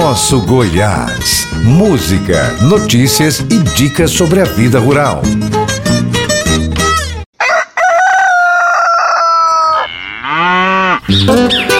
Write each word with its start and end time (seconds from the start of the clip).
Nosso 0.00 0.40
Goiás. 0.42 1.48
Música, 1.64 2.52
notícias 2.62 3.40
e 3.40 3.58
dicas 3.74 4.12
sobre 4.12 4.40
a 4.40 4.44
vida 4.44 4.78
rural. 4.78 5.22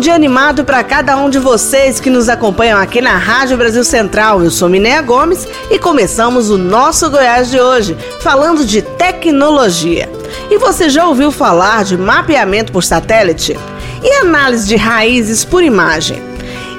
dia 0.00 0.14
animado 0.14 0.64
para 0.64 0.82
cada 0.82 1.14
um 1.18 1.28
de 1.28 1.38
vocês 1.38 2.00
que 2.00 2.08
nos 2.08 2.30
acompanham 2.30 2.80
aqui 2.80 3.02
na 3.02 3.18
Rádio 3.18 3.58
Brasil 3.58 3.84
Central. 3.84 4.42
Eu 4.42 4.50
sou 4.50 4.66
Minéia 4.66 5.02
Gomes 5.02 5.46
e 5.70 5.78
começamos 5.78 6.48
o 6.48 6.56
nosso 6.56 7.10
Goiás 7.10 7.50
de 7.50 7.60
hoje 7.60 7.94
falando 8.20 8.64
de 8.64 8.80
tecnologia. 8.80 10.10
E 10.50 10.56
você 10.56 10.88
já 10.88 11.06
ouviu 11.06 11.30
falar 11.30 11.84
de 11.84 11.98
mapeamento 11.98 12.72
por 12.72 12.82
satélite? 12.82 13.58
E 14.02 14.14
análise 14.22 14.66
de 14.66 14.74
raízes 14.74 15.44
por 15.44 15.62
imagem? 15.62 16.22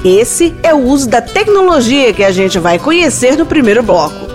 Esse 0.03 0.55
é 0.63 0.73
o 0.73 0.79
uso 0.79 1.07
da 1.07 1.21
tecnologia 1.21 2.11
que 2.13 2.23
a 2.23 2.31
gente 2.31 2.57
vai 2.57 2.79
conhecer 2.79 3.37
no 3.37 3.45
primeiro 3.45 3.83
bloco. 3.83 4.31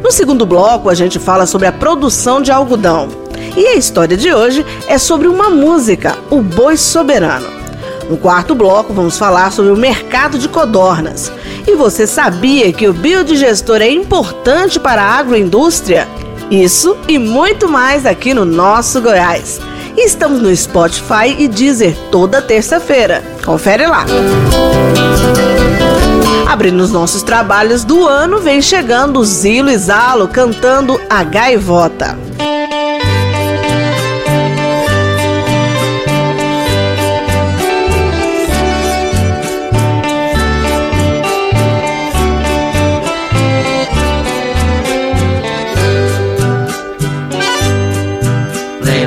No 0.00 0.12
segundo 0.12 0.46
bloco, 0.46 0.88
a 0.88 0.94
gente 0.94 1.18
fala 1.18 1.44
sobre 1.44 1.66
a 1.66 1.72
produção 1.72 2.40
de 2.40 2.52
algodão. 2.52 3.08
E 3.56 3.66
a 3.66 3.74
história 3.74 4.16
de 4.16 4.32
hoje 4.32 4.64
é 4.86 4.96
sobre 4.96 5.26
uma 5.26 5.50
música, 5.50 6.16
o 6.30 6.40
Boi 6.40 6.76
Soberano. 6.76 7.57
No 8.08 8.16
quarto 8.16 8.54
bloco, 8.54 8.92
vamos 8.92 9.18
falar 9.18 9.52
sobre 9.52 9.70
o 9.70 9.76
mercado 9.76 10.38
de 10.38 10.48
codornas. 10.48 11.30
E 11.66 11.74
você 11.74 12.06
sabia 12.06 12.72
que 12.72 12.88
o 12.88 12.92
biodigestor 12.92 13.82
é 13.82 13.90
importante 13.90 14.80
para 14.80 15.02
a 15.02 15.18
agroindústria? 15.18 16.08
Isso 16.50 16.96
e 17.06 17.18
muito 17.18 17.68
mais 17.68 18.06
aqui 18.06 18.32
no 18.32 18.46
nosso 18.46 19.02
Goiás. 19.02 19.60
estamos 19.94 20.40
no 20.40 20.54
Spotify 20.56 21.36
e 21.38 21.48
Deezer 21.48 21.94
toda 22.10 22.40
terça-feira. 22.40 23.22
Confere 23.44 23.86
lá. 23.86 24.06
Abrindo 26.46 26.80
os 26.80 26.90
nossos 26.90 27.22
trabalhos 27.22 27.84
do 27.84 28.06
ano, 28.06 28.38
vem 28.38 28.62
chegando 28.62 29.22
Zilo 29.22 29.68
e 29.68 29.76
Zalo 29.76 30.28
cantando 30.28 30.98
A 31.10 31.22
Gaivota. 31.22 32.16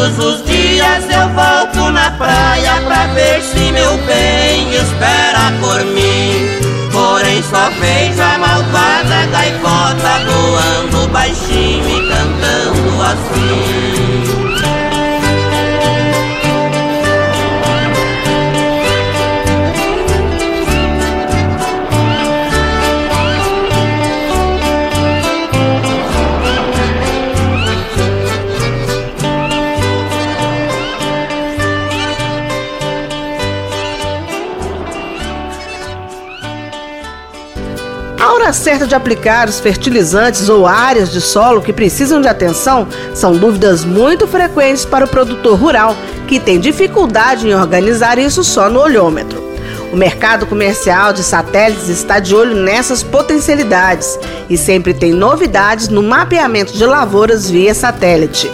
Todos 0.00 0.18
os 0.18 0.44
dias 0.46 1.04
eu 1.10 1.28
volto 1.28 1.92
na 1.92 2.10
praia 2.12 2.80
pra 2.86 3.06
ver 3.08 3.42
se 3.42 3.70
meu 3.70 3.98
bem 4.06 4.74
espera 4.74 5.52
por 5.60 5.84
mim. 5.84 6.48
Porém 6.90 7.42
só 7.42 7.68
vejo 7.78 8.22
a 8.22 8.38
malvada 8.38 9.26
gaivota 9.30 10.24
voando 10.24 11.06
baixinho 11.08 11.86
e 11.86 12.08
cantando 12.08 13.02
assim. 13.02 14.39
Hora 38.50 38.52
certa 38.52 38.84
de 38.84 38.96
aplicar 38.96 39.48
os 39.48 39.60
fertilizantes 39.60 40.48
ou 40.48 40.66
áreas 40.66 41.12
de 41.12 41.20
solo 41.20 41.62
que 41.62 41.72
precisam 41.72 42.20
de 42.20 42.26
atenção 42.26 42.88
são 43.14 43.36
dúvidas 43.36 43.84
muito 43.84 44.26
frequentes 44.26 44.84
para 44.84 45.04
o 45.04 45.08
produtor 45.08 45.56
rural, 45.56 45.96
que 46.26 46.40
tem 46.40 46.58
dificuldade 46.58 47.46
em 47.46 47.54
organizar 47.54 48.18
isso 48.18 48.42
só 48.42 48.68
no 48.68 48.80
olhômetro. 48.80 49.40
O 49.92 49.96
mercado 49.96 50.46
comercial 50.46 51.12
de 51.12 51.22
satélites 51.22 51.88
está 51.88 52.18
de 52.18 52.34
olho 52.34 52.56
nessas 52.56 53.04
potencialidades 53.04 54.18
e 54.48 54.58
sempre 54.58 54.94
tem 54.94 55.12
novidades 55.12 55.88
no 55.88 56.02
mapeamento 56.02 56.72
de 56.72 56.84
lavouras 56.84 57.48
via 57.48 57.72
satélite. 57.72 58.50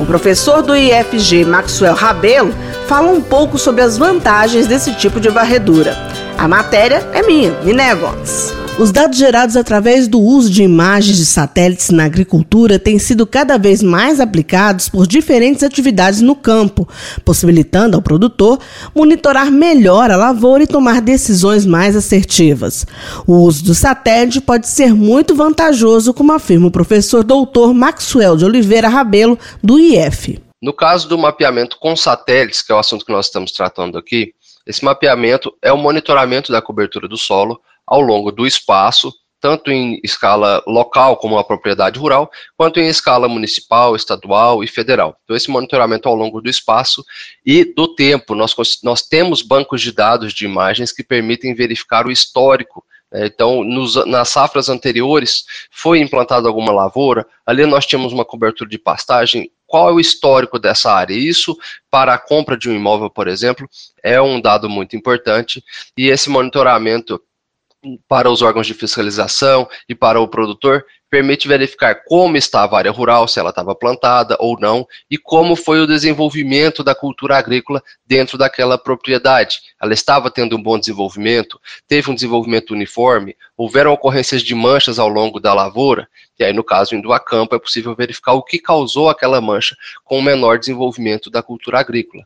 O 0.00 0.04
professor 0.04 0.60
do 0.60 0.76
IFG, 0.76 1.44
Maxwell 1.44 1.94
Rabelo, 1.94 2.52
fala 2.88 3.12
um 3.12 3.20
pouco 3.20 3.58
sobre 3.58 3.82
as 3.82 3.96
vantagens 3.96 4.66
desse 4.66 4.92
tipo 4.94 5.20
de 5.20 5.28
varredura. 5.28 5.96
A 6.36 6.48
matéria 6.48 7.08
é 7.12 7.22
minha, 7.22 7.52
Miné 7.62 7.94
Gomes. 7.94 8.65
Os 8.78 8.92
dados 8.92 9.16
gerados 9.16 9.56
através 9.56 10.06
do 10.06 10.20
uso 10.20 10.50
de 10.50 10.62
imagens 10.62 11.16
de 11.16 11.24
satélites 11.24 11.88
na 11.88 12.04
agricultura 12.04 12.78
têm 12.78 12.98
sido 12.98 13.26
cada 13.26 13.56
vez 13.56 13.82
mais 13.82 14.20
aplicados 14.20 14.90
por 14.90 15.06
diferentes 15.06 15.62
atividades 15.62 16.20
no 16.20 16.36
campo, 16.36 16.86
possibilitando 17.24 17.96
ao 17.96 18.02
produtor 18.02 18.60
monitorar 18.94 19.50
melhor 19.50 20.10
a 20.10 20.16
lavoura 20.16 20.64
e 20.64 20.66
tomar 20.66 21.00
decisões 21.00 21.64
mais 21.64 21.96
assertivas. 21.96 22.86
O 23.26 23.36
uso 23.38 23.64
do 23.64 23.74
satélite 23.74 24.42
pode 24.42 24.68
ser 24.68 24.92
muito 24.92 25.34
vantajoso, 25.34 26.12
como 26.12 26.32
afirma 26.32 26.66
o 26.66 26.70
professor 26.70 27.24
doutor 27.24 27.72
Maxwell 27.72 28.36
de 28.36 28.44
Oliveira 28.44 28.88
Rabelo, 28.88 29.38
do 29.62 29.78
IF. 29.78 30.38
No 30.60 30.74
caso 30.74 31.08
do 31.08 31.16
mapeamento 31.16 31.78
com 31.80 31.96
satélites, 31.96 32.60
que 32.60 32.72
é 32.72 32.74
o 32.74 32.78
assunto 32.78 33.06
que 33.06 33.12
nós 33.12 33.24
estamos 33.24 33.52
tratando 33.52 33.96
aqui, 33.96 34.34
esse 34.66 34.84
mapeamento 34.84 35.50
é 35.62 35.72
o 35.72 35.78
monitoramento 35.78 36.52
da 36.52 36.60
cobertura 36.60 37.08
do 37.08 37.16
solo 37.16 37.58
ao 37.86 38.00
longo 38.00 38.32
do 38.32 38.46
espaço, 38.46 39.12
tanto 39.40 39.70
em 39.70 40.00
escala 40.02 40.62
local, 40.66 41.16
como 41.16 41.38
a 41.38 41.44
propriedade 41.44 41.98
rural, 41.98 42.30
quanto 42.56 42.80
em 42.80 42.88
escala 42.88 43.28
municipal, 43.28 43.94
estadual 43.94 44.64
e 44.64 44.66
federal. 44.66 45.16
Então, 45.24 45.36
esse 45.36 45.50
monitoramento 45.50 46.08
ao 46.08 46.14
longo 46.14 46.40
do 46.40 46.50
espaço 46.50 47.04
e 47.44 47.64
do 47.64 47.94
tempo, 47.94 48.34
nós, 48.34 48.54
nós 48.82 49.02
temos 49.02 49.42
bancos 49.42 49.80
de 49.80 49.92
dados 49.92 50.32
de 50.32 50.44
imagens 50.44 50.90
que 50.90 51.04
permitem 51.04 51.54
verificar 51.54 52.06
o 52.06 52.10
histórico 52.10 52.82
né? 53.12 53.26
então, 53.26 53.62
nos, 53.62 53.94
nas 54.06 54.28
safras 54.28 54.68
anteriores, 54.68 55.44
foi 55.70 56.00
implantada 56.00 56.48
alguma 56.48 56.72
lavoura, 56.72 57.26
ali 57.44 57.64
nós 57.66 57.86
tínhamos 57.86 58.12
uma 58.12 58.24
cobertura 58.24 58.68
de 58.68 58.78
pastagem 58.78 59.50
qual 59.66 59.90
é 59.90 59.92
o 59.92 60.00
histórico 60.00 60.58
dessa 60.58 60.92
área. 60.92 61.14
Isso, 61.14 61.56
para 61.90 62.14
a 62.14 62.18
compra 62.18 62.56
de 62.56 62.68
um 62.68 62.74
imóvel, 62.74 63.10
por 63.10 63.26
exemplo, 63.26 63.68
é 64.02 64.20
um 64.20 64.40
dado 64.40 64.68
muito 64.68 64.96
importante, 64.96 65.62
e 65.96 66.08
esse 66.08 66.30
monitoramento 66.30 67.20
para 68.08 68.30
os 68.30 68.42
órgãos 68.42 68.66
de 68.66 68.74
fiscalização 68.74 69.68
e 69.88 69.94
para 69.94 70.20
o 70.20 70.28
produtor 70.28 70.84
permite 71.08 71.46
verificar 71.46 72.02
como 72.04 72.36
estava 72.36 72.76
a 72.76 72.78
área 72.78 72.90
rural, 72.90 73.28
se 73.28 73.38
ela 73.38 73.50
estava 73.50 73.74
plantada 73.74 74.36
ou 74.40 74.58
não, 74.58 74.86
e 75.10 75.16
como 75.16 75.54
foi 75.54 75.80
o 75.80 75.86
desenvolvimento 75.86 76.82
da 76.82 76.94
cultura 76.94 77.38
agrícola 77.38 77.82
dentro 78.04 78.36
daquela 78.36 78.76
propriedade. 78.76 79.60
Ela 79.80 79.94
estava 79.94 80.30
tendo 80.30 80.56
um 80.56 80.62
bom 80.62 80.78
desenvolvimento, 80.78 81.60
teve 81.86 82.10
um 82.10 82.14
desenvolvimento 82.14 82.72
uniforme, 82.72 83.36
houveram 83.56 83.92
ocorrências 83.92 84.42
de 84.42 84.54
manchas 84.54 84.98
ao 84.98 85.08
longo 85.08 85.38
da 85.38 85.54
lavoura, 85.54 86.08
e 86.38 86.44
aí, 86.44 86.52
no 86.52 86.64
caso, 86.64 86.94
indo 86.94 87.12
a 87.12 87.20
campo, 87.20 87.54
é 87.54 87.58
possível 87.58 87.94
verificar 87.94 88.32
o 88.32 88.42
que 88.42 88.58
causou 88.58 89.08
aquela 89.08 89.40
mancha 89.40 89.76
com 90.04 90.18
o 90.18 90.22
menor 90.22 90.58
desenvolvimento 90.58 91.30
da 91.30 91.42
cultura 91.42 91.80
agrícola. 91.80 92.24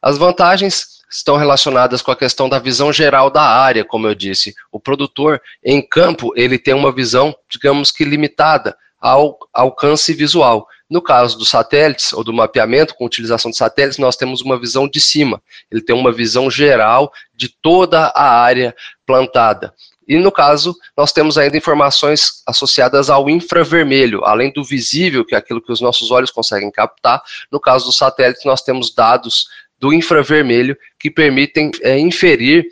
As 0.00 0.16
vantagens 0.16 0.95
estão 1.10 1.36
relacionadas 1.36 2.02
com 2.02 2.10
a 2.10 2.16
questão 2.16 2.48
da 2.48 2.58
visão 2.58 2.92
geral 2.92 3.30
da 3.30 3.42
área, 3.42 3.84
como 3.84 4.06
eu 4.06 4.14
disse. 4.14 4.54
O 4.72 4.80
produtor 4.80 5.40
em 5.64 5.80
campo, 5.80 6.32
ele 6.36 6.58
tem 6.58 6.74
uma 6.74 6.92
visão, 6.92 7.34
digamos 7.48 7.90
que 7.90 8.04
limitada 8.04 8.76
ao 9.00 9.38
alcance 9.52 10.12
visual. 10.12 10.66
No 10.88 11.02
caso 11.02 11.36
dos 11.36 11.48
satélites 11.48 12.12
ou 12.12 12.22
do 12.22 12.32
mapeamento 12.32 12.94
com 12.94 13.04
utilização 13.04 13.50
de 13.50 13.56
satélites, 13.56 13.98
nós 13.98 14.16
temos 14.16 14.40
uma 14.40 14.58
visão 14.58 14.88
de 14.88 15.00
cima. 15.00 15.42
Ele 15.70 15.82
tem 15.82 15.94
uma 15.94 16.12
visão 16.12 16.50
geral 16.50 17.12
de 17.34 17.48
toda 17.48 18.06
a 18.14 18.40
área 18.40 18.74
plantada. 19.04 19.74
E 20.08 20.16
no 20.18 20.30
caso, 20.30 20.76
nós 20.96 21.12
temos 21.12 21.36
ainda 21.36 21.56
informações 21.56 22.42
associadas 22.46 23.10
ao 23.10 23.28
infravermelho, 23.28 24.24
além 24.24 24.52
do 24.52 24.62
visível, 24.62 25.24
que 25.24 25.34
é 25.34 25.38
aquilo 25.38 25.60
que 25.60 25.72
os 25.72 25.80
nossos 25.80 26.12
olhos 26.12 26.30
conseguem 26.30 26.70
captar. 26.70 27.20
No 27.50 27.58
caso 27.58 27.86
dos 27.86 27.96
satélites, 27.96 28.44
nós 28.44 28.62
temos 28.62 28.94
dados 28.94 29.48
do 29.78 29.92
infravermelho 29.92 30.76
que 30.98 31.10
permitem 31.10 31.70
é, 31.82 31.98
inferir 31.98 32.66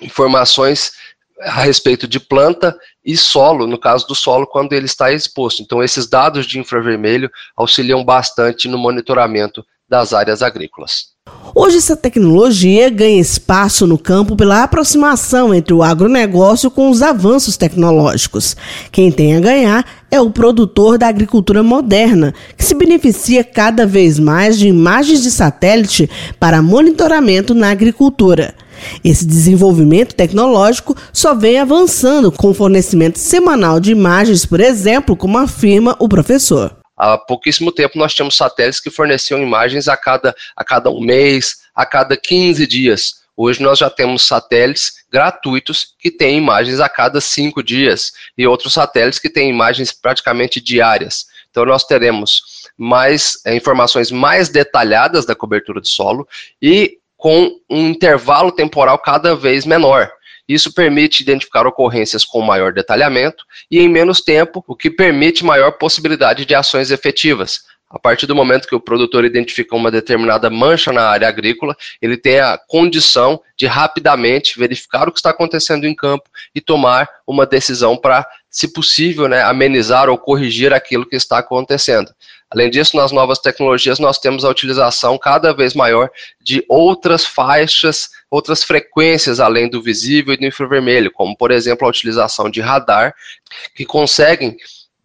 informações 0.00 0.92
a 1.42 1.62
respeito 1.62 2.06
de 2.06 2.20
planta 2.20 2.76
e 3.04 3.16
solo, 3.16 3.66
no 3.66 3.78
caso 3.78 4.06
do 4.06 4.14
solo, 4.14 4.46
quando 4.46 4.72
ele 4.72 4.86
está 4.86 5.12
exposto. 5.12 5.62
Então, 5.62 5.82
esses 5.82 6.06
dados 6.06 6.46
de 6.46 6.58
infravermelho 6.58 7.30
auxiliam 7.56 8.04
bastante 8.04 8.68
no 8.68 8.76
monitoramento 8.76 9.64
das 9.88 10.12
áreas 10.12 10.42
agrícolas. 10.42 11.10
Hoje, 11.54 11.78
essa 11.78 11.96
tecnologia 11.96 12.88
ganha 12.90 13.20
espaço 13.20 13.86
no 13.86 13.98
campo 13.98 14.36
pela 14.36 14.62
aproximação 14.62 15.52
entre 15.52 15.74
o 15.74 15.82
agronegócio 15.82 16.70
com 16.70 16.90
os 16.90 17.02
avanços 17.02 17.56
tecnológicos. 17.56 18.56
Quem 18.92 19.10
tem 19.10 19.36
a 19.36 19.40
ganhar 19.40 19.84
é 20.10 20.20
o 20.20 20.30
produtor 20.30 20.98
da 20.98 21.06
agricultura 21.06 21.62
moderna, 21.62 22.34
que 22.56 22.64
se 22.64 22.74
beneficia 22.74 23.44
cada 23.44 23.86
vez 23.86 24.18
mais 24.18 24.58
de 24.58 24.68
imagens 24.68 25.22
de 25.22 25.30
satélite 25.30 26.10
para 26.38 26.62
monitoramento 26.62 27.54
na 27.54 27.70
agricultura. 27.70 28.54
Esse 29.04 29.26
desenvolvimento 29.26 30.14
tecnológico 30.14 30.96
só 31.12 31.34
vem 31.34 31.58
avançando 31.58 32.32
com 32.32 32.50
o 32.50 32.54
fornecimento 32.54 33.18
semanal 33.18 33.78
de 33.78 33.92
imagens, 33.92 34.46
por 34.46 34.60
exemplo, 34.60 35.16
como 35.16 35.38
afirma 35.38 35.96
o 35.98 36.08
professor. 36.08 36.76
Há 36.96 37.16
pouquíssimo 37.16 37.72
tempo 37.72 37.98
nós 37.98 38.12
tínhamos 38.12 38.36
satélites 38.36 38.80
que 38.80 38.90
forneciam 38.90 39.40
imagens 39.40 39.88
a 39.88 39.96
cada, 39.96 40.34
a 40.54 40.64
cada 40.64 40.90
um 40.90 41.00
mês, 41.00 41.56
a 41.74 41.86
cada 41.86 42.16
15 42.16 42.66
dias. 42.66 43.19
Hoje 43.42 43.62
nós 43.62 43.78
já 43.78 43.88
temos 43.88 44.26
satélites 44.26 44.92
gratuitos 45.10 45.94
que 45.98 46.10
têm 46.10 46.36
imagens 46.36 46.78
a 46.78 46.90
cada 46.90 47.22
cinco 47.22 47.62
dias 47.62 48.12
e 48.36 48.46
outros 48.46 48.74
satélites 48.74 49.18
que 49.18 49.30
têm 49.30 49.48
imagens 49.48 49.92
praticamente 49.92 50.60
diárias. 50.60 51.24
Então 51.50 51.64
nós 51.64 51.84
teremos 51.84 52.42
mais 52.76 53.40
é, 53.46 53.56
informações 53.56 54.10
mais 54.10 54.50
detalhadas 54.50 55.24
da 55.24 55.34
cobertura 55.34 55.80
de 55.80 55.88
solo 55.88 56.28
e 56.60 56.98
com 57.16 57.58
um 57.70 57.88
intervalo 57.88 58.52
temporal 58.52 58.98
cada 58.98 59.34
vez 59.34 59.64
menor. 59.64 60.12
Isso 60.46 60.74
permite 60.74 61.22
identificar 61.22 61.66
ocorrências 61.66 62.26
com 62.26 62.42
maior 62.42 62.74
detalhamento 62.74 63.42
e 63.70 63.80
em 63.80 63.88
menos 63.88 64.20
tempo, 64.20 64.62
o 64.68 64.76
que 64.76 64.90
permite 64.90 65.46
maior 65.46 65.70
possibilidade 65.78 66.44
de 66.44 66.54
ações 66.54 66.90
efetivas. 66.90 67.62
A 67.90 67.98
partir 67.98 68.26
do 68.26 68.36
momento 68.36 68.68
que 68.68 68.74
o 68.74 68.80
produtor 68.80 69.24
identifica 69.24 69.74
uma 69.74 69.90
determinada 69.90 70.48
mancha 70.48 70.92
na 70.92 71.08
área 71.08 71.26
agrícola, 71.26 71.76
ele 72.00 72.16
tem 72.16 72.38
a 72.38 72.56
condição 72.56 73.42
de 73.56 73.66
rapidamente 73.66 74.56
verificar 74.56 75.08
o 75.08 75.12
que 75.12 75.18
está 75.18 75.30
acontecendo 75.30 75.84
em 75.84 75.94
campo 75.94 76.30
e 76.54 76.60
tomar 76.60 77.08
uma 77.26 77.44
decisão 77.44 77.96
para, 77.96 78.24
se 78.48 78.72
possível, 78.72 79.26
né, 79.26 79.42
amenizar 79.42 80.08
ou 80.08 80.16
corrigir 80.16 80.72
aquilo 80.72 81.04
que 81.04 81.16
está 81.16 81.38
acontecendo. 81.38 82.12
Além 82.48 82.70
disso, 82.70 82.96
nas 82.96 83.10
novas 83.10 83.40
tecnologias, 83.40 83.98
nós 83.98 84.18
temos 84.18 84.44
a 84.44 84.48
utilização 84.48 85.18
cada 85.18 85.52
vez 85.52 85.74
maior 85.74 86.10
de 86.40 86.64
outras 86.68 87.24
faixas, 87.24 88.10
outras 88.30 88.62
frequências 88.62 89.40
além 89.40 89.68
do 89.68 89.82
visível 89.82 90.34
e 90.34 90.36
do 90.36 90.46
infravermelho, 90.46 91.10
como, 91.10 91.36
por 91.36 91.50
exemplo, 91.50 91.86
a 91.86 91.90
utilização 91.90 92.48
de 92.48 92.60
radar, 92.60 93.14
que 93.74 93.84
conseguem 93.84 94.56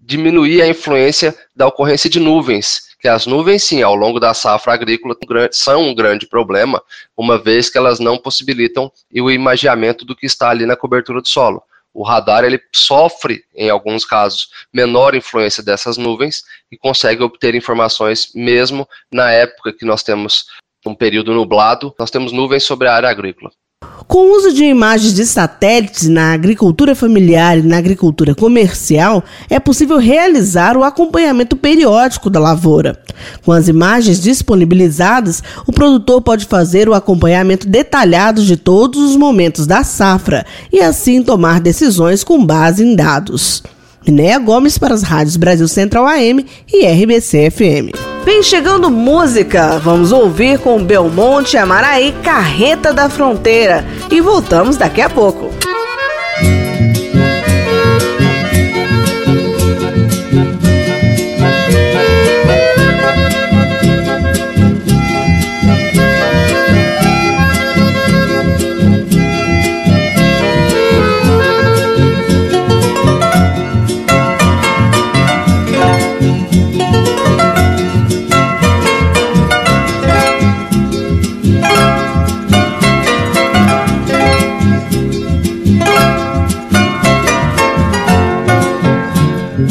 diminuir 0.05 0.61
a 0.61 0.67
influência 0.67 1.35
da 1.55 1.67
ocorrência 1.67 2.09
de 2.09 2.19
nuvens, 2.19 2.95
que 2.99 3.07
as 3.07 3.25
nuvens, 3.25 3.63
sim, 3.63 3.81
ao 3.81 3.95
longo 3.95 4.19
da 4.19 4.33
safra 4.33 4.73
agrícola 4.73 5.15
são 5.51 5.83
um 5.89 5.95
grande 5.95 6.27
problema, 6.27 6.81
uma 7.17 7.37
vez 7.37 7.69
que 7.69 7.77
elas 7.77 7.99
não 7.99 8.17
possibilitam 8.17 8.91
o 9.13 9.31
imagiamento 9.31 10.05
do 10.05 10.15
que 10.15 10.25
está 10.25 10.49
ali 10.49 10.65
na 10.65 10.75
cobertura 10.75 11.21
do 11.21 11.27
solo 11.27 11.63
o 11.95 12.03
radar 12.03 12.43
ele 12.43 12.61
sofre, 12.75 13.45
em 13.55 13.69
alguns 13.69 14.03
casos, 14.03 14.49
menor 14.71 15.15
influência 15.15 15.63
dessas 15.63 15.95
nuvens 15.95 16.43
e 16.69 16.77
consegue 16.77 17.23
obter 17.23 17.55
informações 17.55 18.33
mesmo 18.35 18.85
na 19.09 19.31
época 19.31 19.71
que 19.71 19.85
nós 19.85 20.03
temos 20.03 20.45
um 20.85 20.93
período 20.93 21.33
nublado, 21.33 21.95
nós 21.97 22.11
temos 22.11 22.33
nuvens 22.33 22.63
sobre 22.63 22.89
a 22.89 22.93
área 22.93 23.09
agrícola. 23.09 23.49
Com 24.07 24.19
o 24.19 24.37
uso 24.37 24.53
de 24.53 24.63
imagens 24.63 25.13
de 25.13 25.25
satélites 25.25 26.07
na 26.07 26.31
agricultura 26.31 26.95
familiar 26.95 27.57
e 27.57 27.63
na 27.63 27.77
agricultura 27.77 28.35
comercial, 28.35 29.23
é 29.49 29.59
possível 29.59 29.97
realizar 29.97 30.77
o 30.77 30.83
acompanhamento 30.83 31.55
periódico 31.55 32.29
da 32.29 32.39
lavoura. 32.39 32.99
Com 33.43 33.51
as 33.51 33.67
imagens 33.67 34.21
disponibilizadas, 34.21 35.41
o 35.65 35.71
produtor 35.71 36.21
pode 36.21 36.45
fazer 36.45 36.87
o 36.87 36.93
acompanhamento 36.93 37.67
detalhado 37.67 38.43
de 38.43 38.55
todos 38.55 39.01
os 39.01 39.15
momentos 39.15 39.65
da 39.65 39.83
safra 39.83 40.45
e 40.71 40.79
assim 40.79 41.23
tomar 41.23 41.59
decisões 41.59 42.23
com 42.23 42.45
base 42.45 42.83
em 42.83 42.95
dados. 42.95 43.63
Minéia 44.07 44.37
Gomes 44.39 44.77
para 44.77 44.93
as 44.93 45.03
rádios 45.03 45.35
Brasil 45.35 45.67
Central 45.67 46.07
AM 46.07 46.45
e 46.71 46.85
RBC 46.85 47.49
FM. 47.51 47.91
Vem 48.23 48.41
chegando 48.41 48.89
música. 48.89 49.77
Vamos 49.79 50.11
ouvir 50.11 50.59
com 50.59 50.83
Belmonte 50.83 51.57
Amaraí 51.57 52.13
Carreta 52.23 52.93
da 52.93 53.09
Fronteira. 53.09 53.85
E 54.11 54.19
voltamos 54.21 54.77
daqui 54.77 55.01
a 55.01 55.09
pouco. 55.09 55.51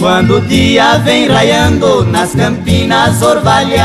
Quando 0.05 0.37
o 0.37 0.41
dia 0.43 0.99
vem 0.99 1.27
raiando 1.29 2.05
nas 2.05 2.35
campinas 2.35 3.23
orvalhadas 3.23 3.81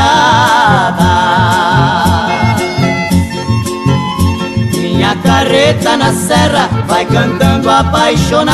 Minha 4.76 5.16
carreta 5.16 5.96
na 5.96 6.12
serra 6.12 6.68
vai 6.86 7.06
cantando 7.06 7.70
apaixonada. 7.70 8.50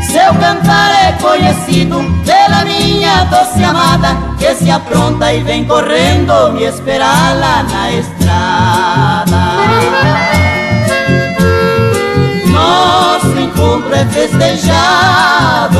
Seu 0.00 0.32
cantar 0.34 0.92
é 1.04 1.12
conhecido 1.20 1.96
pela 2.24 2.64
minha 2.64 3.24
doce 3.24 3.64
amada 3.64 4.16
Que 4.38 4.54
se 4.54 4.70
apronta 4.70 5.34
e 5.34 5.42
vem 5.42 5.64
correndo 5.64 6.52
me 6.52 6.62
esperar 6.62 7.36
lá 7.40 7.64
na 7.64 7.90
estrada 7.90 8.57
é 13.98 14.04
festejado 14.06 15.78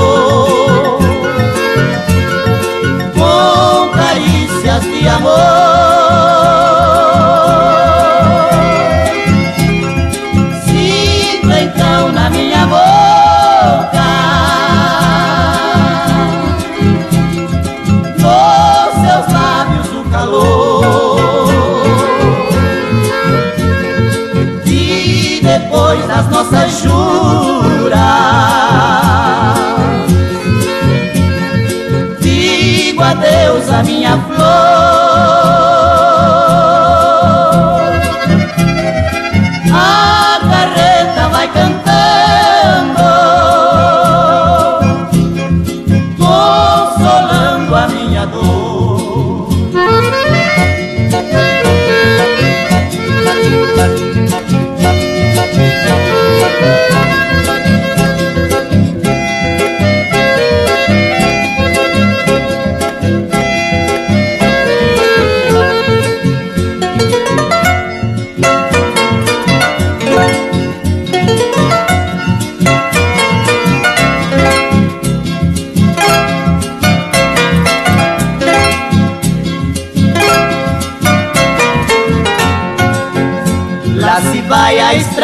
com 3.14 3.90
carícias 3.96 4.82
de 4.82 5.08
amor. 5.08 5.67
la 34.08 34.16
flor. 34.16 34.47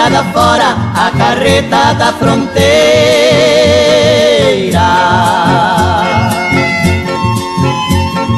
Estrada 0.04 0.25
fora, 0.32 0.76
a 0.94 1.11
carreta 1.16 1.94
da 1.94 2.12
fronteira. 2.12 2.61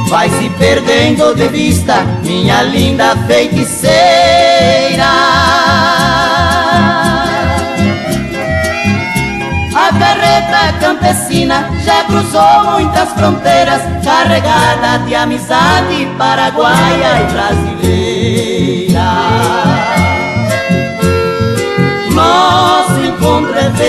Vai 0.08 0.30
se 0.30 0.49
perdendo 0.50 1.35
de 1.35 1.49
vista, 1.49 2.04
minha 2.23 2.62
linda 2.62 3.16
feiticeira. 3.26 3.96
A 9.75 9.92
carreta 9.99 10.73
campesina 10.80 11.68
já 11.85 12.04
cruzou 12.04 12.64
muitas 12.73 13.12
fronteiras, 13.12 13.82
carregada 14.04 14.99
de 15.04 15.14
amizade 15.14 16.06
paraguaia 16.16 17.23
e 17.23 17.25
brasileira. 17.32 19.36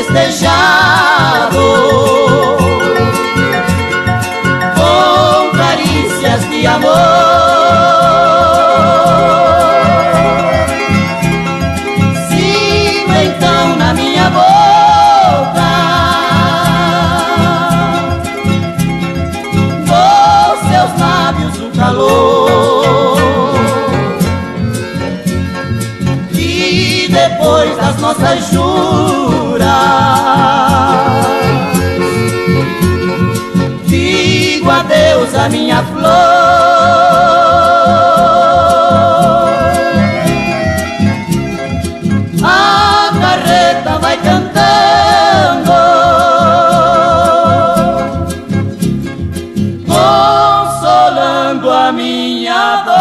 Festejado 0.04 1.58
com 4.76 5.58
carícias 5.58 6.48
de 6.50 6.68
amor. 6.68 6.92
Sigo 12.30 13.12
então 13.12 13.76
na 13.78 13.94
minha 13.96 14.30
boca 14.30 15.68
dos 19.88 20.60
seus 20.70 21.00
lábios 21.00 21.60
o 21.60 21.72
calor. 21.76 23.18
E 26.34 27.08
depois 27.10 27.76
das 27.78 27.98
nossas 28.00 28.47
à 35.48 35.50
minha 35.50 35.82
flor. 35.82 36.04
A 42.44 43.12
carreta 43.22 43.98
vai 44.00 44.18
cantando, 44.18 45.72
consolando 49.88 51.72
a 51.72 51.92
minha 51.94 52.84
dor. 52.84 52.94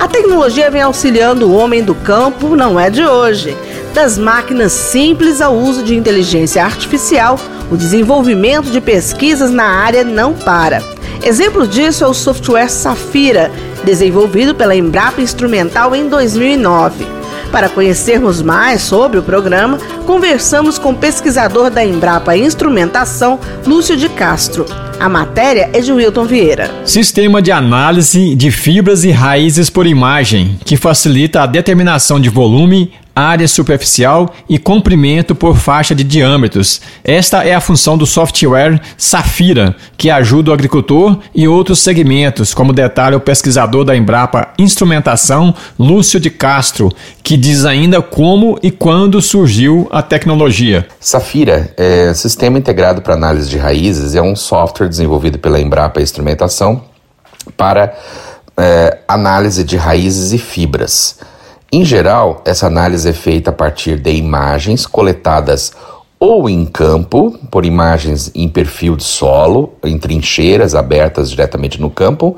A 0.00 0.08
tecnologia 0.08 0.70
vem 0.72 0.82
auxiliando 0.82 1.48
o 1.48 1.54
homem 1.56 1.84
do 1.84 1.94
campo, 1.94 2.56
não 2.56 2.80
é 2.80 2.90
de 2.90 3.04
hoje. 3.04 3.56
Das 3.96 4.18
máquinas 4.18 4.72
simples 4.72 5.40
ao 5.40 5.56
uso 5.56 5.82
de 5.82 5.96
inteligência 5.96 6.62
artificial, 6.62 7.40
o 7.70 7.78
desenvolvimento 7.78 8.70
de 8.70 8.78
pesquisas 8.78 9.50
na 9.50 9.64
área 9.64 10.04
não 10.04 10.34
para. 10.34 10.82
Exemplo 11.24 11.66
disso 11.66 12.04
é 12.04 12.06
o 12.06 12.12
software 12.12 12.68
Safira, 12.68 13.50
desenvolvido 13.84 14.54
pela 14.54 14.76
Embrapa 14.76 15.22
Instrumental 15.22 15.96
em 15.96 16.10
2009. 16.10 17.06
Para 17.50 17.70
conhecermos 17.70 18.42
mais 18.42 18.82
sobre 18.82 19.18
o 19.18 19.22
programa, 19.22 19.78
conversamos 20.04 20.78
com 20.78 20.90
o 20.90 20.96
pesquisador 20.96 21.70
da 21.70 21.82
Embrapa 21.82 22.36
Instrumentação, 22.36 23.40
Lúcio 23.66 23.96
de 23.96 24.10
Castro. 24.10 24.66
A 25.00 25.08
matéria 25.08 25.70
é 25.72 25.80
de 25.80 25.90
Wilton 25.90 26.26
Vieira. 26.26 26.70
Sistema 26.84 27.40
de 27.40 27.50
análise 27.50 28.34
de 28.34 28.50
fibras 28.50 29.04
e 29.04 29.10
raízes 29.10 29.70
por 29.70 29.86
imagem, 29.86 30.58
que 30.66 30.76
facilita 30.76 31.40
a 31.40 31.46
determinação 31.46 32.20
de 32.20 32.28
volume, 32.28 32.92
área 33.16 33.48
superficial 33.48 34.34
e 34.46 34.58
comprimento 34.58 35.34
por 35.34 35.56
faixa 35.56 35.94
de 35.94 36.04
diâmetros. 36.04 36.82
Esta 37.02 37.42
é 37.42 37.54
a 37.54 37.60
função 37.62 37.96
do 37.96 38.04
software 38.04 38.78
Safira, 38.98 39.74
que 39.96 40.10
ajuda 40.10 40.50
o 40.50 40.54
agricultor 40.54 41.18
e 41.34 41.48
outros 41.48 41.78
segmentos, 41.78 42.52
como 42.52 42.74
detalha 42.74 43.16
o 43.16 43.20
pesquisador 43.20 43.86
da 43.86 43.96
Embrapa 43.96 44.48
Instrumentação, 44.58 45.54
Lúcio 45.78 46.20
de 46.20 46.28
Castro, 46.28 46.92
que 47.22 47.38
diz 47.38 47.64
ainda 47.64 48.02
como 48.02 48.58
e 48.62 48.70
quando 48.70 49.22
surgiu 49.22 49.88
a 49.90 50.02
tecnologia. 50.02 50.86
Safira 51.00 51.72
é 51.78 52.12
Sistema 52.12 52.58
Integrado 52.58 53.00
para 53.00 53.14
Análise 53.14 53.48
de 53.48 53.56
Raízes, 53.56 54.14
é 54.14 54.20
um 54.20 54.36
software 54.36 54.88
desenvolvido 54.88 55.38
pela 55.38 55.58
Embrapa 55.58 56.02
Instrumentação 56.02 56.84
para 57.56 57.94
é, 58.56 58.98
análise 59.06 59.64
de 59.64 59.76
raízes 59.76 60.32
e 60.32 60.38
fibras. 60.38 61.18
Em 61.72 61.84
geral, 61.84 62.42
essa 62.44 62.68
análise 62.68 63.08
é 63.08 63.12
feita 63.12 63.50
a 63.50 63.52
partir 63.52 63.98
de 63.98 64.12
imagens 64.12 64.86
coletadas 64.86 65.72
ou 66.18 66.48
em 66.48 66.64
campo, 66.64 67.36
por 67.50 67.66
imagens 67.66 68.30
em 68.34 68.48
perfil 68.48 68.96
de 68.96 69.02
solo, 69.02 69.74
em 69.84 69.98
trincheiras 69.98 70.74
abertas 70.74 71.28
diretamente 71.28 71.80
no 71.80 71.90
campo, 71.90 72.36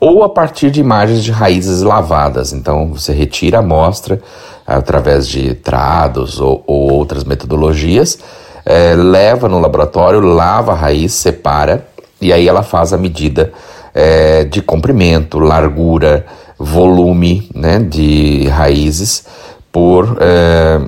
ou 0.00 0.22
a 0.22 0.28
partir 0.28 0.70
de 0.70 0.80
imagens 0.80 1.24
de 1.24 1.32
raízes 1.32 1.82
lavadas. 1.82 2.52
Então, 2.52 2.92
você 2.92 3.12
retira 3.12 3.58
a 3.58 3.60
amostra 3.60 4.20
através 4.66 5.26
de 5.26 5.54
trados 5.54 6.40
ou, 6.40 6.62
ou 6.66 6.92
outras 6.92 7.24
metodologias, 7.24 8.18
é, 8.64 8.94
leva 8.94 9.48
no 9.48 9.58
laboratório, 9.58 10.20
lava 10.20 10.72
a 10.72 10.76
raiz, 10.76 11.12
separa, 11.12 11.86
e 12.20 12.32
aí 12.32 12.48
ela 12.48 12.62
faz 12.62 12.92
a 12.92 12.98
medida 12.98 13.52
é, 13.94 14.44
de 14.44 14.62
comprimento, 14.62 15.38
largura, 15.38 16.26
volume 16.58 17.48
né, 17.54 17.78
de 17.78 18.48
raízes 18.48 19.24
por, 19.70 20.18
é, 20.20 20.80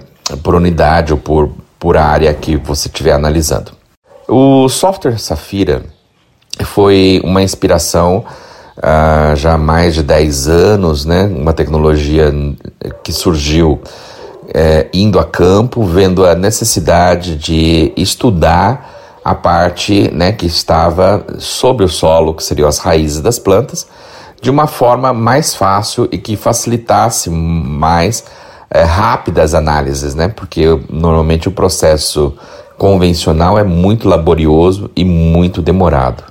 por 0.43 0.55
unidade 0.55 1.13
ou 1.13 1.19
por, 1.19 1.51
por 1.79 1.97
área 1.97 2.33
que 2.35 2.57
você 2.57 2.89
estiver 2.89 3.13
analisando. 3.13 3.73
O 4.29 4.69
software 4.69 5.19
Safira 5.19 5.83
foi 6.65 7.21
uma 7.25 7.43
inspiração 7.43 8.25
há 8.83 9.35
já 9.37 9.55
há 9.55 9.59
mais 9.59 9.95
de 9.95 10.03
10 10.03 10.49
anos, 10.49 11.05
né, 11.05 11.25
uma 11.25 11.53
tecnologia 11.53 12.33
que 13.03 13.13
surgiu 13.13 13.81
é, 14.55 14.89
indo 14.93 15.19
a 15.19 15.25
campo, 15.25 15.85
vendo 15.85 16.25
a 16.25 16.35
necessidade 16.35 17.37
de 17.37 17.93
estudar 17.97 19.21
a 19.25 19.35
parte 19.35 20.11
né, 20.13 20.33
que 20.33 20.47
estava 20.47 21.25
sobre 21.39 21.85
o 21.85 21.89
solo, 21.89 22.35
que 22.35 22.43
seriam 22.43 22.69
as 22.69 22.79
raízes 22.79 23.21
das 23.21 23.39
plantas, 23.39 23.87
de 24.41 24.51
uma 24.51 24.67
forma 24.67 25.13
mais 25.13 25.55
fácil 25.55 26.09
e 26.11 26.19
que 26.19 26.37
facilitasse 26.37 27.29
mais 27.31 28.25
é, 28.71 28.83
rápidas 28.83 29.55
análises, 29.55 30.15
né? 30.15 30.29
Porque 30.29 30.65
normalmente 30.89 31.49
o 31.49 31.53
processo 31.53 32.35
convencional 32.79 33.59
é 33.59 33.65
muito 33.65 34.09
laborioso 34.09 34.91
e 34.97 35.05
muito 35.05 35.61
demorado. 35.61 36.25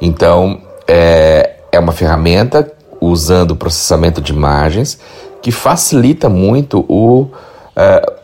Então, 0.00 0.60
é, 0.86 1.56
é 1.72 1.78
uma 1.78 1.92
ferramenta 1.92 2.70
usando 3.00 3.56
processamento 3.56 4.20
de 4.20 4.32
imagens 4.32 4.98
que 5.40 5.50
facilita 5.50 6.28
muito 6.28 6.84
o, 6.86 7.28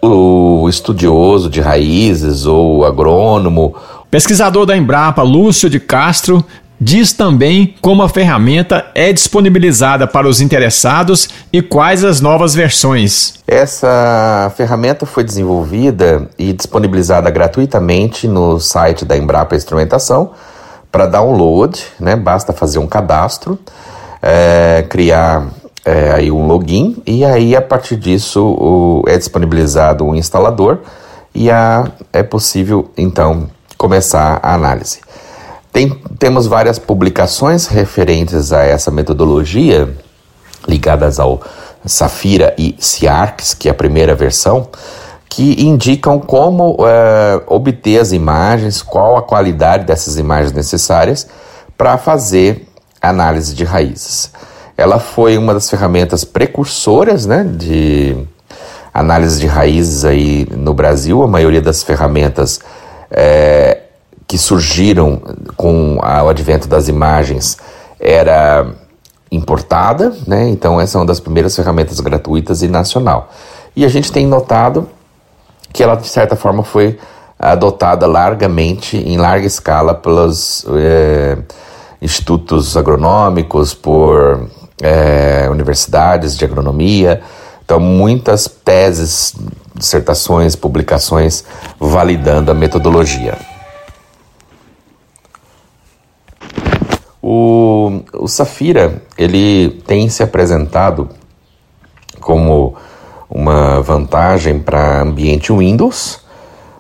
uh, 0.03 0.07
o 0.07 0.69
estudioso 0.69 1.49
de 1.49 1.61
raízes 1.61 2.45
ou 2.45 2.85
agrônomo. 2.85 3.75
Pesquisador 4.11 4.67
da 4.67 4.77
Embrapa, 4.77 5.23
Lúcio 5.23 5.71
de 5.71 5.81
Castro, 5.81 6.45
diz 6.81 7.13
também 7.13 7.75
como 7.81 8.03
a 8.03 8.09
ferramenta 8.09 8.87
é 8.95 9.13
disponibilizada 9.13 10.07
para 10.07 10.29
os 10.29 10.41
interessados 10.41 11.29
e 11.53 11.63
quais 11.63 12.05
as 12.05 12.21
novas 12.21 12.55
versões. 12.55 13.35
Essa 13.47 14.53
ferramenta 14.57 15.07
foi 15.07 15.25
desenvolvida 15.25 16.29
e 16.39 16.53
disponibilizada 16.53 17.31
gratuitamente 17.31 18.29
no 18.29 18.61
site 18.61 19.05
da 19.05 19.17
Embrapa 19.17 19.57
Instrumentação 19.57 20.33
para 20.91 21.07
download, 21.07 21.85
né? 22.01 22.17
Basta 22.17 22.53
fazer 22.53 22.79
um 22.79 22.87
cadastro, 22.87 23.59
é, 24.23 24.85
criar 24.89 25.47
é, 25.85 26.13
aí 26.13 26.31
um 26.33 26.47
login 26.47 27.03
e 27.07 27.25
aí 27.25 27.55
a 27.55 27.63
partir 27.63 27.97
disso 27.97 28.43
o, 28.43 29.05
é 29.07 29.17
disponibilizado 29.17 30.05
um 30.05 30.15
instalador 30.15 30.79
e 31.35 31.51
a, 31.51 31.91
é 32.13 32.23
possível 32.23 32.91
então 32.97 33.49
começar 33.77 34.41
a 34.43 34.55
análise. 34.55 35.06
Tem, 35.77 35.91
temos 36.19 36.47
várias 36.47 36.79
publicações 36.79 37.67
referentes 37.67 38.51
a 38.51 38.63
essa 38.63 38.91
metodologia, 38.91 39.95
ligadas 40.67 41.21
ao 41.21 41.43
Safira 41.85 42.55
e 42.57 42.75
Ciarx, 42.81 43.53
que 43.53 43.69
é 43.69 43.73
a 43.73 43.75
primeira 43.75 44.15
versão, 44.15 44.69
que 45.29 45.63
indicam 45.63 46.19
como 46.19 46.79
é, 46.81 47.43
obter 47.47 48.01
as 48.01 48.13
imagens, 48.13 48.81
qual 48.81 49.19
a 49.19 49.23
qualidade 49.23 49.85
dessas 49.85 50.17
imagens 50.17 50.51
necessárias 50.55 51.29
para 51.77 51.99
fazer 51.99 52.67
análise 52.99 53.55
de 53.55 53.63
raízes. 53.63 54.33
Ela 54.79 54.99
foi 54.99 55.37
uma 55.37 55.53
das 55.53 55.69
ferramentas 55.69 56.25
precursoras 56.25 57.27
né, 57.27 57.45
de 57.45 58.17
análise 58.95 59.39
de 59.39 59.47
raízes 59.47 60.07
aí 60.07 60.49
no 60.57 60.73
Brasil. 60.73 61.23
A 61.23 61.29
maioria 61.29 61.61
das 61.61 61.83
ferramentas 61.83 62.61
é, 63.11 63.83
que 64.27 64.37
surgiram 64.37 65.21
com 65.57 65.99
o 65.99 66.29
advento 66.29 66.67
das 66.69 66.89
imagens 66.89 67.59
era 67.99 68.67
importada, 69.31 70.15
né? 70.27 70.49
Então 70.49 70.81
essa 70.81 70.99
é 70.99 71.01
uma 71.01 71.07
das 71.07 71.21
primeiras 71.21 71.55
ferramentas 71.55 72.01
gratuitas 72.01 72.63
e 72.63 72.69
nacional. 72.69 73.31
E 73.75 73.85
a 73.85 73.89
gente 73.89 74.11
tem 74.11 74.27
notado 74.27 74.89
que 75.73 75.83
ela 75.83 75.95
de 75.95 76.09
certa 76.09 76.35
forma 76.37 76.63
foi 76.63 76.99
adotada 77.39 78.07
largamente, 78.07 78.97
em 78.97 79.19
larga 79.19 79.47
escala, 79.47 79.95
pelos 79.95 80.65
é, 80.75 81.37
institutos 82.01 82.77
agronômicos, 82.77 83.75
por 83.75 84.49
é, 84.83 85.47
universidades 85.51 86.37
de 86.37 86.45
agronomia. 86.45 87.21
Então, 87.65 87.81
muitas 87.81 88.49
teses, 88.65 89.35
dissertações, 89.75 90.57
publicações 90.57 91.45
validando 91.79 92.51
a 92.51 92.55
metodologia. 92.55 93.37
O, 97.29 98.03
o 98.13 98.29
Safira 98.29 99.03
ele 99.19 99.83
tem 99.85 100.09
se 100.09 100.23
apresentado 100.23 101.09
como 102.21 102.77
uma 103.29 103.81
vantagem 103.83 104.61
para 104.61 105.03
ambiente 105.03 105.53
Windows 105.53 106.21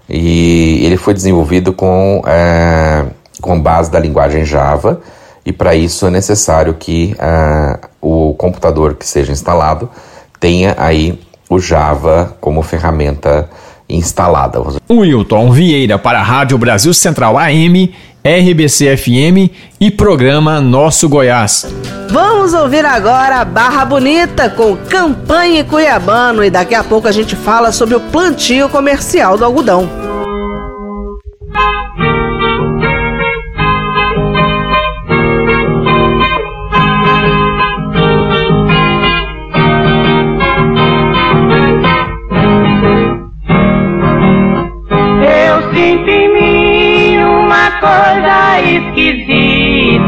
e 0.08 0.84
ele 0.84 0.96
foi 0.96 1.14
desenvolvido 1.14 1.72
com, 1.72 2.22
é, 2.24 3.06
com 3.40 3.60
base 3.60 3.90
da 3.90 3.98
linguagem 3.98 4.44
Java 4.44 5.00
e 5.44 5.52
para 5.52 5.74
isso 5.74 6.06
é 6.06 6.10
necessário 6.10 6.74
que 6.74 7.16
é, 7.18 7.80
o 8.00 8.32
computador 8.34 8.94
que 8.94 9.04
seja 9.04 9.32
instalado 9.32 9.90
tenha 10.38 10.76
aí 10.78 11.18
o 11.50 11.58
Java 11.58 12.36
como 12.40 12.62
ferramenta 12.62 13.50
instalada. 13.88 14.60
Wilton 14.88 15.50
Vieira 15.50 15.98
para 15.98 16.20
a 16.20 16.22
Rádio 16.22 16.56
Brasil 16.56 16.94
Central 16.94 17.36
AM 17.36 17.92
RBC-FM 18.26 19.52
e 19.80 19.88
programa 19.88 20.60
Nosso 20.60 21.08
Goiás. 21.08 21.64
Vamos 22.10 22.54
ouvir 22.54 22.84
agora 22.84 23.44
Barra 23.44 23.84
Bonita 23.84 24.50
com 24.50 24.76
Campanha 24.76 25.62
Cuiabano 25.64 26.42
e 26.42 26.50
daqui 26.50 26.74
a 26.74 26.82
pouco 26.82 27.06
a 27.06 27.12
gente 27.12 27.36
fala 27.36 27.70
sobre 27.70 27.94
o 27.94 28.00
plantio 28.00 28.68
comercial 28.68 29.38
do 29.38 29.44
algodão. 29.44 29.88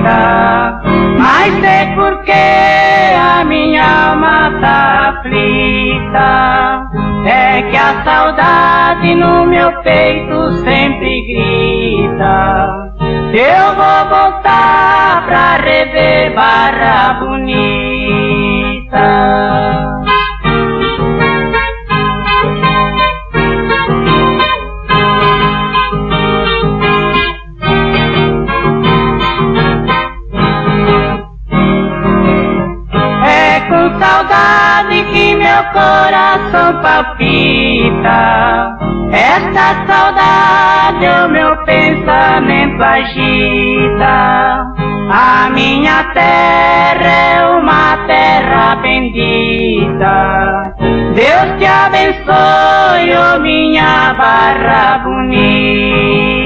Mas 0.02 1.54
sei 1.60 1.94
porque 1.94 2.32
a 2.32 3.44
minha 3.44 4.10
alma 4.10 4.52
tá 4.60 5.18
aflita. 5.18 6.88
É 7.26 7.62
que 7.62 7.76
a 7.76 8.02
saudade 8.04 9.14
no 9.14 9.46
meu 9.46 9.70
peito 9.82 10.52
sempre 10.64 11.22
grita. 11.26 12.88
Eu 13.32 13.74
vou 13.74 14.08
voltar 14.08 15.24
pra 15.26 15.56
rever 15.56 16.34
Barra 16.34 17.14
Bonita. 17.20 18.68
Coração 35.72 36.80
palpita. 36.82 38.76
Esta 39.10 39.86
saudade 39.86 41.06
o 41.24 41.28
meu 41.28 41.56
pensamento 41.64 42.82
agita. 42.82 44.66
A 45.10 45.48
minha 45.54 46.04
terra 46.12 47.06
é 47.06 47.46
uma 47.46 47.96
terra 48.06 48.76
bendita. 48.76 50.74
Deus 51.14 51.58
te 51.58 51.64
abençoe, 51.66 53.16
oh 53.16 53.40
minha 53.40 54.14
barra 54.14 54.98
bonita. 54.98 56.38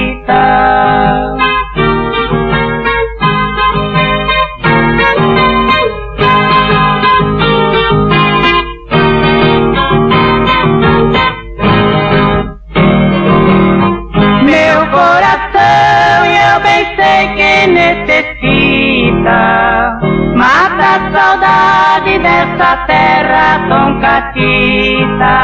Necessita. 19.22 19.98
Mata 20.34 20.82
a 20.82 21.00
saudade 21.12 22.18
dessa 22.18 22.76
terra 22.86 23.68
tão 23.68 24.00
catita. 24.00 25.36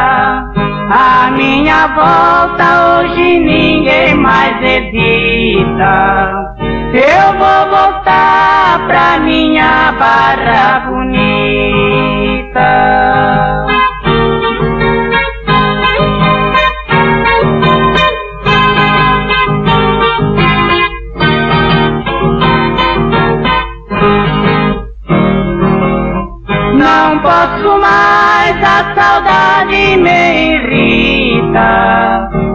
A 0.90 1.30
minha 1.30 1.86
volta 1.88 3.00
hoje 3.00 3.38
ninguém 3.38 4.14
mais 4.14 4.56
evita. 4.62 6.32
Eu 6.92 7.32
vou 7.38 7.68
voltar 7.70 8.86
pra 8.86 9.18
minha 9.20 9.92
barra 9.98 10.80
bonita. 10.86 11.28
Mais, 27.98 28.56
a 28.62 28.94
saudade 28.94 29.96
me 29.96 30.22
irrita. 30.54 31.70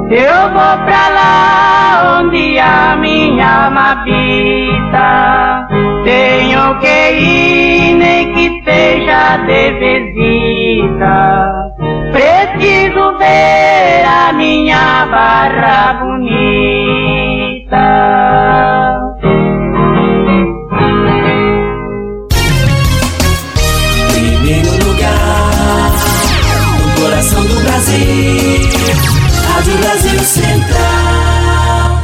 Eu 0.09 0.41
vou 0.55 0.75
pra 0.85 1.03
lá 1.09 2.19
onde 2.19 2.59
a 2.59 2.95
minha 2.95 3.65
alma 3.65 3.91
habita. 3.91 5.67
Tenho 6.03 6.79
que 6.79 7.11
ir, 7.11 7.95
nem 7.95 8.33
que 8.33 8.61
seja 8.63 9.37
de 9.47 9.63
visita. 9.81 11.17
Preciso 12.11 13.17
ver 13.17 14.05
a 14.05 14.33
minha 14.33 15.05
barra 15.11 15.93
bonita. 16.01 17.83
Rádio 29.47 29.77
Brasil 29.77 30.19
Central. 30.19 32.03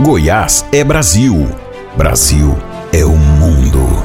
Goiás 0.00 0.64
é 0.72 0.82
Brasil. 0.82 1.48
Brasil 1.96 2.56
é 2.92 3.04
o 3.04 3.16
mundo. 3.16 4.02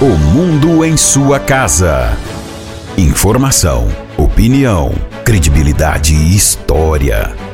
O 0.00 0.16
mundo 0.16 0.84
em 0.84 0.96
sua 0.96 1.40
casa. 1.40 2.16
Informação, 2.96 3.88
opinião, 4.16 4.94
credibilidade 5.24 6.14
e 6.14 6.36
história. 6.36 7.45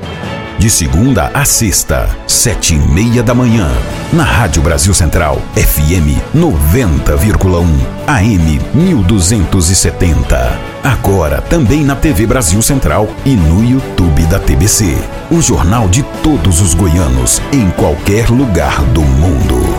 De 0.59 0.71
segunda 0.71 1.31
a 1.35 1.45
sexta, 1.45 2.09
sete 2.27 2.75
e 2.75 2.79
meia 2.79 3.23
da 3.23 3.35
manhã. 3.35 3.69
Na 4.13 4.23
Rádio 4.23 4.63
Brasil 4.63 4.95
Central, 4.95 5.41
FM 5.57 6.21
90,1, 6.35 7.67
AM 8.07 8.61
1270. 8.75 10.61
Agora 10.85 11.41
também 11.43 11.83
na 11.83 11.97
TV 11.97 12.27
Brasil 12.27 12.61
Central 12.63 13.09
e 13.25 13.35
no 13.35 13.65
YouTube 13.65 14.23
da 14.27 14.39
TBC. 14.39 14.97
O 15.31 15.41
jornal 15.41 15.89
de 15.89 16.03
todos 16.23 16.61
os 16.61 16.75
goianos, 16.75 17.41
em 17.53 17.71
qualquer 17.71 18.29
lugar 18.31 18.83
do 18.87 19.03
mundo. 19.03 19.72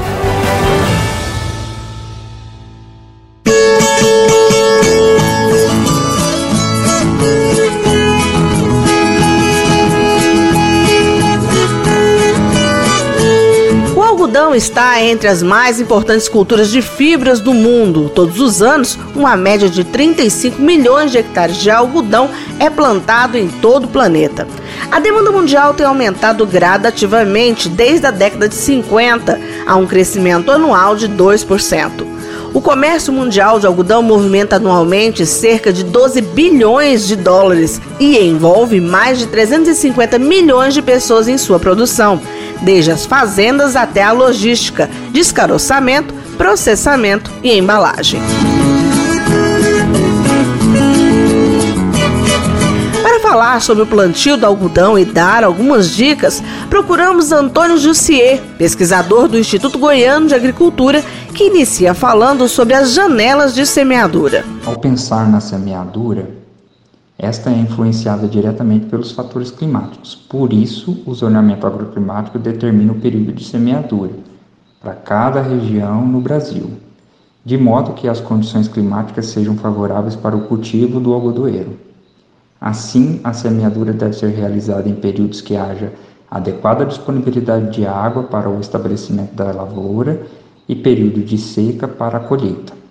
Está 14.55 15.01
entre 15.01 15.27
as 15.27 15.41
mais 15.41 15.79
importantes 15.79 16.29
culturas 16.29 16.69
de 16.69 16.81
fibras 16.81 17.39
do 17.39 17.53
mundo. 17.53 18.09
Todos 18.13 18.39
os 18.39 18.61
anos, 18.61 18.97
uma 19.15 19.35
média 19.35 19.69
de 19.69 19.83
35 19.83 20.61
milhões 20.61 21.11
de 21.11 21.17
hectares 21.17 21.57
de 21.57 21.69
algodão 21.69 22.29
é 22.59 22.69
plantado 22.69 23.37
em 23.37 23.47
todo 23.47 23.85
o 23.85 23.87
planeta. 23.87 24.47
A 24.91 24.99
demanda 24.99 25.31
mundial 25.31 25.73
tem 25.73 25.85
aumentado 25.85 26.45
gradativamente 26.45 27.69
desde 27.69 28.05
a 28.05 28.11
década 28.11 28.47
de 28.47 28.55
50, 28.55 29.39
a 29.65 29.75
um 29.75 29.87
crescimento 29.87 30.51
anual 30.51 30.95
de 30.95 31.09
2%. 31.09 32.13
O 32.53 32.61
comércio 32.61 33.11
mundial 33.11 33.59
de 33.59 33.65
algodão 33.65 34.03
movimenta 34.03 34.57
anualmente 34.57 35.25
cerca 35.25 35.73
de 35.73 35.83
12 35.83 36.21
bilhões 36.21 37.07
de 37.07 37.15
dólares 37.15 37.81
e 37.99 38.19
envolve 38.19 38.79
mais 38.79 39.17
de 39.17 39.25
350 39.25 40.19
milhões 40.19 40.75
de 40.75 40.81
pessoas 40.83 41.27
em 41.27 41.35
sua 41.35 41.59
produção, 41.59 42.21
desde 42.63 42.91
as 42.91 43.05
fazendas 43.05 43.75
até 43.75 44.03
a 44.03 44.11
logística, 44.11 44.89
descaroçamento, 45.11 46.13
processamento 46.37 47.31
e 47.43 47.57
embalagem. 47.57 48.21
falar 53.33 53.61
sobre 53.61 53.81
o 53.81 53.87
plantio 53.87 54.37
do 54.37 54.45
algodão 54.45 54.99
e 54.99 55.03
dar 55.03 55.43
algumas 55.43 55.89
dicas, 55.89 56.43
procuramos 56.69 57.31
Antônio 57.31 57.79
Jussier, 57.79 58.39
pesquisador 58.59 59.27
do 59.27 59.39
Instituto 59.39 59.79
Goiano 59.79 60.27
de 60.27 60.35
Agricultura, 60.35 61.03
que 61.33 61.45
inicia 61.45 61.95
falando 61.95 62.47
sobre 62.47 62.75
as 62.75 62.93
janelas 62.93 63.55
de 63.55 63.65
semeadura. 63.65 64.45
Ao 64.63 64.77
pensar 64.77 65.27
na 65.27 65.39
semeadura, 65.39 66.42
esta 67.23 67.49
é 67.49 67.57
influenciada 67.57 68.27
diretamente 68.27 68.87
pelos 68.87 69.11
fatores 69.11 69.49
climáticos. 69.49 70.13
Por 70.13 70.51
isso, 70.51 71.01
o 71.05 71.13
zoneamento 71.13 71.65
agroclimático 71.65 72.37
determina 72.37 72.91
o 72.91 72.99
período 72.99 73.31
de 73.31 73.45
semeadura 73.45 74.11
para 74.81 74.93
cada 74.93 75.41
região 75.41 76.05
no 76.05 76.19
Brasil, 76.19 76.71
de 77.45 77.57
modo 77.57 77.93
que 77.93 78.09
as 78.09 78.19
condições 78.19 78.67
climáticas 78.67 79.27
sejam 79.27 79.55
favoráveis 79.55 80.17
para 80.17 80.35
o 80.35 80.41
cultivo 80.41 80.99
do 80.99 81.13
algodoeiro. 81.13 81.77
Assim, 82.59 83.21
a 83.23 83.31
semeadura 83.31 83.93
deve 83.93 84.13
ser 84.13 84.27
realizada 84.27 84.89
em 84.89 84.95
períodos 84.95 85.39
que 85.39 85.55
haja 85.55 85.93
adequada 86.29 86.85
disponibilidade 86.85 87.71
de 87.71 87.85
água 87.85 88.23
para 88.23 88.49
o 88.49 88.59
estabelecimento 88.59 89.33
da 89.33 89.51
lavoura 89.51 90.25
e 90.67 90.75
período 90.75 91.21
de 91.21 91.37
seca 91.37 91.87
para 91.87 92.17
a 92.17 92.21
colheita. 92.21 92.82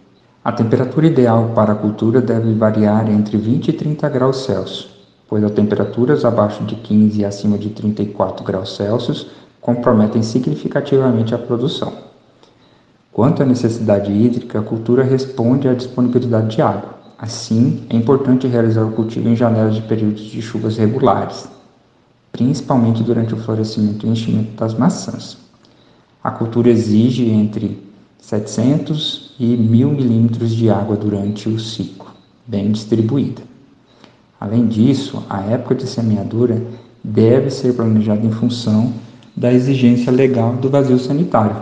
A 0.44 0.50
temperatura 0.50 1.06
ideal 1.06 1.52
para 1.54 1.72
a 1.72 1.76
cultura 1.76 2.20
deve 2.20 2.52
variar 2.54 3.08
entre 3.08 3.36
20 3.36 3.68
e 3.68 3.72
30 3.74 4.08
graus 4.08 4.38
Celsius, 4.44 4.90
pois 5.28 5.44
as 5.44 5.52
temperaturas 5.52 6.24
abaixo 6.24 6.64
de 6.64 6.74
15 6.74 7.20
e 7.20 7.24
acima 7.24 7.56
de 7.56 7.70
34 7.70 8.44
graus 8.44 8.74
Celsius 8.74 9.28
comprometem 9.60 10.20
significativamente 10.20 11.32
a 11.32 11.38
produção. 11.38 11.92
Quanto 13.12 13.40
à 13.40 13.46
necessidade 13.46 14.10
hídrica, 14.10 14.58
a 14.58 14.62
cultura 14.62 15.04
responde 15.04 15.68
à 15.68 15.74
disponibilidade 15.74 16.56
de 16.56 16.60
água. 16.60 16.98
Assim, 17.16 17.86
é 17.88 17.94
importante 17.94 18.48
realizar 18.48 18.82
o 18.82 18.90
cultivo 18.90 19.28
em 19.28 19.36
janelas 19.36 19.76
de 19.76 19.82
períodos 19.82 20.22
de 20.22 20.42
chuvas 20.42 20.76
regulares, 20.76 21.48
principalmente 22.32 23.04
durante 23.04 23.32
o 23.32 23.36
florescimento 23.36 24.04
e 24.04 24.10
enchimento 24.10 24.56
das 24.56 24.74
maçãs. 24.74 25.38
A 26.24 26.32
cultura 26.32 26.68
exige 26.68 27.30
entre 27.30 27.80
700 28.18 29.31
e 29.42 29.56
1000 29.56 29.90
milímetros 29.90 30.54
de 30.54 30.70
água 30.70 30.94
durante 30.94 31.48
o 31.48 31.58
ciclo, 31.58 32.06
bem 32.46 32.70
distribuída. 32.70 33.42
Além 34.40 34.68
disso, 34.68 35.24
a 35.28 35.40
época 35.40 35.74
de 35.74 35.84
semeadura 35.84 36.62
deve 37.02 37.50
ser 37.50 37.72
planejada 37.72 38.24
em 38.24 38.30
função 38.30 38.92
da 39.36 39.52
exigência 39.52 40.12
legal 40.12 40.52
do 40.54 40.70
vazio 40.70 40.96
sanitário, 40.96 41.56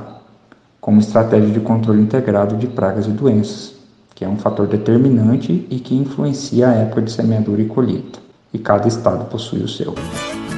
como 0.78 1.00
estratégia 1.00 1.48
de 1.48 1.60
controle 1.60 2.02
integrado 2.02 2.54
de 2.54 2.66
pragas 2.66 3.06
e 3.06 3.10
doenças, 3.10 3.72
que 4.14 4.26
é 4.26 4.28
um 4.28 4.36
fator 4.36 4.66
determinante 4.66 5.66
e 5.70 5.78
que 5.78 5.94
influencia 5.94 6.68
a 6.68 6.74
época 6.74 7.00
de 7.00 7.10
semeadura 7.10 7.62
e 7.62 7.66
colheita. 7.66 8.18
E 8.52 8.58
cada 8.58 8.88
estado 8.88 9.24
possui 9.30 9.60
o 9.60 9.68
seu. 9.68 9.94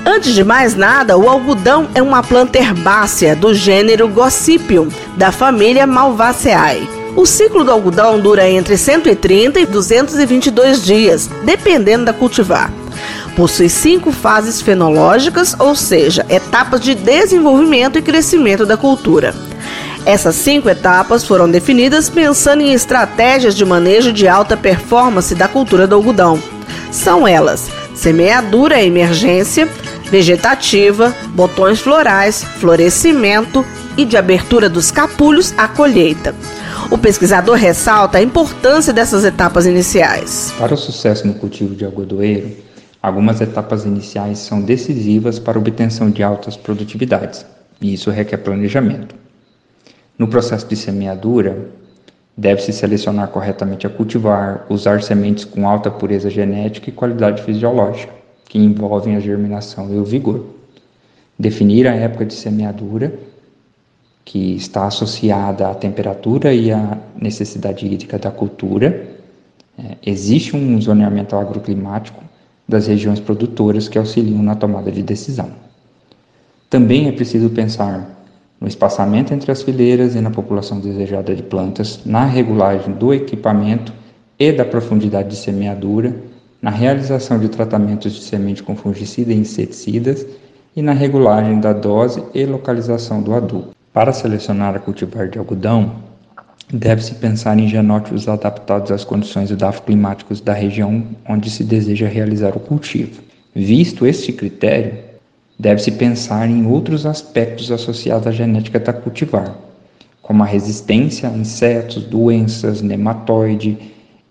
Antes 0.04 0.34
de 0.34 0.42
mais 0.42 0.74
nada, 0.74 1.16
o 1.16 1.28
algodão 1.28 1.86
é 1.94 2.02
uma 2.02 2.20
planta 2.20 2.58
herbácea 2.58 3.36
do 3.36 3.54
gênero 3.54 4.08
Gossypium, 4.08 4.88
da 5.16 5.30
família 5.30 5.86
Malvaceae. 5.86 7.01
O 7.14 7.26
ciclo 7.26 7.62
do 7.62 7.70
algodão 7.70 8.18
dura 8.18 8.48
entre 8.48 8.76
130 8.76 9.60
e 9.60 9.66
222 9.66 10.82
dias, 10.82 11.28
dependendo 11.44 12.06
da 12.06 12.12
cultivar. 12.12 12.72
Possui 13.36 13.68
cinco 13.68 14.10
fases 14.10 14.62
fenológicas, 14.62 15.54
ou 15.58 15.74
seja, 15.74 16.24
etapas 16.28 16.80
de 16.80 16.94
desenvolvimento 16.94 17.98
e 17.98 18.02
crescimento 18.02 18.64
da 18.64 18.76
cultura. 18.76 19.34
Essas 20.06 20.34
cinco 20.36 20.68
etapas 20.68 21.24
foram 21.24 21.50
definidas 21.50 22.08
pensando 22.08 22.62
em 22.62 22.72
estratégias 22.72 23.54
de 23.54 23.64
manejo 23.64 24.12
de 24.12 24.26
alta 24.26 24.56
performance 24.56 25.34
da 25.34 25.46
cultura 25.46 25.86
do 25.86 25.94
algodão. 25.94 26.42
São 26.90 27.28
elas: 27.28 27.70
semeadura 27.94 28.82
emergência, 28.82 29.68
vegetativa, 30.10 31.14
botões 31.28 31.78
florais, 31.78 32.42
florescimento 32.58 33.64
e 33.96 34.04
de 34.04 34.16
abertura 34.16 34.68
dos 34.68 34.90
capulhos 34.90 35.54
à 35.56 35.68
colheita. 35.68 36.34
O 36.92 36.98
pesquisador 36.98 37.56
ressalta 37.56 38.18
a 38.18 38.22
importância 38.22 38.92
dessas 38.92 39.24
etapas 39.24 39.64
iniciais. 39.64 40.52
Para 40.58 40.74
o 40.74 40.76
sucesso 40.76 41.26
no 41.26 41.32
cultivo 41.32 41.74
de 41.74 41.86
algodoeiro, 41.86 42.54
algumas 43.02 43.40
etapas 43.40 43.86
iniciais 43.86 44.40
são 44.40 44.60
decisivas 44.60 45.38
para 45.38 45.56
a 45.56 45.58
obtenção 45.58 46.10
de 46.10 46.22
altas 46.22 46.54
produtividades, 46.54 47.46
e 47.80 47.94
isso 47.94 48.10
requer 48.10 48.36
planejamento. 48.36 49.14
No 50.18 50.28
processo 50.28 50.66
de 50.66 50.76
semeadura, 50.76 51.66
deve-se 52.36 52.74
selecionar 52.74 53.28
corretamente 53.28 53.86
a 53.86 53.90
cultivar, 53.90 54.66
usar 54.68 55.02
sementes 55.02 55.46
com 55.46 55.66
alta 55.66 55.90
pureza 55.90 56.28
genética 56.28 56.90
e 56.90 56.92
qualidade 56.92 57.42
fisiológica, 57.42 58.12
que 58.50 58.58
envolvem 58.58 59.16
a 59.16 59.20
germinação 59.20 59.90
e 59.90 59.98
o 59.98 60.04
vigor. 60.04 60.44
Definir 61.38 61.88
a 61.88 61.94
época 61.94 62.26
de 62.26 62.34
semeadura, 62.34 63.14
que 64.24 64.54
está 64.54 64.86
associada 64.86 65.68
à 65.68 65.74
temperatura 65.74 66.54
e 66.54 66.70
à 66.70 66.98
necessidade 67.20 67.86
hídrica 67.86 68.18
da 68.18 68.30
cultura. 68.30 69.08
É, 69.78 69.96
existe 70.04 70.56
um 70.56 70.80
zoneamento 70.80 71.34
agroclimático 71.34 72.22
das 72.68 72.86
regiões 72.86 73.18
produtoras 73.18 73.88
que 73.88 73.98
auxiliam 73.98 74.42
na 74.42 74.54
tomada 74.54 74.90
de 74.90 75.02
decisão. 75.02 75.50
Também 76.70 77.08
é 77.08 77.12
preciso 77.12 77.50
pensar 77.50 78.08
no 78.60 78.68
espaçamento 78.68 79.34
entre 79.34 79.50
as 79.50 79.62
fileiras 79.62 80.14
e 80.14 80.20
na 80.20 80.30
população 80.30 80.78
desejada 80.78 81.34
de 81.34 81.42
plantas, 81.42 82.00
na 82.06 82.24
regulagem 82.24 82.94
do 82.94 83.12
equipamento 83.12 83.92
e 84.38 84.52
da 84.52 84.64
profundidade 84.64 85.30
de 85.30 85.36
semeadura, 85.36 86.14
na 86.62 86.70
realização 86.70 87.40
de 87.40 87.48
tratamentos 87.48 88.12
de 88.12 88.22
semente 88.22 88.62
com 88.62 88.76
fungicida 88.76 89.32
e 89.32 89.36
inseticidas 89.36 90.24
e 90.76 90.80
na 90.80 90.92
regulagem 90.92 91.60
da 91.60 91.72
dose 91.72 92.22
e 92.32 92.46
localização 92.46 93.20
do 93.20 93.34
adubo. 93.34 93.70
Para 93.92 94.12
selecionar 94.12 94.74
a 94.74 94.78
cultivar 94.78 95.28
de 95.28 95.38
algodão, 95.38 95.96
deve-se 96.72 97.14
pensar 97.16 97.58
em 97.58 97.68
genótipos 97.68 98.26
adaptados 98.26 98.90
às 98.90 99.04
condições 99.04 99.50
edafoclimáticas 99.50 100.40
da 100.40 100.54
região 100.54 101.04
onde 101.28 101.50
se 101.50 101.62
deseja 101.62 102.08
realizar 102.08 102.56
o 102.56 102.60
cultivo. 102.60 103.20
Visto 103.54 104.06
este 104.06 104.32
critério, 104.32 104.94
deve-se 105.58 105.92
pensar 105.92 106.48
em 106.48 106.66
outros 106.66 107.04
aspectos 107.04 107.70
associados 107.70 108.26
à 108.26 108.30
genética 108.30 108.80
da 108.80 108.94
cultivar, 108.94 109.54
como 110.22 110.42
a 110.42 110.46
resistência 110.46 111.28
a 111.28 111.32
insetos, 111.32 112.02
doenças, 112.04 112.80
nematóide 112.80 113.76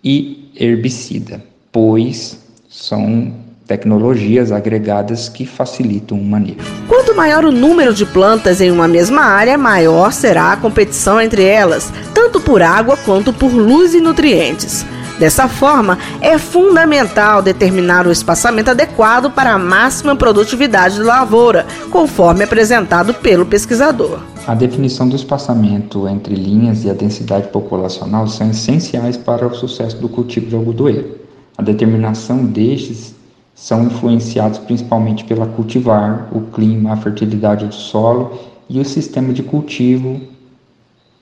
e 0.04 0.52
herbicida, 0.60 1.40
pois 1.72 2.40
são 2.68 3.32
tecnologias 3.72 4.52
agregadas 4.52 5.30
que 5.30 5.46
facilitam 5.46 6.18
o 6.18 6.26
manejo. 6.26 6.58
Quanto 6.90 7.16
maior 7.16 7.46
o 7.46 7.54
número 7.54 7.94
de 7.94 8.06
plantas 8.06 8.60
em 8.60 8.70
uma 8.70 8.86
mesma 8.86 9.22
área, 9.22 9.58
maior 9.58 10.12
será 10.12 10.52
a 10.52 10.58
competição 10.58 11.22
entre 11.22 11.46
elas, 11.46 11.90
tanto 12.14 12.42
por 12.42 12.62
água 12.62 12.98
quanto 12.98 13.32
por 13.32 13.50
luz 13.50 13.94
e 13.94 14.02
nutrientes. 14.02 14.86
Dessa 15.18 15.48
forma, 15.48 15.98
é 16.20 16.38
fundamental 16.38 17.42
determinar 17.42 18.06
o 18.06 18.12
espaçamento 18.12 18.72
adequado 18.72 19.32
para 19.32 19.54
a 19.54 19.58
máxima 19.58 20.18
produtividade 20.18 20.98
da 20.98 21.06
lavoura, 21.06 21.66
conforme 21.90 22.44
apresentado 22.44 23.14
pelo 23.14 23.46
pesquisador. 23.46 24.20
A 24.46 24.54
definição 24.54 25.08
do 25.08 25.16
espaçamento 25.16 26.10
entre 26.10 26.36
linhas 26.36 26.84
e 26.84 26.90
a 26.90 26.94
densidade 26.94 27.48
populacional 27.48 28.28
são 28.28 28.50
essenciais 28.50 29.16
para 29.16 29.48
o 29.48 29.56
sucesso 29.56 29.96
do 29.96 30.10
cultivo 30.10 30.48
de 30.48 30.56
algodoeiro. 30.56 31.22
A 31.58 31.62
determinação 31.62 32.44
destes 32.44 33.21
são 33.62 33.84
influenciados 33.84 34.58
principalmente 34.58 35.24
pela 35.24 35.46
cultivar, 35.46 36.30
o 36.32 36.42
clima, 36.52 36.94
a 36.94 36.98
fertilidade 36.98 37.68
do 37.68 37.76
solo 37.76 38.40
e 38.68 38.80
o 38.80 38.84
sistema 38.84 39.32
de 39.32 39.44
cultivo, 39.44 40.20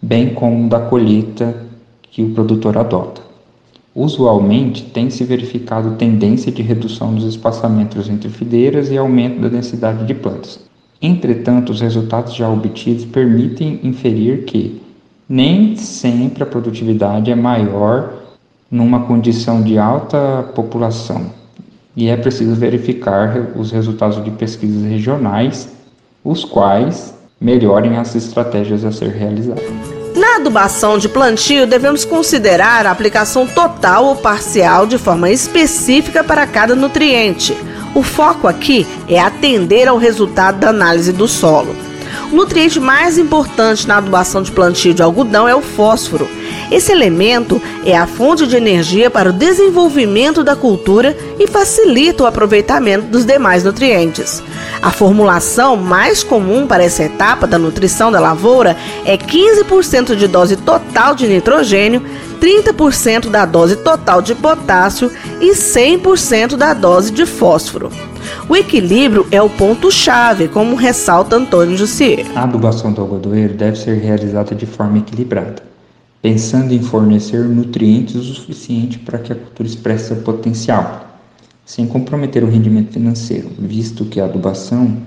bem 0.01 0.33
como 0.33 0.69
da 0.69 0.79
colheita 0.79 1.53
que 2.03 2.23
o 2.23 2.29
produtor 2.29 2.77
adota. 2.77 3.21
Usualmente, 3.93 4.83
tem 4.85 5.09
se 5.09 5.25
verificado 5.25 5.97
tendência 5.97 6.49
de 6.49 6.61
redução 6.61 7.13
dos 7.13 7.25
espaçamentos 7.25 8.07
entre 8.07 8.29
fileiras 8.29 8.89
e 8.89 8.97
aumento 8.97 9.41
da 9.41 9.49
densidade 9.49 10.05
de 10.05 10.13
plantas. 10.13 10.61
Entretanto, 11.01 11.73
os 11.73 11.81
resultados 11.81 12.33
já 12.33 12.49
obtidos 12.49 13.03
permitem 13.03 13.81
inferir 13.83 14.45
que 14.45 14.81
nem 15.27 15.75
sempre 15.75 16.41
a 16.41 16.45
produtividade 16.45 17.31
é 17.31 17.35
maior 17.35 18.13
numa 18.71 19.01
condição 19.01 19.61
de 19.61 19.77
alta 19.77 20.49
população 20.55 21.37
e 21.95 22.07
é 22.09 22.15
preciso 22.15 22.55
verificar 22.55 23.51
os 23.55 23.71
resultados 23.71 24.23
de 24.23 24.31
pesquisas 24.31 24.83
regionais, 24.83 25.69
os 26.23 26.45
quais 26.45 27.13
melhorem 27.39 27.97
as 27.97 28.15
estratégias 28.15 28.83
a 28.85 28.91
ser 28.91 29.09
realizadas. 29.09 29.63
Na 30.15 30.35
adubação 30.35 30.97
de 30.97 31.07
plantio, 31.07 31.65
devemos 31.65 32.03
considerar 32.03 32.85
a 32.85 32.91
aplicação 32.91 33.47
total 33.47 34.05
ou 34.05 34.15
parcial 34.15 34.85
de 34.85 34.97
forma 34.97 35.29
específica 35.29 36.23
para 36.23 36.45
cada 36.45 36.75
nutriente. 36.75 37.55
O 37.95 38.03
foco 38.03 38.47
aqui 38.47 38.85
é 39.07 39.19
atender 39.19 39.87
ao 39.87 39.97
resultado 39.97 40.59
da 40.59 40.69
análise 40.69 41.13
do 41.13 41.27
solo. 41.27 41.75
O 42.31 42.35
nutriente 42.35 42.79
mais 42.79 43.17
importante 43.17 43.87
na 43.87 43.97
adubação 43.97 44.41
de 44.41 44.51
plantio 44.51 44.93
de 44.93 45.01
algodão 45.01 45.47
é 45.47 45.55
o 45.55 45.61
fósforo. 45.61 46.27
Esse 46.71 46.91
elemento 46.91 47.61
é 47.83 47.97
a 47.97 48.05
fonte 48.05 48.45
de 48.45 48.55
energia 48.55 49.09
para 49.09 49.29
o 49.29 49.33
desenvolvimento 49.33 50.43
da 50.43 50.55
cultura 50.55 51.17
e 51.39 51.47
facilita 51.47 52.23
o 52.23 52.27
aproveitamento 52.27 53.07
dos 53.07 53.25
demais 53.25 53.63
nutrientes. 53.63 54.43
A 54.81 54.91
formulação 54.91 55.75
mais 55.75 56.23
comum 56.23 56.67
para 56.67 56.83
essa 56.83 57.03
etapa 57.03 57.47
da 57.47 57.57
nutrição 57.57 58.11
da 58.11 58.19
lavoura 58.19 58.77
é 59.03 59.17
15% 59.17 60.15
de 60.15 60.27
dose 60.27 60.55
total 60.57 61.15
de 61.15 61.27
nitrogênio, 61.27 62.03
30% 62.39 63.29
da 63.29 63.45
dose 63.45 63.75
total 63.77 64.21
de 64.21 64.35
potássio 64.35 65.11
e 65.41 65.51
100% 65.51 66.55
da 66.55 66.73
dose 66.73 67.11
de 67.11 67.25
fósforo. 67.25 67.89
O 68.47 68.55
equilíbrio 68.55 69.27
é 69.31 69.41
o 69.41 69.49
ponto-chave, 69.49 70.47
como 70.47 70.75
ressalta 70.75 71.35
Antônio 71.35 71.77
Jussier. 71.77 72.25
A 72.35 72.43
adubação 72.43 72.91
do 72.91 73.01
algodoeiro 73.01 73.53
deve 73.53 73.77
ser 73.77 73.99
realizada 73.99 74.55
de 74.55 74.65
forma 74.65 74.97
equilibrada, 74.99 75.68
pensando 76.21 76.73
em 76.73 76.81
fornecer 76.81 77.43
nutrientes 77.45 78.15
o 78.15 78.23
suficiente 78.23 78.99
para 78.99 79.19
que 79.19 79.31
a 79.31 79.35
cultura 79.35 79.67
expresse 79.67 80.07
seu 80.07 80.17
potencial, 80.17 81.07
sem 81.65 81.87
comprometer 81.87 82.43
o 82.43 82.49
rendimento 82.49 82.93
financeiro, 82.93 83.49
visto 83.57 84.05
que 84.05 84.19
a 84.19 84.25
adubação 84.25 84.97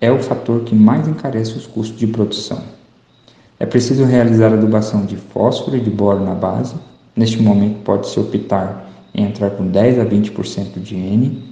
é 0.00 0.10
o 0.10 0.22
fator 0.22 0.62
que 0.62 0.74
mais 0.74 1.06
encarece 1.06 1.56
os 1.56 1.66
custos 1.66 1.98
de 1.98 2.06
produção. 2.06 2.62
É 3.58 3.66
preciso 3.66 4.04
realizar 4.04 4.52
adubação 4.52 5.04
de 5.04 5.16
fósforo 5.16 5.76
e 5.76 5.80
de 5.80 5.90
boro 5.90 6.24
na 6.24 6.34
base. 6.34 6.74
Neste 7.14 7.40
momento, 7.40 7.82
pode-se 7.82 8.18
optar 8.18 8.90
em 9.14 9.24
entrar 9.24 9.50
com 9.50 9.66
10 9.66 9.98
a 9.98 10.04
20% 10.04 10.80
de 10.80 10.94
N 10.94 11.50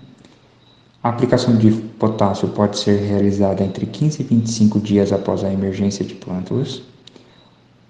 a 1.01 1.11
aplicação 1.11 1.57
de 1.57 1.71
potássio 1.71 2.49
pode 2.49 2.79
ser 2.79 3.01
realizada 3.01 3.63
entre 3.63 3.87
15 3.87 4.21
e 4.21 4.25
25 4.25 4.81
dias 4.81 5.13
após 5.13 5.45
a 5.45 5.53
emergência 5.53 6.05
de 6.05 6.15
plântulas. 6.15 6.83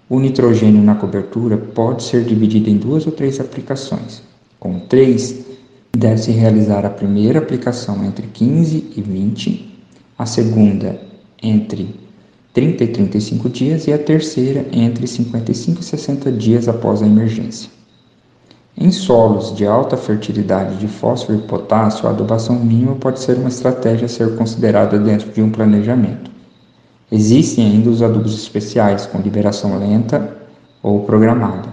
O 0.09 0.19
nitrogênio 0.19 0.81
na 0.81 0.95
cobertura 0.95 1.55
pode 1.55 2.01
ser 2.01 2.23
dividido 2.23 2.67
em 2.67 2.77
duas 2.77 3.05
ou 3.05 3.11
três 3.11 3.39
aplicações. 3.39 4.23
Com 4.59 4.79
três, 4.79 5.45
deve-se 5.91 6.31
realizar 6.31 6.83
a 6.83 6.89
primeira 6.89 7.37
aplicação 7.37 8.03
entre 8.03 8.25
15 8.25 8.91
e 8.97 9.01
20, 9.03 9.71
a 10.17 10.25
segunda 10.25 10.99
entre 11.43 11.93
30 12.53 12.83
e 12.85 12.87
35 12.87 13.49
dias 13.49 13.85
e 13.85 13.93
a 13.93 13.99
terceira 13.99 14.65
entre 14.71 15.05
55 15.05 15.79
e 15.79 15.83
60 15.83 16.31
dias 16.31 16.67
após 16.67 17.03
a 17.03 17.05
emergência. 17.05 17.69
Em 18.75 18.91
solos 18.91 19.55
de 19.55 19.67
alta 19.67 19.95
fertilidade 19.95 20.77
de 20.77 20.87
fósforo 20.87 21.37
e 21.37 21.41
potássio, 21.43 22.07
a 22.07 22.09
adubação 22.09 22.55
mínima 22.55 22.95
pode 22.95 23.19
ser 23.19 23.37
uma 23.37 23.49
estratégia 23.49 24.07
a 24.07 24.09
ser 24.09 24.35
considerada 24.35 24.97
dentro 24.97 25.31
de 25.31 25.41
um 25.41 25.51
planejamento. 25.51 26.31
Existem 27.11 27.65
ainda 27.65 27.89
os 27.89 28.03
adubos 28.03 28.35
especiais, 28.35 29.05
com 29.07 29.19
liberação 29.19 29.79
lenta 29.79 30.37
ou 30.83 31.03
programada, 31.03 31.69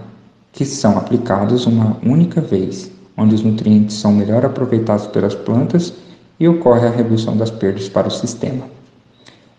que 0.51 0.65
são 0.65 0.97
aplicados 0.97 1.67
uma 1.67 1.97
única 2.03 2.41
vez, 2.41 2.91
onde 3.15 3.35
os 3.35 3.43
nutrientes 3.43 3.97
são 3.97 4.11
melhor 4.11 4.43
aproveitados 4.45 5.07
pelas 5.07 5.35
plantas 5.35 5.93
e 6.39 6.47
ocorre 6.47 6.87
a 6.87 6.91
redução 6.91 7.37
das 7.37 7.51
perdas 7.51 7.87
para 7.87 8.07
o 8.07 8.11
sistema. 8.11 8.63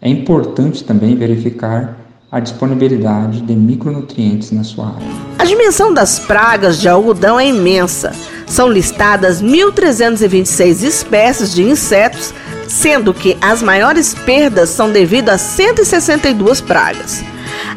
É 0.00 0.08
importante 0.08 0.84
também 0.84 1.14
verificar 1.16 1.96
a 2.30 2.40
disponibilidade 2.40 3.40
de 3.40 3.54
micronutrientes 3.54 4.50
na 4.50 4.62
sua 4.62 4.88
área. 4.88 5.06
A 5.38 5.44
dimensão 5.44 5.94
das 5.94 6.18
pragas 6.18 6.78
de 6.78 6.88
algodão 6.88 7.40
é 7.40 7.48
imensa. 7.48 8.12
São 8.46 8.68
listadas 8.68 9.42
1.326 9.42 10.82
espécies 10.82 11.54
de 11.54 11.62
insetos, 11.62 12.34
sendo 12.68 13.12
que 13.12 13.36
as 13.40 13.62
maiores 13.62 14.14
perdas 14.14 14.68
são 14.70 14.92
devido 14.92 15.30
a 15.30 15.38
162 15.38 16.60
pragas. 16.60 17.24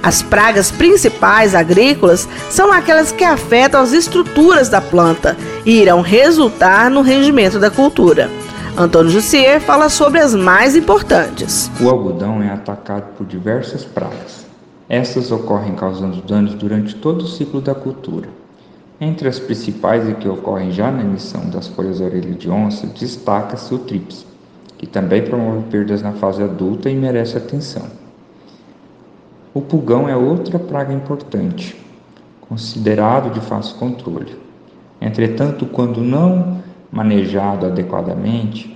As 0.03 0.21
pragas 0.21 0.69
principais 0.69 1.55
agrícolas 1.55 2.27
são 2.49 2.71
aquelas 2.71 3.11
que 3.11 3.23
afetam 3.23 3.81
as 3.81 3.93
estruturas 3.93 4.69
da 4.69 4.81
planta 4.81 5.37
e 5.65 5.81
irão 5.81 6.01
resultar 6.01 6.89
no 6.89 7.01
rendimento 7.01 7.57
da 7.59 7.71
cultura. 7.71 8.29
Antônio 8.77 9.11
Jussier 9.11 9.59
fala 9.59 9.89
sobre 9.89 10.19
as 10.19 10.33
mais 10.33 10.75
importantes. 10.75 11.69
O 11.79 11.89
algodão 11.89 12.41
é 12.41 12.49
atacado 12.49 13.13
por 13.17 13.25
diversas 13.25 13.83
pragas. 13.83 14.45
Essas 14.87 15.31
ocorrem 15.31 15.73
causando 15.75 16.21
danos 16.21 16.53
durante 16.53 16.95
todo 16.95 17.23
o 17.23 17.27
ciclo 17.27 17.61
da 17.61 17.75
cultura. 17.75 18.29
Entre 18.99 19.27
as 19.27 19.39
principais 19.39 20.07
e 20.07 20.13
que 20.13 20.27
ocorrem 20.27 20.71
já 20.71 20.91
na 20.91 21.01
emissão 21.01 21.49
das 21.49 21.67
folhas 21.67 21.99
orelha 21.99 22.33
de 22.33 22.49
onça, 22.49 22.87
destaca-se 22.87 23.73
o 23.73 23.79
trips, 23.79 24.25
que 24.81 24.87
também 24.87 25.21
promove 25.21 25.69
perdas 25.69 26.01
na 26.01 26.13
fase 26.13 26.41
adulta 26.41 26.89
e 26.89 26.95
merece 26.95 27.37
atenção. 27.37 27.83
O 29.53 29.61
pulgão 29.61 30.09
é 30.09 30.15
outra 30.15 30.57
praga 30.57 30.91
importante, 30.91 31.79
considerado 32.49 33.31
de 33.31 33.39
fácil 33.41 33.75
controle. 33.77 34.35
Entretanto, 34.99 35.67
quando 35.67 36.01
não 36.01 36.63
manejado 36.91 37.67
adequadamente, 37.67 38.75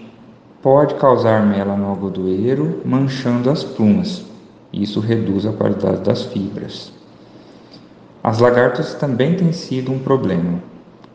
pode 0.61 0.93
causar 0.93 1.43
mela 1.43 1.75
no 1.75 1.87
algodoeiro, 1.87 2.83
manchando 2.85 3.49
as 3.49 3.63
plumas. 3.63 4.23
Isso 4.71 4.99
reduz 4.99 5.43
a 5.47 5.53
qualidade 5.53 6.01
das 6.01 6.21
fibras. 6.21 6.93
As 8.23 8.37
lagartas 8.37 8.93
também 8.93 9.35
têm 9.35 9.51
sido 9.51 9.91
um 9.91 9.97
problema, 9.97 10.59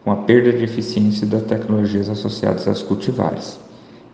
com 0.02 0.10
a 0.10 0.16
perda 0.16 0.52
de 0.52 0.64
eficiência 0.64 1.28
das 1.28 1.44
tecnologias 1.44 2.08
associadas 2.08 2.66
às 2.66 2.82
cultivares. 2.82 3.69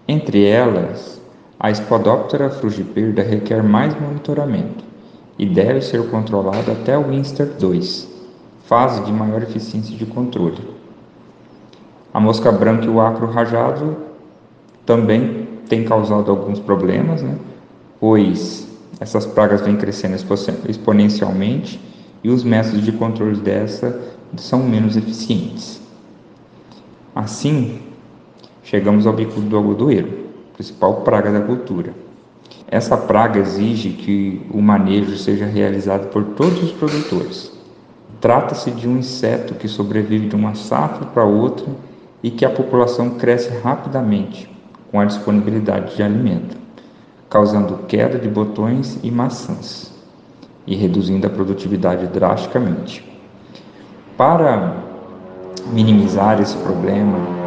Entre 0.08 0.44
elas, 0.44 1.20
a 1.58 1.72
Spodoptera 1.74 2.48
frugiperda 2.48 3.22
requer 3.22 3.62
mais 3.62 3.98
monitoramento 4.00 4.84
e 5.38 5.44
deve 5.44 5.80
ser 5.80 6.08
controlada 6.10 6.72
até 6.72 6.96
o 6.96 7.08
Winster 7.08 7.46
2, 7.58 8.08
fase 8.66 9.02
de 9.04 9.12
maior 9.12 9.42
eficiência 9.42 9.96
de 9.96 10.06
controle. 10.06 10.76
A 12.14 12.20
mosca 12.20 12.52
branca 12.52 12.84
e 12.84 12.88
o 12.88 13.00
acro 13.00 13.30
rajado 13.30 13.96
também 14.84 15.48
têm 15.68 15.84
causado 15.84 16.30
alguns 16.30 16.60
problemas, 16.60 17.22
né? 17.22 17.36
pois 17.98 18.68
essas 19.00 19.26
pragas 19.26 19.60
vêm 19.60 19.76
crescendo 19.76 20.16
exponencialmente 20.68 21.80
e 22.22 22.30
os 22.30 22.44
métodos 22.44 22.82
de 22.82 22.92
controle 22.92 23.40
dessa 23.40 24.00
são 24.36 24.62
menos 24.62 24.96
eficientes. 24.96 25.80
Assim, 27.14 27.80
chegamos 28.66 29.06
ao 29.06 29.12
bicudo 29.12 29.48
do 29.48 29.56
algodoeiro, 29.56 30.26
principal 30.54 31.02
praga 31.02 31.30
da 31.30 31.40
cultura. 31.40 31.94
Essa 32.68 32.96
praga 32.96 33.38
exige 33.38 33.90
que 33.90 34.44
o 34.50 34.60
manejo 34.60 35.16
seja 35.16 35.46
realizado 35.46 36.08
por 36.08 36.24
todos 36.24 36.62
os 36.64 36.72
produtores. 36.72 37.52
Trata-se 38.20 38.72
de 38.72 38.88
um 38.88 38.98
inseto 38.98 39.54
que 39.54 39.68
sobrevive 39.68 40.28
de 40.28 40.34
uma 40.34 40.56
safra 40.56 41.06
para 41.06 41.24
outra 41.24 41.66
e 42.22 42.30
que 42.30 42.44
a 42.44 42.50
população 42.50 43.10
cresce 43.10 43.50
rapidamente 43.62 44.50
com 44.90 44.98
a 44.98 45.04
disponibilidade 45.04 45.94
de 45.94 46.02
alimento, 46.02 46.56
causando 47.30 47.84
queda 47.86 48.18
de 48.18 48.28
botões 48.28 48.98
e 49.00 49.12
maçãs 49.12 49.94
e 50.66 50.74
reduzindo 50.74 51.24
a 51.24 51.30
produtividade 51.30 52.08
drasticamente. 52.08 53.06
Para 54.16 54.82
minimizar 55.72 56.40
esse 56.40 56.56
problema 56.56 57.45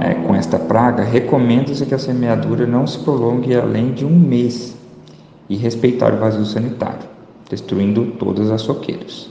é, 0.00 0.14
com 0.14 0.34
esta 0.34 0.58
praga, 0.58 1.02
recomenda-se 1.02 1.84
que 1.86 1.94
a 1.94 1.98
semeadura 1.98 2.66
não 2.66 2.86
se 2.86 2.98
prolongue 2.98 3.54
além 3.54 3.92
de 3.92 4.04
um 4.04 4.10
mês 4.10 4.76
e 5.48 5.56
respeitar 5.56 6.12
o 6.12 6.18
vazio 6.18 6.44
sanitário, 6.44 7.08
destruindo 7.50 8.06
todas 8.18 8.50
as 8.50 8.62
soqueiras. 8.62 9.30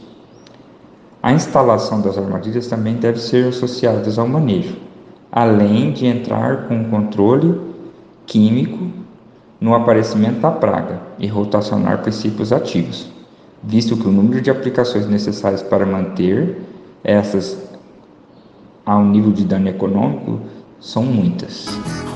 A 1.23 1.31
instalação 1.31 2.01
das 2.01 2.17
armadilhas 2.17 2.67
também 2.67 2.95
deve 2.95 3.19
ser 3.19 3.47
associada 3.47 4.03
ao 4.19 4.27
manejo, 4.27 4.75
além 5.31 5.91
de 5.91 6.05
entrar 6.05 6.67
com 6.67 6.83
controle 6.85 7.59
químico 8.25 8.87
no 9.59 9.75
aparecimento 9.75 10.39
da 10.39 10.51
praga 10.51 10.99
e 11.19 11.27
rotacionar 11.27 12.01
princípios 12.01 12.51
ativos, 12.51 13.11
visto 13.63 13.95
que 13.95 14.07
o 14.07 14.11
número 14.11 14.41
de 14.41 14.49
aplicações 14.49 15.07
necessárias 15.07 15.61
para 15.61 15.85
manter 15.85 16.57
essas 17.03 17.70
a 18.85 18.97
um 18.97 19.09
nível 19.09 19.31
de 19.31 19.43
dano 19.43 19.69
econômico 19.69 20.41
são 20.79 21.03
muitas. 21.03 21.67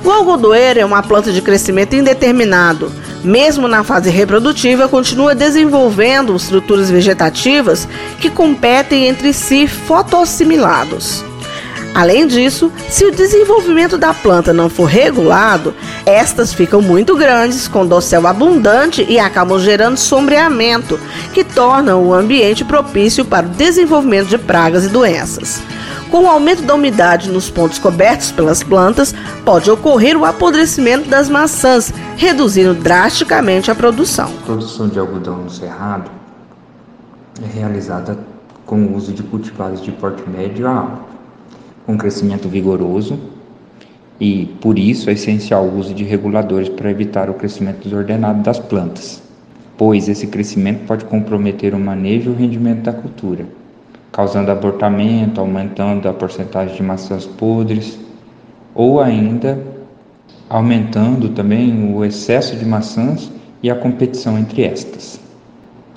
O 0.04 0.12
algodoeiro 0.12 0.80
é 0.80 0.86
uma 0.86 1.01
planta 1.01 1.32
de 1.32 1.41
crescimento 1.41 1.95
indeterminado. 1.95 2.91
Mesmo 3.23 3.67
na 3.67 3.84
fase 3.84 4.10
reprodutiva, 4.10 4.88
continua 4.88 5.34
desenvolvendo 5.34 6.36
estruturas 6.36 6.91
vegetativas 6.91 7.88
que 8.19 8.30
competem 8.30 9.08
entre 9.08 9.34
si 9.34 9.67
fotossimilados. 9.67 11.23
Além 11.95 12.28
disso, 12.28 12.71
se 12.89 13.06
o 13.06 13.12
desenvolvimento 13.12 13.97
da 13.97 14.13
planta 14.13 14.51
não 14.51 14.69
for 14.69 14.84
regulado, 14.84 15.73
estas 16.06 16.54
ficam 16.54 16.82
muito 16.82 17.15
grandes, 17.15 17.69
com 17.69 17.86
dossel 17.86 18.28
abundante 18.28 19.06
e 19.08 19.17
acabam 19.17 19.58
gerando 19.58 19.95
sombreamento, 19.95 20.99
que 21.34 21.41
torna 21.41 21.95
o 21.95 22.13
ambiente 22.13 22.65
propício 22.65 23.23
para 23.23 23.45
o 23.45 23.49
desenvolvimento 23.49 24.28
de 24.28 24.38
pragas 24.38 24.84
e 24.84 24.89
doenças. 24.89 25.63
Com 26.12 26.24
o 26.24 26.28
aumento 26.28 26.62
da 26.63 26.76
umidade 26.76 27.30
nos 27.30 27.50
pontos 27.50 27.80
cobertos 27.80 28.32
pelas 28.32 28.63
plantas, 28.63 29.13
pode 29.44 29.70
ocorrer 29.70 30.18
o 30.18 30.26
apodrecimento 30.26 31.10
das 31.10 31.30
maçãs, 31.30 31.94
reduzindo 32.15 32.74
drasticamente 32.74 33.70
a 33.70 33.76
produção. 33.76 34.26
A 34.26 34.46
produção 34.46 34.88
de 34.88 35.00
algodão 35.00 35.38
no 35.38 35.50
cerrado 35.50 36.10
é 37.44 37.58
realizada 37.58 38.18
com 38.65 38.78
o 38.78 38.96
uso 38.96 39.13
de 39.13 39.24
cultivares 39.24 39.82
de 39.82 39.91
porte 39.91 40.28
médio 40.30 40.68
a 40.68 40.72
alto 40.72 41.15
um 41.88 41.98
crescimento 41.98 42.50
vigoroso 42.50 43.20
e, 44.20 44.46
por 44.62 44.80
isso, 44.80 45.10
é 45.10 45.13
essencial 45.13 45.65
o 45.65 45.78
uso 45.78 45.94
de 45.94 46.04
reguladores 46.04 46.70
para 46.70 46.89
evitar 46.89 47.30
o 47.30 47.34
crescimento 47.34 47.84
desordenado 47.84 48.41
das 48.41 48.60
plantas, 48.60 49.22
pois 49.78 50.08
esse 50.08 50.28
crescimento 50.28 50.86
pode 50.86 51.06
comprometer 51.06 51.74
o 51.74 51.80
manejo 51.80 52.32
e 52.32 52.34
o 52.34 52.36
rendimento 52.36 52.84
da 52.84 52.94
cultura, 52.94 53.46
causando 54.15 54.49
abortamento, 54.49 55.41
aumentando 55.41 56.08
a 56.08 56.13
porcentagem 56.13 56.73
de 56.73 56.82
maçãs 56.82 57.25
podres 57.25 57.99
ou 58.73 59.01
ainda 59.01 59.62
aumentando 60.49 61.28
também 61.30 61.93
o 61.93 62.06
excesso 62.06 62.56
de 62.56 62.65
maçãs 62.65 63.30
e 63.62 63.69
a 63.69 63.75
competição 63.75 64.39
entre 64.39 64.63
estas. 64.63 65.19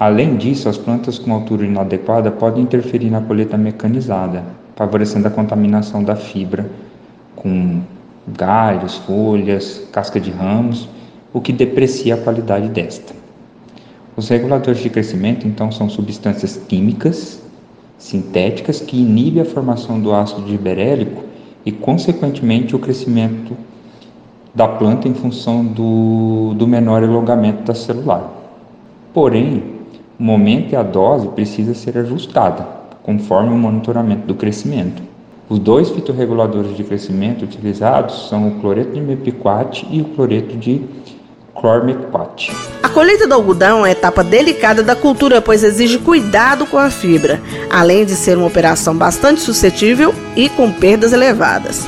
Além 0.00 0.36
disso, 0.36 0.68
as 0.68 0.76
plantas 0.76 1.16
com 1.16 1.32
altura 1.32 1.64
inadequada 1.64 2.28
podem 2.32 2.64
interferir 2.64 3.08
na 3.08 3.20
colheita 3.20 3.56
mecanizada, 3.56 4.42
favorecendo 4.74 5.28
a 5.28 5.30
contaminação 5.30 6.02
da 6.02 6.16
fibra 6.16 6.68
com 7.36 7.80
galhos, 8.36 8.96
folhas, 8.96 9.86
casca 9.92 10.18
de 10.18 10.32
ramos, 10.32 10.88
o 11.32 11.40
que 11.40 11.52
deprecia 11.52 12.16
a 12.16 12.18
qualidade 12.18 12.68
desta. 12.68 13.14
Os 14.16 14.28
reguladores 14.28 14.82
de 14.82 14.90
crescimento, 14.90 15.46
então, 15.46 15.70
são 15.70 15.88
substâncias 15.88 16.56
químicas 16.68 17.37
sintéticas 17.98 18.80
que 18.80 18.96
inibem 18.96 19.42
a 19.42 19.44
formação 19.44 20.00
do 20.00 20.14
ácido 20.14 20.48
giberélico 20.48 21.24
e, 21.66 21.72
consequentemente, 21.72 22.74
o 22.74 22.78
crescimento 22.78 23.56
da 24.54 24.66
planta 24.66 25.08
em 25.08 25.14
função 25.14 25.64
do, 25.64 26.54
do 26.54 26.66
menor 26.66 27.02
alongamento 27.02 27.62
da 27.64 27.74
celular. 27.74 28.32
Porém, 29.12 29.62
o 30.18 30.22
momento 30.22 30.72
e 30.72 30.76
a 30.76 30.82
dose 30.82 31.28
precisa 31.28 31.74
ser 31.74 31.98
ajustada 31.98 32.66
conforme 33.02 33.52
o 33.54 33.58
monitoramento 33.58 34.26
do 34.26 34.34
crescimento. 34.34 35.02
Os 35.48 35.58
dois 35.58 35.88
fitorreguladores 35.88 36.76
de 36.76 36.84
crescimento 36.84 37.44
utilizados 37.44 38.28
são 38.28 38.48
o 38.48 38.60
cloreto 38.60 38.92
de 38.92 39.00
mepiquat 39.00 39.86
e 39.90 40.02
o 40.02 40.04
cloreto 40.04 40.56
de 40.56 40.82
A 42.82 42.88
colheita 42.88 43.26
do 43.26 43.34
algodão 43.34 43.84
é 43.84 43.90
etapa 43.90 44.22
delicada 44.22 44.82
da 44.82 44.94
cultura, 44.94 45.42
pois 45.42 45.64
exige 45.64 45.98
cuidado 45.98 46.66
com 46.66 46.78
a 46.78 46.90
fibra, 46.90 47.40
além 47.68 48.04
de 48.04 48.12
ser 48.12 48.38
uma 48.38 48.46
operação 48.46 48.94
bastante 48.94 49.40
suscetível 49.40 50.14
e 50.36 50.48
com 50.48 50.72
perdas 50.72 51.12
elevadas. 51.12 51.86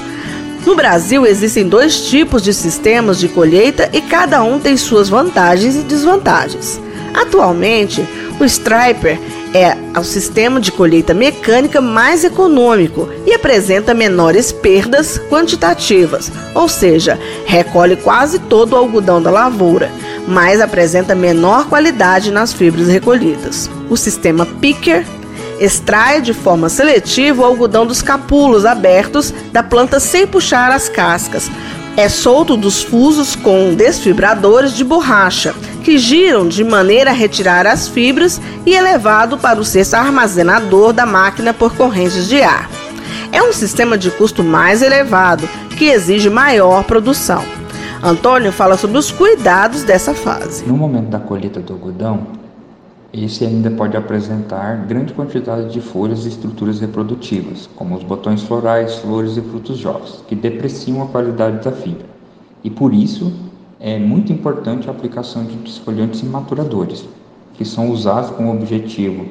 No 0.67 0.75
Brasil 0.75 1.25
existem 1.25 1.69
dois 1.69 2.09
tipos 2.09 2.43
de 2.43 2.53
sistemas 2.53 3.19
de 3.19 3.29
colheita 3.29 3.89
e 3.93 4.01
cada 4.01 4.43
um 4.43 4.59
tem 4.59 4.77
suas 4.77 5.09
vantagens 5.09 5.77
e 5.77 5.83
desvantagens. 5.83 6.81
Atualmente, 7.15 8.07
o 8.39 8.45
Striper 8.45 9.19
é 9.55 9.77
o 9.99 10.05
sistema 10.05 10.61
de 10.61 10.71
colheita 10.71 11.13
mecânica 11.13 11.81
mais 11.81 12.25
econômico 12.25 13.09
e 13.27 13.35
apresenta 13.35 13.93
menores 13.93 14.53
perdas 14.53 15.21
quantitativas, 15.29 16.31
ou 16.55 16.69
seja, 16.69 17.19
recolhe 17.45 17.97
quase 17.97 18.39
todo 18.39 18.73
o 18.73 18.77
algodão 18.77 19.21
da 19.21 19.31
lavoura, 19.31 19.91
mas 20.27 20.61
apresenta 20.61 21.15
menor 21.15 21.69
qualidade 21.69 22.31
nas 22.31 22.53
fibras 22.53 22.87
recolhidas. 22.87 23.69
O 23.89 23.97
sistema 23.97 24.47
Picker 24.47 25.05
extrai 25.59 26.23
de 26.23 26.33
forma 26.33 26.69
seletiva 26.69 27.43
o 27.43 27.45
algodão 27.45 27.85
dos 27.85 28.01
capulos 28.01 28.65
abertos 28.65 29.35
da 29.53 29.63
planta 29.63 29.99
sem 29.99 30.27
puxar 30.27 30.71
as 30.71 30.89
cascas. 30.89 31.51
É 31.97 32.09
solto 32.09 32.57
dos 32.57 32.83
fusos 32.83 33.35
com 33.35 33.75
desfibradores 33.75 34.75
de 34.75 34.85
borracha 34.85 35.55
giram 35.99 36.47
de 36.47 36.63
maneira 36.65 37.11
a 37.11 37.15
retirar 37.15 37.67
as 37.67 37.89
fibras 37.89 38.41
e 38.67 38.75
é 38.75 38.81
levado 38.81 39.39
para 39.39 39.61
o 39.61 39.65
cesto 39.65 39.97
armazenador 39.97 40.93
da 40.93 41.07
máquina 41.07 41.53
por 41.53 41.75
correntes 41.75 42.29
de 42.29 42.43
ar. 42.43 42.71
É 43.33 43.43
um 43.43 43.53
sistema 43.53 43.97
de 43.97 44.11
custo 44.11 44.43
mais 44.43 44.83
elevado 44.83 45.49
que 45.79 45.87
exige 45.87 46.29
maior 46.29 46.85
produção. 46.85 47.43
Antônio 48.03 48.51
fala 48.51 48.77
sobre 48.77 48.99
os 48.99 49.11
cuidados 49.13 49.83
dessa 49.85 50.15
fase. 50.15 50.67
No 50.67 50.77
momento 50.77 51.09
da 51.09 51.21
colheita 51.21 51.61
do 51.61 51.75
algodão, 51.75 52.27
esse 53.13 53.45
ainda 53.45 53.71
pode 53.71 53.97
apresentar 53.97 54.87
grande 54.87 55.13
quantidade 55.13 55.73
de 55.73 55.81
folhas 55.81 56.25
e 56.25 56.29
estruturas 56.29 56.81
reprodutivas, 56.81 57.69
como 57.75 57.97
os 57.97 58.03
botões 58.05 58.43
florais, 58.43 58.97
flores 58.97 59.37
e 59.37 59.41
frutos 59.41 59.79
jovens, 59.79 60.23
que 60.29 60.35
depreciam 60.35 61.03
a 61.03 61.07
qualidade 61.07 61.65
da 61.65 61.73
fibra. 61.73 62.07
E 62.63 62.71
por 62.71 62.95
isso, 62.95 63.33
é 63.83 63.99
muito 63.99 64.31
importante 64.31 64.89
a 64.89 64.91
aplicação 64.91 65.43
de 65.45 65.57
desfolhantes 65.57 66.21
e 66.21 66.27
maturadores, 66.27 67.09
que 67.55 67.65
são 67.65 67.91
usados 67.91 68.29
com 68.31 68.47
o 68.47 68.55
objetivo 68.55 69.25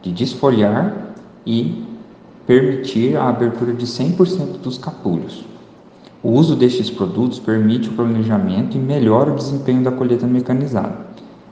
de 0.00 0.12
desfolhar 0.12 1.12
e 1.44 1.84
permitir 2.46 3.16
a 3.16 3.28
abertura 3.28 3.72
de 3.72 3.84
100% 3.84 4.58
dos 4.62 4.78
capulhos. 4.78 5.44
O 6.22 6.30
uso 6.30 6.54
destes 6.54 6.88
produtos 6.88 7.40
permite 7.40 7.88
o 7.88 7.92
planejamento 7.94 8.76
e 8.76 8.80
melhora 8.80 9.32
o 9.32 9.36
desempenho 9.36 9.82
da 9.82 9.90
colheita 9.90 10.26
mecanizada, 10.26 10.98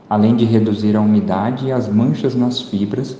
além 0.09 0.36
de 0.36 0.44
reduzir 0.44 0.96
a 0.96 1.00
umidade 1.00 1.66
e 1.66 1.72
as 1.72 1.88
manchas 1.88 2.36
nas 2.36 2.61
fibras, 2.61 3.16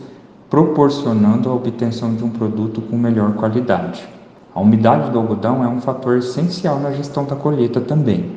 proporcionando 0.49 1.49
a 1.49 1.55
obtenção 1.55 2.14
de 2.14 2.22
um 2.22 2.30
produto 2.30 2.80
com 2.82 2.97
melhor 2.97 3.32
qualidade. 3.32 4.09
A 4.55 4.61
umidade 4.61 5.11
do 5.11 5.18
algodão 5.18 5.64
é 5.64 5.66
um 5.66 5.80
fator 5.80 6.18
essencial 6.18 6.78
na 6.78 6.93
gestão 6.93 7.24
da 7.24 7.35
colheita 7.35 7.80
também 7.80 8.34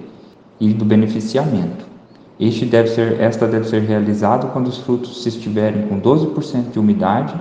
e 0.59 0.73
do 0.73 0.85
beneficiamento. 0.85 1.85
Este 2.39 2.65
deve 2.65 2.89
ser, 2.89 3.19
esta 3.19 3.47
deve 3.47 3.67
ser 3.67 3.81
realizado 3.81 4.51
quando 4.53 4.67
os 4.67 4.77
frutos 4.77 5.25
estiverem 5.25 5.87
com 5.87 5.99
12% 5.99 6.71
de 6.71 6.79
umidade 6.79 7.33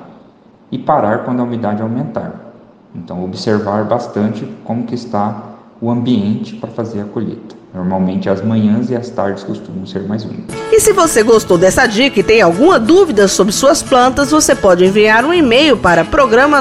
e 0.72 0.78
parar 0.78 1.24
quando 1.24 1.40
a 1.40 1.44
umidade 1.44 1.82
aumentar. 1.82 2.54
Então, 2.94 3.22
observar 3.24 3.84
bastante 3.84 4.46
como 4.64 4.84
que 4.84 4.94
está 4.94 5.54
o 5.80 5.90
ambiente 5.90 6.56
para 6.56 6.70
fazer 6.70 7.02
a 7.02 7.04
colheita. 7.04 7.54
Normalmente 7.76 8.26
as 8.30 8.40
manhãs 8.40 8.88
e 8.88 8.96
as 8.96 9.10
tardes 9.10 9.44
costumam 9.44 9.84
ser 9.84 10.02
mais 10.04 10.24
úmidas. 10.24 10.56
E 10.72 10.80
se 10.80 10.94
você 10.94 11.22
gostou 11.22 11.58
dessa 11.58 11.86
dica 11.86 12.18
e 12.18 12.22
tem 12.22 12.40
alguma 12.40 12.80
dúvida 12.80 13.28
sobre 13.28 13.52
suas 13.52 13.82
plantas, 13.82 14.30
você 14.30 14.54
pode 14.54 14.82
enviar 14.82 15.26
um 15.26 15.34
e-mail 15.34 15.76
para 15.76 16.02
programa 16.02 16.58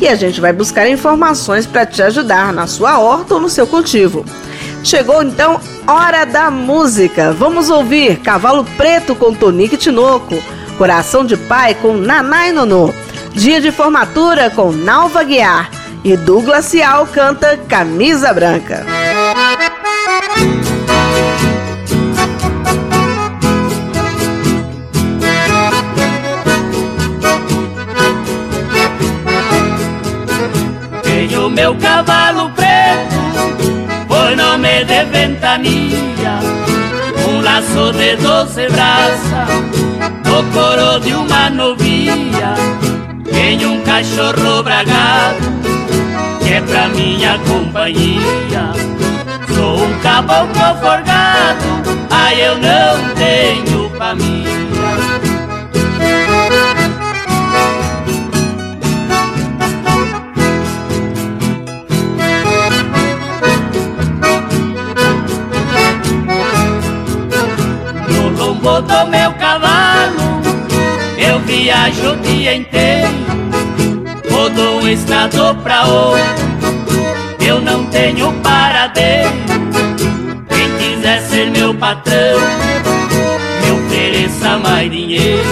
e 0.00 0.06
a 0.06 0.14
gente 0.14 0.40
vai 0.40 0.52
buscar 0.52 0.88
informações 0.88 1.66
para 1.66 1.84
te 1.84 2.04
ajudar 2.04 2.52
na 2.52 2.68
sua 2.68 3.00
horta 3.00 3.34
ou 3.34 3.40
no 3.40 3.48
seu 3.48 3.66
cultivo. 3.66 4.24
Chegou 4.84 5.20
então 5.20 5.60
hora 5.84 6.24
da 6.24 6.52
música. 6.52 7.32
Vamos 7.32 7.68
ouvir 7.68 8.20
Cavalo 8.20 8.64
Preto 8.76 9.16
com 9.16 9.34
Tonique 9.34 9.76
Tinoco, 9.76 10.40
Coração 10.78 11.24
de 11.24 11.36
Pai 11.36 11.74
com 11.74 11.94
Nanai 11.94 12.52
Nonô, 12.52 12.94
Dia 13.32 13.60
de 13.60 13.72
Formatura 13.72 14.50
com 14.50 14.70
Nalva 14.70 15.24
Guiar 15.24 15.83
e 16.04 16.18
Douglas 16.18 16.66
Cial 16.66 17.06
canta 17.06 17.56
Camisa 17.66 18.32
Branca. 18.34 18.84
Tenho 31.02 31.48
meu 31.48 31.74
cavalo 31.76 32.50
preto, 32.50 34.06
foi 34.06 34.36
nome 34.36 34.84
de 34.84 35.04
ventania, 35.06 36.38
um 37.26 37.40
laço 37.40 37.92
de 37.94 38.16
doze 38.16 38.68
braças, 38.68 39.48
no 40.26 40.44
coro 40.52 41.00
de 41.00 41.14
uma 41.14 41.48
novinha. 41.48 42.54
Tenho 43.24 43.72
um 43.72 43.80
cachorro 43.82 44.62
bragado 44.62 45.63
é 46.54 46.60
pra 46.60 46.88
minha 46.88 47.36
companhia. 47.40 48.72
Sou 49.52 49.84
um 49.84 49.98
caboclo 50.00 50.76
forgado, 50.80 51.64
ai 52.10 52.40
eu 52.40 52.56
não 52.58 53.14
tenho 53.14 53.90
família. 53.98 54.54
Do 68.88 69.06
meu 69.06 69.32
cavalo, 69.34 70.42
eu 71.16 71.38
viajo 71.40 72.12
o 72.12 72.16
dia 72.16 72.56
inteiro 72.56 73.43
Rodou 74.54 74.82
um 74.82 74.88
estado 74.88 75.52
pra 75.64 75.84
outro, 75.84 76.22
eu 77.44 77.60
não 77.60 77.86
tenho 77.86 78.32
paradeiro. 78.34 79.30
Quem 80.48 80.78
quiser 80.78 81.20
ser 81.22 81.50
meu 81.50 81.74
patrão, 81.74 82.38
me 83.64 83.72
ofereça 83.72 84.56
mais 84.58 84.88
dinheiro. 84.88 85.42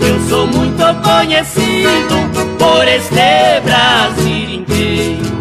Eu 0.00 0.20
sou 0.28 0.46
muito 0.46 0.84
conhecido 1.02 2.14
por 2.56 2.86
este 2.86 3.60
Brasil 3.64 4.60
inteiro. 4.60 5.31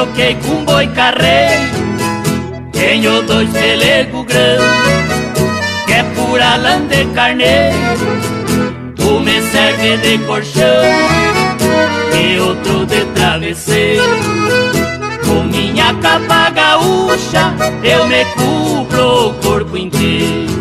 Troquei 0.00 0.34
com 0.36 0.64
boi 0.64 0.86
carreiro. 0.88 1.70
Tenho 2.72 3.22
dois 3.22 3.50
pelegos 3.50 4.24
grandes 4.24 4.66
que 5.86 5.92
é 5.92 6.02
pura 6.14 6.56
lã 6.56 6.86
de 6.86 7.04
carneiro. 7.14 7.76
Um 8.98 9.20
me 9.20 9.42
serve 9.42 9.98
de 9.98 10.18
colchão 10.24 10.64
e 12.18 12.38
outro 12.40 12.86
de 12.86 13.04
travesseiro. 13.14 14.02
Com 15.26 15.44
minha 15.44 15.92
capa 15.94 16.48
gaúcha 16.50 17.52
eu 17.82 18.06
me 18.06 18.24
cubro 18.36 19.28
o 19.28 19.34
corpo 19.34 19.76
inteiro. 19.76 20.59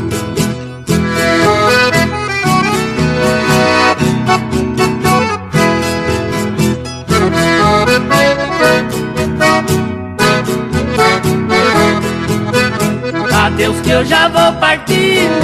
Adeus 13.59 13.81
que 13.81 13.89
eu 13.89 14.05
já 14.05 14.29
vou 14.29 14.53
partindo 14.53 15.41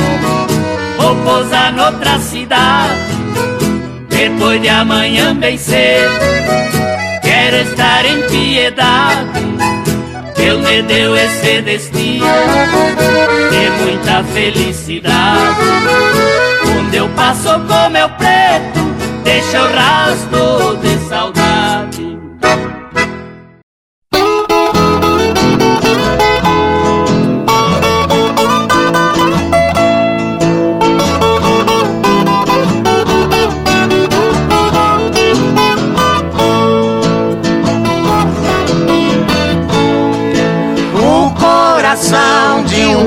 Vou 0.97 1.15
pousar 1.17 1.73
noutra 1.73 2.17
cidade. 2.17 2.93
Depois 4.07 4.61
de 4.61 4.69
amanhã 4.69 5.35
bem 5.35 5.57
cedo 5.57 6.13
Quero 7.21 7.57
estar 7.57 8.05
em 8.05 8.21
piedade. 8.29 9.41
Deus 10.37 10.61
me 10.65 10.81
deu 10.83 11.13
esse 11.17 11.61
destino 11.61 12.25
De 13.51 13.83
muita 13.83 14.23
felicidade. 14.23 15.59
Onde 16.79 16.95
eu 16.95 17.09
passo 17.09 17.49
com 17.49 17.89
meu 17.89 18.07
preto 18.11 18.79
Deixa 19.25 19.61
o 19.61 19.75
rastro 19.75 20.77
de 20.77 20.94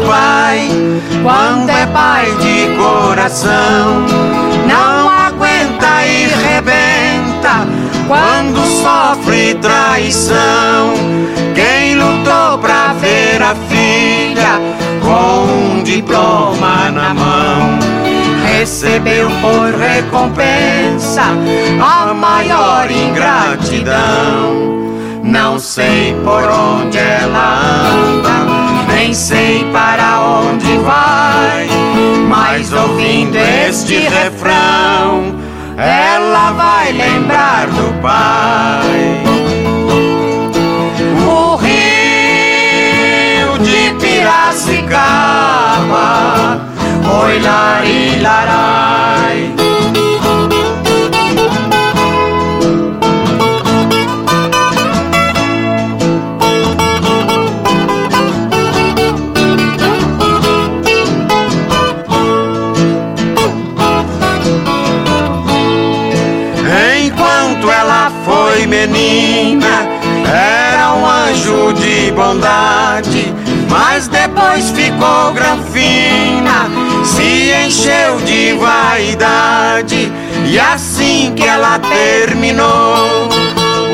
pai, 0.07 0.69
quando 1.23 1.71
é 1.71 1.87
pai 1.87 2.27
de 2.41 2.77
coração, 2.77 4.05
não 4.67 5.09
aguenta 5.09 6.07
e 6.07 6.27
rebenta 6.29 7.67
quando 8.07 8.65
sofre 8.83 9.55
traição. 9.55 10.95
Quem 11.55 11.95
lutou 11.97 12.59
pra 12.59 12.95
ver 12.95 13.43
a 13.43 13.55
filha 13.69 14.61
com 15.03 15.79
um 15.79 15.83
diploma 15.83 16.91
na 16.91 17.15
mão, 17.15 17.79
recebeu 18.45 19.29
por 19.41 19.75
recompensa 19.79 21.23
a 21.81 22.15
maior 22.15 22.91
ingratidão. 22.91 24.69
Não 25.23 25.59
sei 25.59 26.15
por 26.25 26.43
onde 26.45 26.97
ela 26.99 27.61
anda, 27.93 28.58
nem 28.99 29.15
sei 29.15 29.65
para 29.73 30.21
onde 30.21 30.77
vai, 30.79 31.69
mas 32.29 32.73
ouvindo 32.73 33.37
este 33.37 34.09
refrão, 34.09 35.37
ela 35.77 36.51
vai 36.51 36.91
lembrar 36.91 37.69
do 37.69 37.93
pai. 38.03 39.23
O 41.25 41.55
rio 41.57 43.57
de 43.61 43.95
Piracicaba, 44.01 46.61
oi 47.23 47.39
lari 47.39 48.19
larai. 48.21 49.58
Bondade. 72.29 73.33
Mas 73.69 74.09
depois 74.09 74.71
ficou 74.71 75.33
granfina, 75.33 76.69
se 77.05 77.53
encheu 77.67 78.19
de 78.25 78.53
vaidade. 78.55 80.13
E 80.47 80.59
assim 80.59 81.33
que 81.35 81.45
ela 81.45 81.79
terminou 81.79 83.29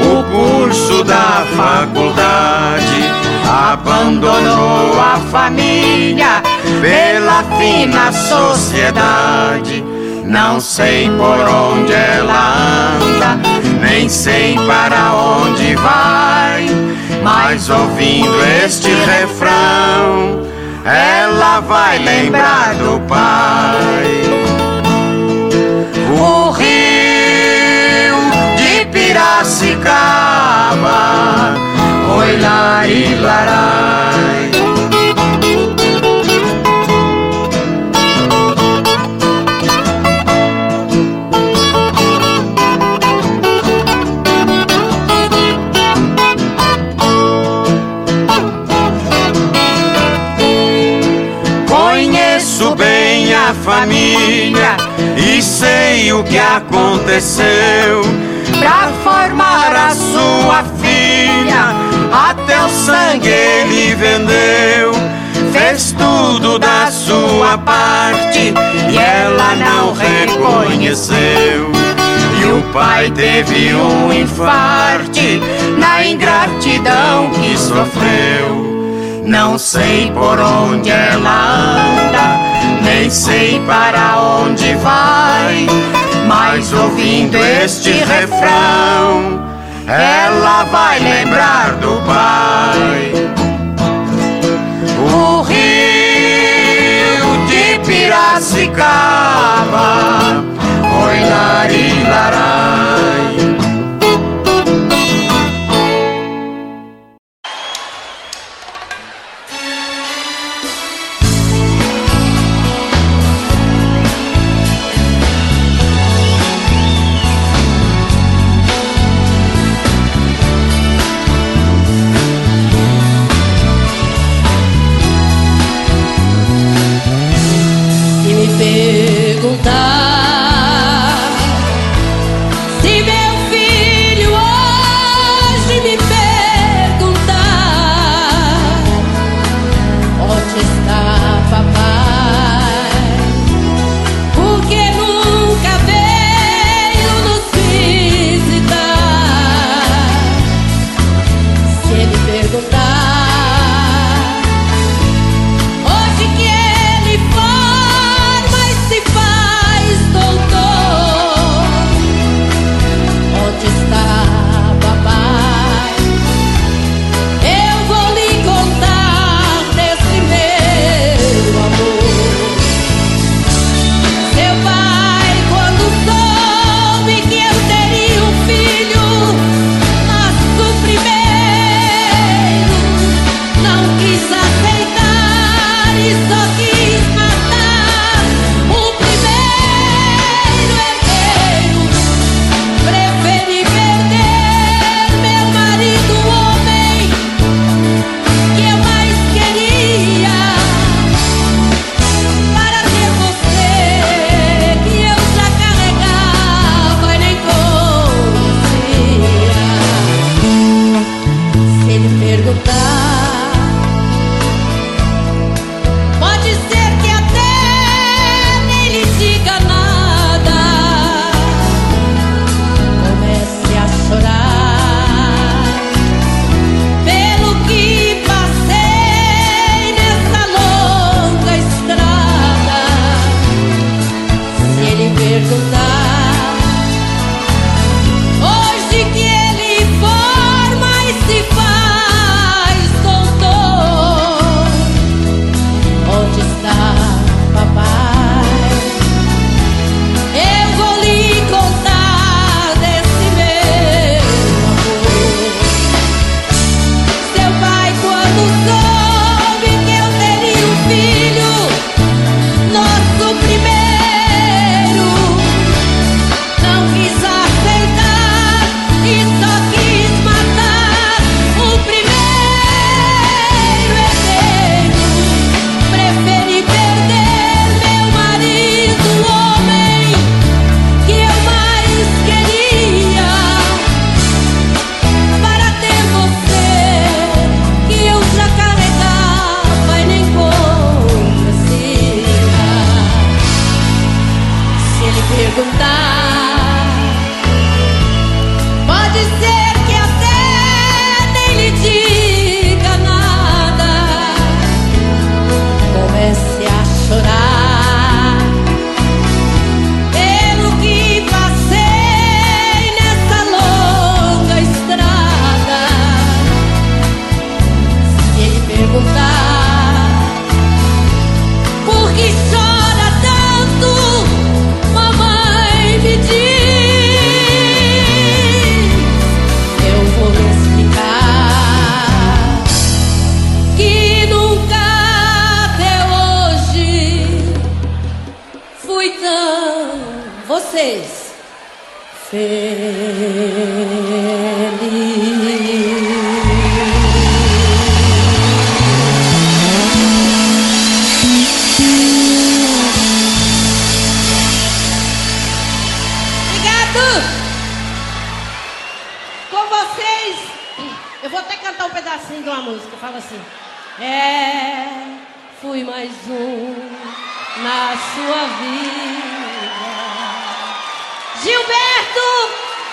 o 0.03 0.22
curso 0.32 1.03
da 1.05 1.45
faculdade, 1.57 3.11
abandonou 3.49 5.01
a 5.01 5.18
família 5.30 6.43
pela 6.80 7.43
fina 7.59 8.12
sociedade. 8.12 9.85
Não 10.24 10.61
sei 10.61 11.11
por 11.11 11.49
onde 11.49 11.93
ela 11.93 12.97
anda, 12.97 13.41
nem 13.80 14.09
sei 14.09 14.57
para 14.66 15.12
onde 15.12 15.74
vai, 15.76 16.66
mas 17.25 17.70
ouvindo 17.70 18.39
este 18.62 18.91
refrão, 18.91 20.47
ela 20.85 21.61
vai 21.61 21.99
lembrar 21.99 22.75
do 22.75 23.01
pai. 23.09 24.22
O 26.20 26.51
rio 26.51 28.18
de 28.59 28.85
Piracicaba, 28.93 30.05
oi 32.14 32.37
lari 32.37 33.14
larai. 33.14 33.84
E 55.16 55.43
sei 55.43 56.12
o 56.12 56.24
que 56.24 56.39
aconteceu. 56.39 57.45
Pra 58.59 58.91
formar 59.03 59.74
a 59.74 59.91
sua 59.91 60.64
filha, 60.80 61.74
até 62.30 62.62
o 62.62 62.68
sangue 62.68 63.28
ele 63.28 63.95
vendeu. 63.95 64.93
Fez 65.53 65.93
tudo 65.93 66.59
da 66.59 66.91
sua 66.91 67.59
parte 67.59 68.55
e 68.91 68.97
ela 68.97 69.55
não 69.57 69.93
reconheceu. 69.93 71.70
E 72.41 72.45
o 72.47 72.62
pai 72.72 73.11
teve 73.11 73.74
um 73.74 74.12
infarte 74.12 75.41
na 75.78 76.05
ingratidão 76.07 77.30
que 77.30 77.57
sofreu. 77.57 78.64
Não 79.24 79.59
sei 79.59 80.11
por 80.12 80.39
onde 80.39 80.91
ela 80.91 81.76
anda, 81.76 82.53
nem 82.95 83.11
sei 83.11 83.61
para 83.66 84.20
onde 84.20 84.72
vai, 84.76 85.66
mas 86.28 86.72
ouvindo 86.72 87.36
este 87.36 87.90
refrão, 87.90 89.42
ela 89.88 90.62
vai 90.70 91.01
lembrar 91.01 91.72
do 91.72 92.01
pai. 92.07 93.12
O 95.12 95.42
rio 95.42 97.47
de 97.49 97.80
Piracicaba, 97.84 98.84
oi 101.05 101.18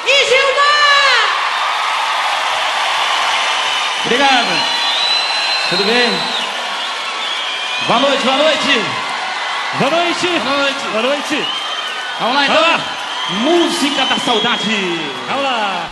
e 0.05 0.25
Gilmar! 0.25 0.71
Obrigado. 4.05 4.71
Tudo 5.69 5.83
bem? 5.85 6.09
Boa 7.87 7.99
noite, 7.99 8.23
boa 8.23 8.37
noite. 8.37 8.81
Boa 9.79 9.91
noite. 9.91 10.27
Boa 10.27 10.57
noite. 10.57 10.87
Boa 10.91 11.03
noite. 11.03 11.47
Vamos 12.19 12.35
lá 12.35 12.45
então. 12.45 13.01
Música 13.41 14.05
da 14.05 14.17
saudade. 14.19 14.99
Vamos 15.27 15.43
lá. 15.43 15.91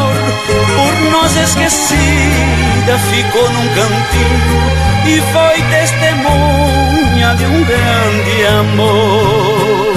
Por 0.75 1.11
nós 1.11 1.35
esquecida 1.37 2.99
ficou 3.09 3.49
num 3.51 3.67
cantinho 3.69 4.81
e 5.05 5.21
foi 5.31 5.61
testemunha 5.69 7.35
de 7.35 7.45
um 7.45 7.63
grande 7.63 8.45
amor. 8.59 9.93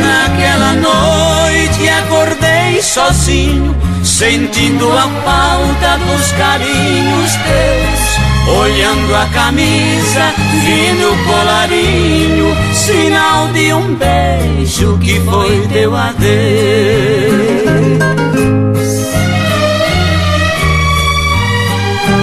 Naquela 0.00 0.72
noite 0.74 1.88
acordei 1.88 2.82
sozinho 2.82 3.82
sentindo 4.04 4.90
a 4.92 5.08
falta 5.24 5.98
dos 5.98 6.32
carinhos 6.32 7.32
teus, 7.32 8.18
olhando 8.56 9.14
a 9.14 9.26
camisa 9.26 10.34
e 10.64 10.92
no 11.00 11.16
colarinho, 11.24 12.56
sinal 12.74 13.48
de 13.48 13.72
um 13.72 13.94
beijo 13.94 14.98
que 14.98 15.20
foi 15.20 15.66
teu 15.72 15.96
adeus. 15.96 16.22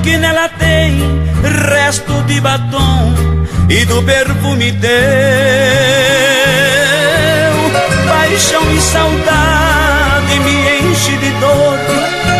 porque 0.00 0.16
nela 0.16 0.48
tem 0.48 0.98
resto 1.68 2.22
de 2.22 2.40
batom 2.40 3.12
e 3.68 3.84
do 3.84 4.02
perfume 4.02 4.72
teu. 4.72 4.90
Paixão 8.08 8.62
e 8.74 8.80
saudade 8.80 10.40
me 10.40 10.88
enche 10.88 11.14
de 11.18 11.30
dor 11.32 11.78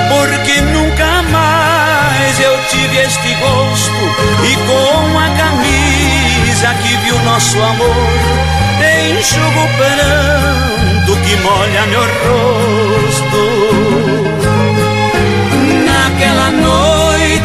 porque 0.08 0.58
nunca 0.72 1.22
mais 1.30 2.40
eu 2.40 2.58
tive 2.70 2.96
este 2.96 3.34
gosto 3.34 3.92
e 4.42 4.56
com 4.66 5.18
a 5.18 5.28
camisa 5.36 6.74
que 6.82 6.96
viu 7.04 7.18
nosso 7.24 7.60
amor 7.62 8.08
enxugo 9.18 9.64
o 9.64 9.68
pranto 9.76 11.12
que 11.26 11.36
molha 11.36 11.86
meu 11.88 12.00
rosto. 12.00 13.40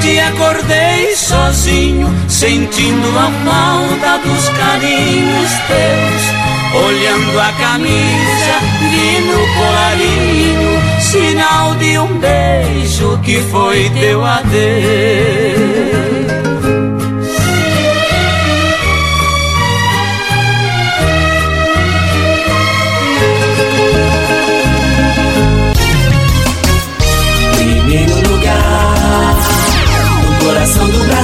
Noite 0.05 0.19
acordei 0.19 1.15
sozinho, 1.15 2.07
sentindo 2.29 3.07
a 3.17 3.31
falta 3.43 4.19
dos 4.19 4.49
carinhos 4.49 5.51
teus. 5.67 6.45
olhando 6.75 7.39
a 7.39 7.51
camisa, 7.53 8.59
vi 8.91 9.19
no 9.21 9.39
colarinho, 9.55 10.73
sinal 10.99 11.73
de 11.75 11.97
um 11.97 12.19
beijo 12.19 13.17
que 13.23 13.39
foi 13.39 13.89
teu 13.91 14.23
adeus. 14.23 15.74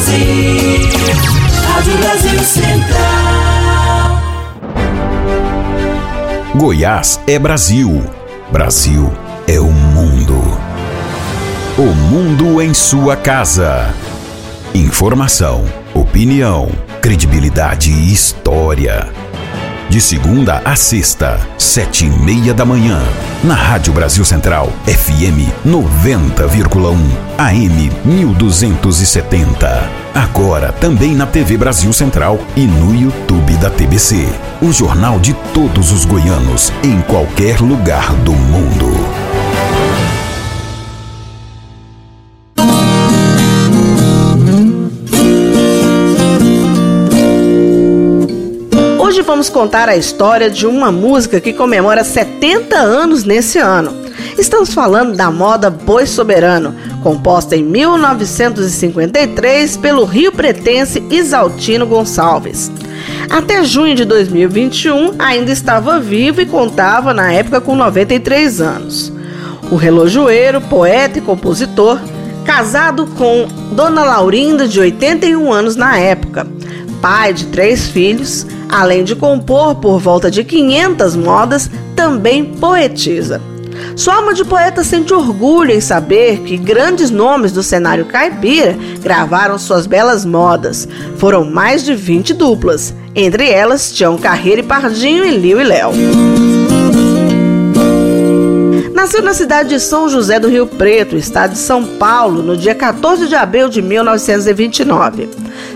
Brasil. 0.02 0.90
Rádio 1.68 1.98
Brasil 1.98 2.40
Central. 2.40 4.22
Goiás 6.56 7.20
é 7.28 7.38
Brasil. 7.38 8.04
Brasil 8.52 9.14
é 9.48 9.60
o 9.60 9.72
mundo. 9.72 10.42
O 11.78 11.94
mundo 11.94 12.60
em 12.62 12.74
sua 12.74 13.16
casa. 13.16 13.94
Informação, 14.74 15.66
opinião, 15.94 16.72
credibilidade 17.00 17.92
e 17.92 18.12
história. 18.12 19.21
De 19.92 20.00
segunda 20.00 20.62
a 20.64 20.74
sexta, 20.74 21.38
sete 21.58 22.06
e 22.06 22.10
meia 22.10 22.54
da 22.54 22.64
manhã. 22.64 22.98
Na 23.44 23.54
Rádio 23.54 23.92
Brasil 23.92 24.24
Central, 24.24 24.72
FM 24.88 25.52
90,1, 25.68 26.96
AM 27.38 27.92
1270. 28.06 29.90
Agora 30.16 30.72
também 30.72 31.14
na 31.14 31.26
TV 31.26 31.58
Brasil 31.58 31.92
Central 31.92 32.40
e 32.56 32.66
no 32.66 32.96
YouTube 32.96 33.54
da 33.58 33.70
TBC. 33.70 34.30
O 34.62 34.72
jornal 34.72 35.20
de 35.20 35.34
todos 35.54 35.92
os 35.92 36.06
goianos, 36.06 36.72
em 36.86 37.02
qualquer 37.02 37.60
lugar 37.60 38.14
do 38.14 38.32
mundo. 38.32 38.96
Hoje 49.12 49.24
vamos 49.24 49.50
contar 49.50 49.90
a 49.90 49.98
história 49.98 50.50
de 50.50 50.66
uma 50.66 50.90
música 50.90 51.42
que 51.42 51.52
comemora 51.52 52.02
70 52.02 52.78
anos 52.78 53.26
nesse 53.26 53.60
ano. 53.60 53.94
Estamos 54.38 54.74
falando 54.74 55.18
da 55.18 55.30
moda 55.30 55.70
Boi 55.70 56.08
Soberano, 56.08 56.74
composta 57.04 57.58
em 57.58 57.62
1953 57.62 59.76
pelo 59.76 60.06
rio 60.06 60.32
pretense 60.32 61.04
Isaltino 61.12 61.86
Gonçalves. 61.86 62.72
Até 63.30 63.66
junho 63.66 63.96
de 63.96 64.06
2021 64.06 65.16
ainda 65.20 65.52
estava 65.52 66.00
vivo 66.00 66.40
e 66.40 66.46
contava 66.46 67.14
na 67.14 67.34
época 67.34 67.60
com 67.60 67.76
93 67.76 68.62
anos. 68.62 69.12
O 69.70 69.76
relojoeiro, 69.76 70.62
poeta 70.62 71.20
e 71.20 71.22
compositor, 71.22 72.00
casado 72.46 73.06
com 73.18 73.46
Dona 73.74 74.06
Laurinda, 74.06 74.70
de 74.70 74.80
81 74.80 75.52
anos 75.52 75.76
na 75.76 75.98
época, 75.98 76.48
pai 77.02 77.34
de 77.34 77.48
três 77.48 77.90
filhos, 77.90 78.48
além 78.72 79.04
de 79.04 79.16
compor 79.16 79.76
por 79.76 80.00
volta 80.00 80.32
de 80.32 80.44
500 80.44 81.16
modas, 81.16 81.70
também 81.96 82.46
poetiza. 82.46 83.42
Sua 83.96 84.16
alma 84.16 84.34
de 84.34 84.46
poeta 84.46 84.84
sente 84.84 85.14
orgulho 85.14 85.72
em 85.72 85.82
saber 85.82 86.40
que 86.40 86.58
grandes 86.58 87.12
nomes 87.12 87.52
do 87.52 87.62
cenário 87.62 88.06
caipira 88.06 88.78
gravaram 89.02 89.58
suas 89.58 89.86
belas 89.86 90.24
modas. 90.24 90.88
Foram 91.18 91.44
mais 91.44 91.84
de 91.84 91.94
20 91.94 92.34
duplas, 92.34 92.94
entre 93.14 93.50
elas 93.50 93.92
Tião 93.92 94.18
Carreira 94.18 94.62
e 94.62 94.64
Pardinho 94.66 95.26
e 95.26 95.38
Liu 95.38 95.60
e 95.60 95.64
Léo. 95.64 95.92
Nasceu 99.02 99.24
na 99.24 99.34
cidade 99.34 99.70
de 99.70 99.80
São 99.80 100.08
José 100.08 100.40
do 100.40 100.48
Rio 100.48 100.68
Preto, 100.68 101.18
estado 101.18 101.54
de 101.54 101.58
São 101.58 101.84
Paulo, 101.98 102.44
no 102.44 102.56
dia 102.56 102.76
14 102.76 103.28
de 103.28 103.34
abril 103.34 103.68
de 103.68 103.82
1929 103.82 105.28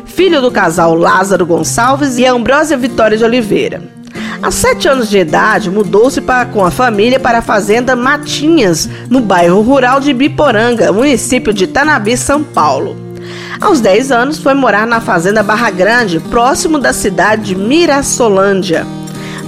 filho 0.06 0.40
do 0.42 0.52
casal 0.52 0.94
Lázaro 0.94 1.44
Gonçalves 1.44 2.20
e 2.20 2.26
Ambrósia 2.26 2.78
Vitória 2.78 3.18
de 3.18 3.24
Oliveira. 3.24 3.82
Aos 4.44 4.54
sete 4.54 4.88
anos 4.88 5.10
de 5.10 5.18
idade, 5.18 5.72
mudou-se 5.72 6.22
com 6.54 6.64
a 6.64 6.70
família 6.70 7.20
para 7.20 7.40
a 7.40 7.42
fazenda 7.42 7.96
Matinhas, 7.96 8.88
no 9.10 9.20
bairro 9.20 9.60
rural 9.62 10.00
de 10.00 10.14
Biporanga, 10.14 10.94
município 10.94 11.52
de 11.52 11.66
Tanabi, 11.66 12.16
São 12.16 12.44
Paulo. 12.44 12.96
Aos 13.60 13.82
10 13.82 14.12
anos, 14.12 14.38
foi 14.38 14.54
morar 14.54 14.86
na 14.86 15.02
fazenda 15.02 15.42
Barra 15.42 15.72
Grande, 15.72 16.20
próximo 16.20 16.78
da 16.78 16.94
cidade 16.94 17.46
de 17.46 17.56
Mirassolândia. 17.56 18.86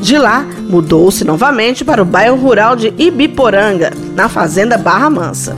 De 0.01 0.17
lá, 0.17 0.45
mudou-se 0.67 1.23
novamente 1.23 1.85
para 1.85 2.01
o 2.01 2.05
bairro 2.05 2.37
rural 2.37 2.75
de 2.75 2.93
Ibiporanga, 2.97 3.91
na 4.15 4.27
fazenda 4.27 4.77
Barra 4.77 5.09
Mansa. 5.09 5.55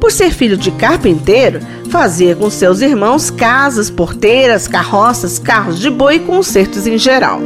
Por 0.00 0.10
ser 0.10 0.32
filho 0.32 0.56
de 0.56 0.70
carpinteiro, 0.70 1.60
fazia 1.90 2.34
com 2.34 2.50
seus 2.50 2.80
irmãos 2.80 3.30
casas, 3.30 3.90
porteiras, 3.90 4.66
carroças, 4.66 5.38
carros 5.38 5.78
de 5.78 5.90
boi 5.90 6.16
e 6.16 6.20
concertos 6.20 6.86
em 6.86 6.98
geral. 6.98 7.40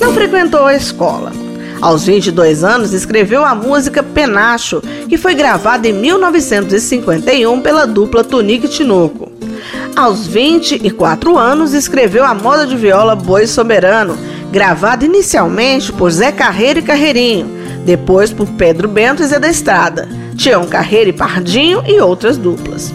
Não 0.00 0.12
frequentou 0.12 0.66
a 0.66 0.74
escola. 0.74 1.32
Aos 1.80 2.04
22 2.04 2.64
anos, 2.64 2.92
escreveu 2.94 3.44
a 3.44 3.54
música 3.54 4.02
Penacho, 4.02 4.80
que 5.08 5.18
foi 5.18 5.34
gravada 5.34 5.86
em 5.86 5.92
1951 5.92 7.60
pela 7.60 7.86
dupla 7.86 8.24
Tonique 8.24 8.68
Tinoco. 8.68 9.33
Aos 9.96 10.26
24 10.26 11.38
anos, 11.38 11.72
escreveu 11.72 12.24
a 12.24 12.34
moda 12.34 12.66
de 12.66 12.76
viola 12.76 13.14
Boi 13.14 13.46
Soberano, 13.46 14.16
gravado 14.50 15.04
inicialmente 15.04 15.92
por 15.92 16.10
Zé 16.10 16.32
Carreiro 16.32 16.80
e 16.80 16.82
Carreirinho, 16.82 17.48
depois 17.84 18.32
por 18.32 18.46
Pedro 18.48 18.88
Bento 18.88 19.22
e 19.22 19.26
Zé 19.26 19.38
da 19.38 19.48
Estrada, 19.48 20.08
Tião 20.36 20.66
Carreiro 20.66 21.10
e 21.10 21.12
Pardinho 21.12 21.82
e 21.86 22.00
outras 22.00 22.36
duplas. 22.36 22.92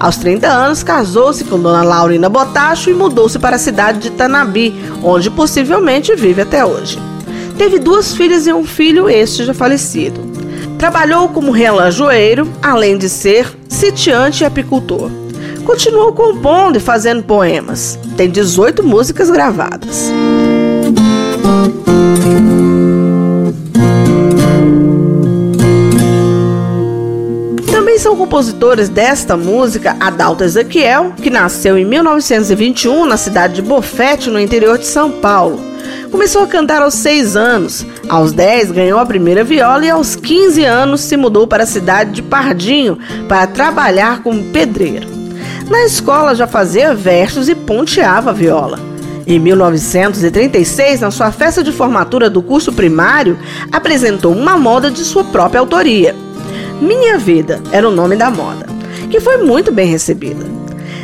Aos 0.00 0.16
30 0.16 0.46
anos, 0.46 0.82
casou-se 0.82 1.44
com 1.44 1.58
Dona 1.58 1.82
Laurina 1.82 2.28
Botacho 2.28 2.88
e 2.88 2.94
mudou-se 2.94 3.38
para 3.38 3.56
a 3.56 3.58
cidade 3.58 3.98
de 3.98 4.10
Tanabi, 4.10 4.72
onde 5.02 5.28
possivelmente 5.28 6.14
vive 6.14 6.42
até 6.42 6.64
hoje. 6.64 6.98
Teve 7.56 7.80
duas 7.80 8.14
filhas 8.14 8.46
e 8.46 8.52
um 8.52 8.64
filho, 8.64 9.10
este 9.10 9.44
já 9.44 9.52
falecido. 9.52 10.20
Trabalhou 10.78 11.28
como 11.30 11.50
relojoeiro, 11.50 12.48
além 12.62 12.96
de 12.96 13.08
ser 13.08 13.52
sitiante 13.68 14.44
e 14.44 14.46
apicultor. 14.46 15.10
Continuou 15.68 16.14
compondo 16.14 16.76
e 16.76 16.80
fazendo 16.80 17.22
poemas. 17.22 17.98
Tem 18.16 18.30
18 18.30 18.82
músicas 18.82 19.28
gravadas. 19.28 20.10
Também 27.70 27.98
são 27.98 28.16
compositores 28.16 28.88
desta 28.88 29.36
música 29.36 29.94
Adalto 30.00 30.42
Ezequiel, 30.42 31.12
que 31.22 31.28
nasceu 31.28 31.76
em 31.76 31.84
1921 31.84 33.04
na 33.04 33.18
cidade 33.18 33.56
de 33.56 33.62
Bofete, 33.62 34.30
no 34.30 34.40
interior 34.40 34.78
de 34.78 34.86
São 34.86 35.10
Paulo. 35.10 35.60
Começou 36.10 36.44
a 36.44 36.46
cantar 36.46 36.80
aos 36.80 36.94
6 36.94 37.36
anos, 37.36 37.86
aos 38.08 38.32
10 38.32 38.70
ganhou 38.72 38.98
a 38.98 39.04
primeira 39.04 39.44
viola 39.44 39.84
e 39.84 39.90
aos 39.90 40.16
15 40.16 40.64
anos 40.64 41.02
se 41.02 41.14
mudou 41.14 41.46
para 41.46 41.64
a 41.64 41.66
cidade 41.66 42.12
de 42.12 42.22
Pardinho 42.22 42.98
para 43.28 43.46
trabalhar 43.46 44.22
como 44.22 44.44
pedreiro. 44.44 45.17
Na 45.70 45.84
escola 45.84 46.34
já 46.34 46.46
fazia 46.46 46.94
versos 46.94 47.48
e 47.48 47.54
ponteava 47.54 48.32
viola. 48.32 48.78
Em 49.26 49.38
1936, 49.38 51.00
na 51.00 51.10
sua 51.10 51.30
festa 51.30 51.62
de 51.62 51.70
formatura 51.70 52.30
do 52.30 52.40
curso 52.40 52.72
primário, 52.72 53.38
apresentou 53.70 54.32
uma 54.32 54.56
moda 54.56 54.90
de 54.90 55.04
sua 55.04 55.24
própria 55.24 55.60
autoria. 55.60 56.16
Minha 56.80 57.18
Vida 57.18 57.60
era 57.70 57.86
o 57.86 57.92
nome 57.92 58.16
da 58.16 58.30
moda, 58.30 58.66
que 59.10 59.20
foi 59.20 59.36
muito 59.38 59.70
bem 59.70 59.86
recebida. 59.86 60.46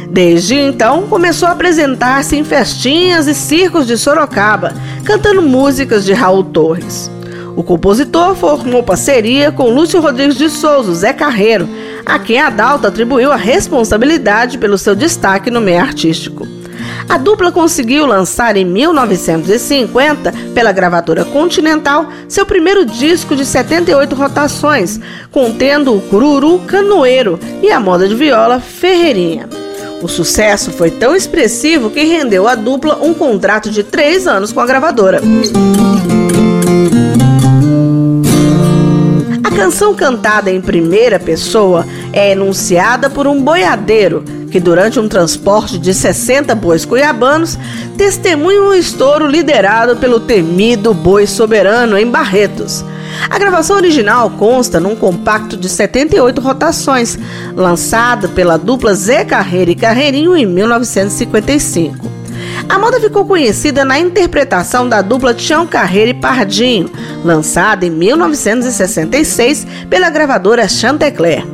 Desde 0.08 0.54
então, 0.54 1.08
começou 1.08 1.48
a 1.48 1.52
apresentar-se 1.52 2.34
em 2.34 2.44
festinhas 2.44 3.26
e 3.26 3.34
circos 3.34 3.86
de 3.86 3.98
Sorocaba, 3.98 4.72
cantando 5.04 5.42
músicas 5.42 6.06
de 6.06 6.14
Raul 6.14 6.44
Torres. 6.44 7.10
O 7.56 7.62
compositor 7.62 8.34
formou 8.34 8.82
parceria 8.82 9.52
com 9.52 9.68
Lúcio 9.68 10.00
Rodrigues 10.00 10.36
de 10.36 10.48
Souza, 10.48 10.94
Zé 10.94 11.12
Carreiro, 11.12 11.68
a 12.04 12.18
quem 12.18 12.40
Adalto 12.40 12.86
atribuiu 12.86 13.32
a 13.32 13.36
responsabilidade 13.36 14.58
pelo 14.58 14.78
seu 14.78 14.94
destaque 14.94 15.50
no 15.50 15.60
meio 15.60 15.80
artístico. 15.80 16.46
A 17.08 17.18
dupla 17.18 17.52
conseguiu 17.52 18.06
lançar 18.06 18.56
em 18.56 18.64
1950, 18.64 20.32
pela 20.54 20.72
gravadora 20.72 21.24
Continental, 21.24 22.08
seu 22.28 22.46
primeiro 22.46 22.84
disco 22.86 23.36
de 23.36 23.44
78 23.44 24.14
rotações, 24.14 24.98
contendo 25.30 25.94
o 25.94 26.00
Cururu 26.00 26.60
Canoeiro 26.60 27.38
e 27.62 27.70
a 27.70 27.78
moda 27.78 28.08
de 28.08 28.14
viola 28.14 28.58
Ferreirinha. 28.60 29.48
O 30.02 30.08
sucesso 30.08 30.70
foi 30.70 30.90
tão 30.90 31.14
expressivo 31.14 31.90
que 31.90 32.04
rendeu 32.04 32.46
à 32.46 32.54
dupla 32.54 32.98
um 33.02 33.14
contrato 33.14 33.70
de 33.70 33.82
três 33.82 34.26
anos 34.26 34.52
com 34.52 34.60
a 34.60 34.66
gravadora. 34.66 35.20
Canção 39.54 39.94
cantada 39.94 40.50
em 40.50 40.60
primeira 40.60 41.18
pessoa 41.18 41.86
é 42.12 42.32
enunciada 42.32 43.08
por 43.08 43.26
um 43.26 43.40
boiadeiro 43.40 44.24
que 44.50 44.58
durante 44.58 44.98
um 44.98 45.08
transporte 45.08 45.78
de 45.78 45.94
60 45.94 46.54
bois 46.56 46.84
cuiabanos 46.84 47.56
testemunham 47.96 48.68
um 48.68 48.74
estouro 48.74 49.26
liderado 49.26 49.96
pelo 49.96 50.18
temido 50.20 50.92
boi 50.92 51.26
soberano 51.26 51.96
em 51.96 52.10
Barretos. 52.10 52.84
A 53.30 53.38
gravação 53.38 53.76
original 53.76 54.28
consta 54.30 54.80
num 54.80 54.96
compacto 54.96 55.56
de 55.56 55.68
78 55.68 56.40
rotações, 56.40 57.16
lançado 57.54 58.28
pela 58.30 58.56
dupla 58.56 58.92
Zé 58.94 59.24
Carreira 59.24 59.70
e 59.70 59.76
Carreirinho 59.76 60.36
em 60.36 60.46
1955. 60.46 62.23
A 62.68 62.78
moda 62.78 63.00
ficou 63.00 63.24
conhecida 63.24 63.84
na 63.84 63.98
interpretação 63.98 64.88
da 64.88 65.02
dupla 65.02 65.34
Tião 65.34 65.66
Carreira 65.66 66.10
e 66.10 66.14
Pardinho, 66.14 66.90
lançada 67.24 67.84
em 67.84 67.90
1966 67.90 69.66
pela 69.88 70.10
gravadora 70.10 70.68
Chantecler. 70.68 71.44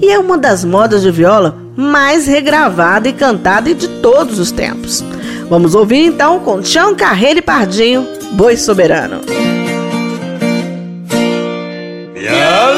E 0.00 0.10
é 0.10 0.18
uma 0.18 0.38
das 0.38 0.64
modas 0.64 1.02
de 1.02 1.10
viola 1.10 1.56
mais 1.76 2.26
regravada 2.26 3.08
e 3.08 3.12
cantada 3.12 3.74
de 3.74 3.88
todos 4.00 4.38
os 4.38 4.50
tempos. 4.52 5.04
Vamos 5.48 5.74
ouvir 5.74 6.04
então 6.06 6.40
com 6.40 6.60
Tião 6.60 6.94
Carreira 6.94 7.38
e 7.38 7.42
Pardinho, 7.42 8.06
Boi 8.32 8.56
Soberano. 8.56 9.20
Me 12.14 12.30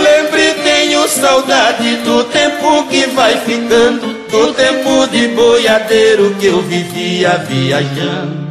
lembre, 0.02 0.54
tenho 0.64 1.06
saudade 1.08 1.96
do 1.96 2.24
tempo 2.24 2.86
que 2.88 3.06
vai 3.06 3.36
ficando, 3.38 4.15
do 4.30 4.52
tempo 4.54 5.06
de 5.08 5.28
boiadeiro 5.28 6.34
que 6.38 6.46
eu 6.46 6.62
vivia 6.62 7.38
viajando. 7.48 8.46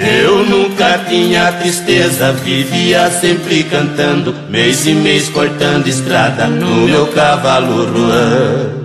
Eu 0.00 0.44
nunca 0.44 1.00
tinha 1.08 1.50
tristeza, 1.52 2.32
vivia 2.32 3.10
sempre 3.10 3.64
cantando, 3.64 4.32
mês 4.48 4.86
e 4.86 4.92
mês 4.92 5.28
cortando 5.28 5.88
estrada 5.88 6.46
no 6.46 6.86
meu 6.86 7.08
cavalo 7.08 7.84
Ruan. 7.86 8.78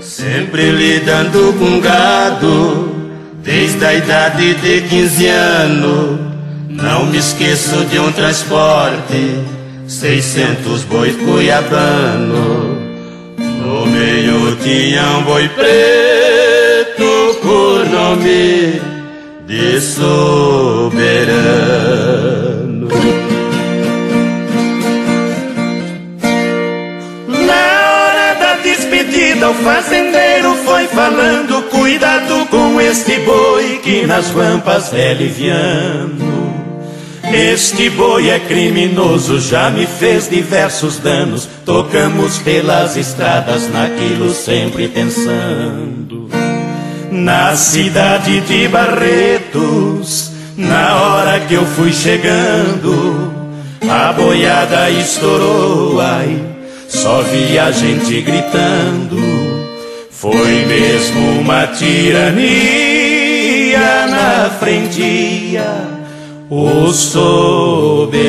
Sempre 0.00 0.70
lidando 0.72 1.54
com 1.58 1.80
gado, 1.80 2.94
desde 3.42 3.84
a 3.84 3.94
idade 3.94 4.54
de 4.54 4.82
15 4.82 5.26
anos. 5.26 6.20
Não 6.68 7.06
me 7.06 7.16
esqueço 7.16 7.84
de 7.86 7.98
um 7.98 8.12
transporte, 8.12 9.38
600 9.88 10.82
bois 10.84 11.16
cuiabano. 11.16 12.78
No 13.38 13.86
meio 13.86 14.03
tinha 14.64 15.18
um 15.18 15.22
boi 15.24 15.46
preto 15.50 17.38
por 17.42 17.86
nome 17.86 18.80
de 19.46 19.78
soberano. 19.78 20.88
Na 27.46 27.92
hora 27.92 28.34
da 28.40 28.54
despedida, 28.62 29.50
o 29.50 29.54
fazendeiro 29.54 30.54
foi 30.64 30.86
falando: 30.86 31.62
Cuidado 31.64 32.46
com 32.46 32.80
este 32.80 33.18
boi 33.18 33.80
que 33.82 34.06
nas 34.06 34.30
rampas 34.30 34.94
é 34.94 35.12
liviano. 35.12 36.43
Este 37.36 37.90
boi 37.90 38.30
é 38.30 38.38
criminoso, 38.38 39.40
já 39.40 39.68
me 39.68 39.88
fez 39.88 40.30
diversos 40.30 41.00
danos. 41.00 41.48
Tocamos 41.64 42.38
pelas 42.38 42.96
estradas 42.96 43.68
naquilo 43.68 44.30
sempre 44.30 44.86
pensando. 44.86 46.30
Na 47.10 47.56
cidade 47.56 48.40
de 48.42 48.68
Barretos, 48.68 50.30
na 50.56 50.94
hora 50.94 51.40
que 51.40 51.54
eu 51.54 51.66
fui 51.66 51.92
chegando, 51.92 53.32
a 53.90 54.12
boiada 54.12 54.88
estourou, 54.90 56.00
ai, 56.00 56.40
só 56.88 57.20
vi 57.22 57.58
a 57.58 57.72
gente 57.72 58.20
gritando. 58.20 59.16
Foi 60.08 60.64
mesmo 60.66 61.40
uma 61.40 61.66
tirania 61.66 62.46
na 64.06 64.50
frente, 64.60 65.58
o 66.50 66.92
soberano. 66.92 68.24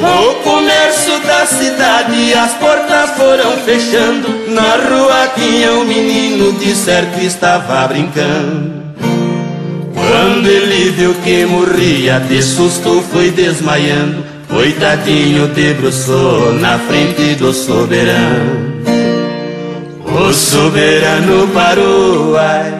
O 0.00 0.34
comércio 0.44 1.18
da 1.20 1.46
cidade, 1.46 2.34
as 2.34 2.52
portas 2.54 3.10
foram 3.16 3.52
fechando. 3.64 4.28
Na 4.48 4.76
rua 4.76 5.32
tinha 5.34 5.72
um 5.72 5.84
menino, 5.84 6.52
de 6.52 6.74
certo 6.74 7.18
estava 7.20 7.86
brincando. 7.88 8.82
Quando 9.94 10.46
ele 10.46 10.90
viu 10.90 11.14
que 11.24 11.44
morria, 11.46 12.20
de 12.20 12.42
susto 12.42 13.02
foi 13.12 13.30
desmaiando. 13.30 14.24
Coitadinho 14.48 15.48
debruçou 15.48 16.52
na 16.54 16.78
frente 16.78 17.34
do 17.36 17.52
soberano. 17.52 18.81
O 20.14 20.32
soberano 20.32 21.48
parou, 21.48 22.36
ai, 22.36 22.74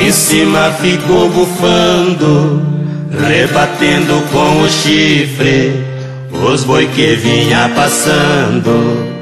em 0.00 0.10
cima 0.10 0.72
ficou 0.80 1.28
bufando, 1.28 2.62
rebatendo 3.10 4.22
com 4.32 4.62
o 4.62 4.68
chifre 4.68 5.94
os 6.42 6.64
boi 6.64 6.86
que 6.88 7.14
vinha 7.16 7.70
passando. 7.74 9.14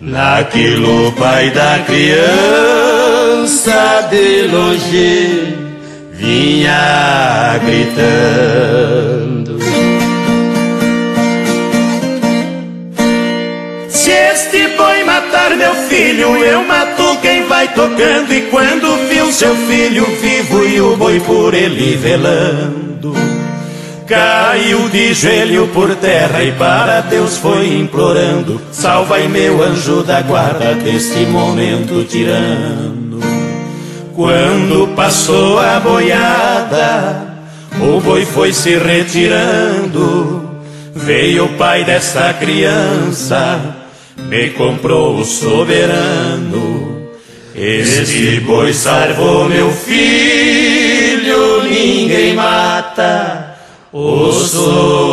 Naquilo 0.00 1.12
pai 1.12 1.50
da 1.50 1.80
criança 1.80 2.08
de 4.10 4.46
longe 4.48 5.56
vinha 6.12 7.58
gritando. 7.64 9.27
Meu 15.56 15.74
filho, 15.74 16.36
eu 16.44 16.64
mato 16.64 17.18
quem 17.20 17.44
vai 17.46 17.68
tocando. 17.68 18.32
E 18.32 18.42
quando 18.50 19.08
viu 19.08 19.30
seu 19.32 19.54
filho 19.54 20.04
vivo 20.20 20.64
e 20.66 20.80
o 20.80 20.96
boi 20.96 21.20
por 21.20 21.54
ele 21.54 21.96
velando, 21.96 23.14
caiu 24.06 24.88
de 24.88 25.14
joelho 25.14 25.68
por 25.68 25.94
terra 25.96 26.42
e 26.42 26.52
para 26.52 27.00
Deus 27.02 27.36
foi 27.36 27.78
implorando: 27.78 28.60
Salvai 28.72 29.28
meu 29.28 29.62
anjo 29.62 30.02
da 30.02 30.20
guarda 30.22 30.74
deste 30.74 31.20
momento 31.26 32.04
tirano. 32.04 33.20
Quando 34.14 34.88
passou 34.96 35.60
a 35.60 35.78
boiada, 35.78 37.38
o 37.80 38.00
boi 38.00 38.24
foi 38.24 38.52
se 38.52 38.76
retirando. 38.76 40.48
Veio 40.94 41.44
o 41.44 41.48
pai 41.50 41.84
dessa 41.84 42.34
criança, 42.34 43.77
me 44.28 44.50
comprou 44.50 45.16
o 45.16 45.24
soberano. 45.24 47.08
Este 47.54 48.40
boi 48.40 48.72
salvou 48.72 49.48
meu 49.48 49.70
filho, 49.72 51.62
ninguém 51.64 52.34
mata 52.34 53.56
o 53.92 54.30
soberano. 54.30 55.07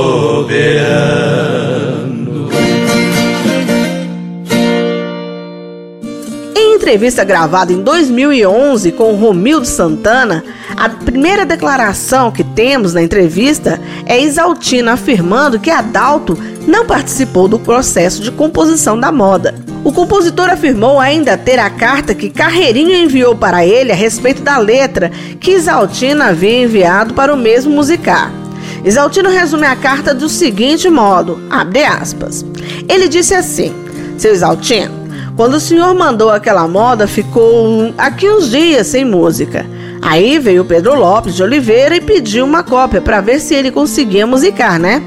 Entrevista 6.85 7.23
gravada 7.23 7.73
em 7.73 7.81
2011 7.81 8.91
com 8.91 9.15
Romildo 9.15 9.65
Santana, 9.65 10.43
a 10.77 10.87
primeira 10.87 11.43
declaração 11.43 12.31
que 12.31 12.43
temos 12.43 12.93
na 12.93 13.01
entrevista 13.01 13.81
é 14.05 14.21
Isaltina 14.21 14.93
afirmando 14.93 15.59
que 15.59 15.71
Adalto 15.71 16.37
não 16.67 16.85
participou 16.85 17.47
do 17.47 17.57
processo 17.57 18.21
de 18.21 18.29
composição 18.29 18.99
da 18.99 19.11
moda. 19.11 19.55
O 19.83 19.91
compositor 19.91 20.47
afirmou 20.47 20.99
ainda 20.99 21.35
ter 21.35 21.57
a 21.57 21.71
carta 21.71 22.13
que 22.13 22.29
Carreirinho 22.29 22.93
enviou 22.95 23.35
para 23.35 23.65
ele 23.65 23.91
a 23.91 23.95
respeito 23.95 24.43
da 24.43 24.59
letra 24.59 25.11
que 25.39 25.53
Isaltina 25.53 26.25
havia 26.25 26.65
enviado 26.65 27.15
para 27.15 27.33
o 27.33 27.37
mesmo 27.37 27.73
musicar. 27.73 28.31
Isaltino 28.85 29.31
resume 29.31 29.65
a 29.65 29.75
carta 29.75 30.13
do 30.13 30.29
seguinte 30.29 30.87
modo, 30.87 31.41
abre 31.49 31.83
aspas. 31.83 32.45
Ele 32.87 33.07
disse 33.07 33.33
assim, 33.33 33.73
seu 34.19 34.31
Isaltino, 34.31 35.04
quando 35.35 35.55
o 35.55 35.59
senhor 35.59 35.93
mandou 35.93 36.29
aquela 36.29 36.67
moda, 36.67 37.07
ficou 37.07 37.93
aqui 37.97 38.29
uns 38.29 38.49
dias 38.49 38.87
sem 38.87 39.03
música. 39.03 39.65
Aí 40.01 40.39
veio 40.39 40.61
o 40.61 40.65
Pedro 40.65 40.95
Lopes 40.95 41.35
de 41.35 41.43
Oliveira 41.43 41.95
e 41.95 42.01
pediu 42.01 42.45
uma 42.45 42.63
cópia 42.63 43.01
para 43.01 43.21
ver 43.21 43.39
se 43.39 43.53
ele 43.53 43.71
conseguia 43.71 44.25
musicar, 44.25 44.79
né? 44.79 45.03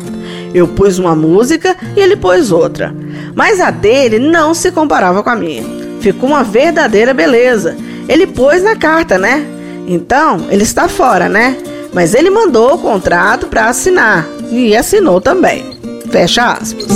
Eu 0.53 0.69
pus 0.69 0.99
uma 0.99 1.15
música 1.15 1.77
e 1.97 2.01
ele 2.01 2.17
pôs 2.17 2.51
outra. 2.51 2.95
Mas 3.35 3.61
a 3.61 3.71
dele 3.71 4.19
não 4.19 4.53
se 4.53 4.71
comparava 4.71 5.23
com 5.23 5.31
a 5.31 5.37
minha. 5.37 5.65
Ficou 6.01 6.29
uma 6.29 6.45
verdadeira 6.45 7.15
beleza. 7.15 7.77
Ele 8.09 8.27
pôs 8.27 8.63
na 8.63 8.77
carta, 8.77 9.19
né? 9.19 9.47
Então, 9.87 10.47
ele 10.51 10.63
está 10.63 10.89
fora, 10.89 11.29
né? 11.29 11.57
Mas 11.93 12.15
ele 12.15 12.29
mandou 12.29 12.75
o 12.75 12.79
contrato 12.79 13.47
para 13.47 13.69
assinar 13.69 14.27
e 14.51 14.77
assinou 14.77 15.21
também. 15.21 15.79
Fecha 16.11 16.53
aspas. 16.53 16.87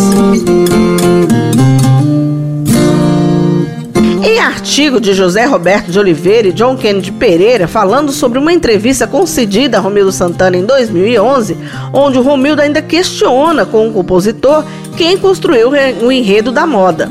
Em 4.24 4.38
artigo 4.38 5.00
de 5.00 5.14
José 5.14 5.44
Roberto 5.46 5.90
de 5.90 5.98
Oliveira 5.98 6.46
e 6.46 6.52
John 6.52 6.76
Kennedy 6.76 7.10
Pereira 7.10 7.66
falando 7.66 8.12
sobre 8.12 8.38
uma 8.38 8.52
entrevista 8.52 9.04
concedida 9.04 9.78
a 9.78 9.80
Romildo 9.80 10.12
Santana 10.12 10.56
em 10.56 10.64
2011, 10.64 11.58
onde 11.92 12.18
o 12.18 12.22
Romildo 12.22 12.62
ainda 12.62 12.80
questiona 12.80 13.66
com 13.66 13.88
o 13.88 13.92
compositor 13.92 14.64
quem 14.96 15.18
construiu 15.18 15.70
o 16.00 16.12
enredo 16.12 16.52
da 16.52 16.64
moda. 16.64 17.10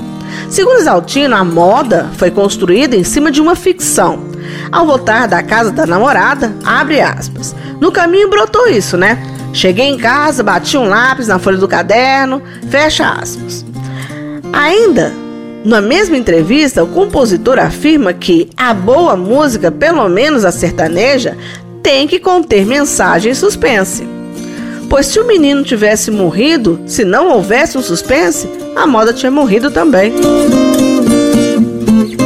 Segundo 0.49 0.79
Exaltino, 0.79 1.35
a 1.35 1.43
moda 1.43 2.09
foi 2.15 2.31
construída 2.31 2.95
em 2.95 3.03
cima 3.03 3.29
de 3.29 3.41
uma 3.41 3.55
ficção. 3.55 4.23
Ao 4.71 4.85
voltar 4.85 5.27
da 5.27 5.43
casa 5.43 5.69
da 5.69 5.85
namorada, 5.85 6.55
abre 6.63 7.01
aspas. 7.01 7.53
No 7.81 7.91
caminho 7.91 8.29
brotou 8.29 8.69
isso, 8.69 8.95
né? 8.95 9.21
Cheguei 9.51 9.87
em 9.87 9.97
casa, 9.97 10.43
bati 10.43 10.77
um 10.77 10.87
lápis 10.87 11.27
na 11.27 11.39
folha 11.39 11.57
do 11.57 11.67
caderno, 11.67 12.41
fecha 12.69 13.09
aspas. 13.09 13.65
Ainda 14.53 15.11
na 15.63 15.79
mesma 15.79 16.17
entrevista, 16.17 16.83
o 16.83 16.87
compositor 16.87 17.59
afirma 17.59 18.13
que 18.13 18.49
a 18.57 18.73
boa 18.73 19.15
música, 19.15 19.71
pelo 19.71 20.09
menos 20.09 20.43
a 20.43 20.51
sertaneja, 20.51 21.37
tem 21.83 22.07
que 22.07 22.19
conter 22.19 22.65
mensagem 22.65 23.31
e 23.31 23.35
suspense. 23.35 24.07
Pois 24.89 25.05
se 25.05 25.19
o 25.19 25.27
menino 25.27 25.63
tivesse 25.63 26.09
morrido, 26.09 26.79
se 26.87 27.05
não 27.05 27.29
houvesse 27.29 27.77
um 27.77 27.81
suspense, 27.81 28.49
a 28.75 28.87
moda 28.87 29.13
tinha 29.13 29.31
morrido 29.31 29.69
também. 29.69 30.11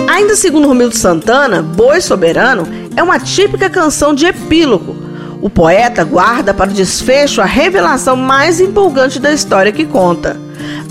Ainda 0.08 0.36
segundo 0.36 0.68
Romildo 0.68 0.96
Santana, 0.96 1.62
Boi 1.62 2.00
Soberano 2.00 2.66
é 2.96 3.04
uma 3.04 3.20
típica 3.20 3.70
canção 3.70 4.16
de 4.16 4.26
epílogo. 4.26 4.96
O 5.42 5.50
poeta 5.50 6.06
guarda 6.06 6.54
para 6.54 6.72
o 6.72 6.74
desfecho 6.74 7.42
a 7.42 7.46
revelação 7.46 8.16
mais 8.16 8.62
empolgante 8.62 9.20
da 9.20 9.32
história 9.32 9.74
que 9.74 9.86
conta. 9.86 10.45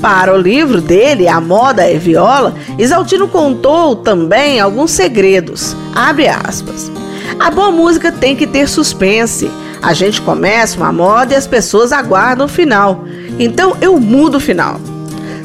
Para 0.04 0.34
o 0.34 0.36
livro 0.36 0.82
dele, 0.82 1.26
A 1.26 1.40
Moda 1.40 1.90
é 1.90 1.96
Viola, 1.96 2.54
Isaltino 2.78 3.26
contou 3.26 3.96
também 3.96 4.60
alguns 4.60 4.90
segredos. 4.90 5.74
Abre 5.94 6.28
aspas. 6.28 6.92
A 7.40 7.50
boa 7.50 7.70
música 7.70 8.12
tem 8.12 8.36
que 8.36 8.46
ter 8.46 8.68
suspense. 8.68 9.50
A 9.80 9.94
gente 9.94 10.20
começa 10.20 10.76
uma 10.76 10.92
moda 10.92 11.32
e 11.32 11.36
as 11.38 11.46
pessoas 11.46 11.90
aguardam 11.90 12.44
o 12.44 12.50
final. 12.50 13.06
Então 13.38 13.78
eu 13.80 13.98
mudo 13.98 14.36
o 14.36 14.40
final. 14.40 14.78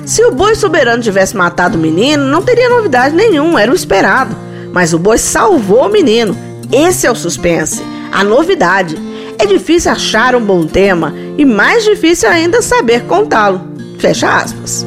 Se 0.05 0.26
o 0.26 0.32
boi 0.32 0.53
soberano 0.55 1.01
tivesse 1.01 1.38
matado 1.38 1.78
o 1.78 1.82
menino, 1.82 2.26
não 2.26 2.41
teria 2.41 2.68
novidade 2.68 3.16
nenhuma, 3.16 3.62
era 3.62 3.72
o 3.72 3.76
esperado. 3.76 4.36
Mas 4.74 4.93
o 4.93 4.99
boi 4.99 5.18
salvou 5.18 5.86
o 5.86 5.89
menino. 5.89 6.36
Esse 6.70 7.07
é 7.07 7.12
o 7.12 7.16
suspense, 7.16 7.82
a 8.12 8.26
novidade. 8.26 8.97
É 9.38 9.45
difícil 9.45 9.89
achar 9.89 10.36
um 10.36 10.41
bom 10.41 10.68
tema 10.68 11.14
e 11.38 11.45
mais 11.45 11.86
difícil 11.86 12.28
ainda 12.28 12.62
saber 12.62 13.05
contá-lo. 13.05 13.69
Fecha 14.00 14.38
aspas. 14.38 14.86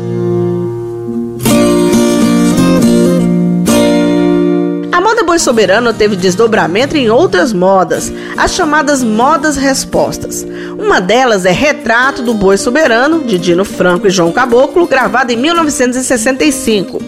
A 4.90 5.00
moda 5.02 5.22
boi 5.22 5.38
soberano 5.38 5.92
teve 5.92 6.16
desdobramento 6.16 6.96
em 6.96 7.10
outras 7.10 7.52
modas, 7.52 8.10
as 8.38 8.54
chamadas 8.54 9.04
modas 9.04 9.56
respostas. 9.56 10.46
Uma 10.78 10.98
delas 10.98 11.44
é 11.44 11.52
Retrato 11.52 12.22
do 12.22 12.32
Boi 12.32 12.56
Soberano, 12.56 13.22
de 13.24 13.38
Dino 13.38 13.66
Franco 13.66 14.06
e 14.06 14.10
João 14.10 14.32
Caboclo, 14.32 14.86
gravado 14.86 15.30
em 15.30 15.36
1965. 15.36 17.02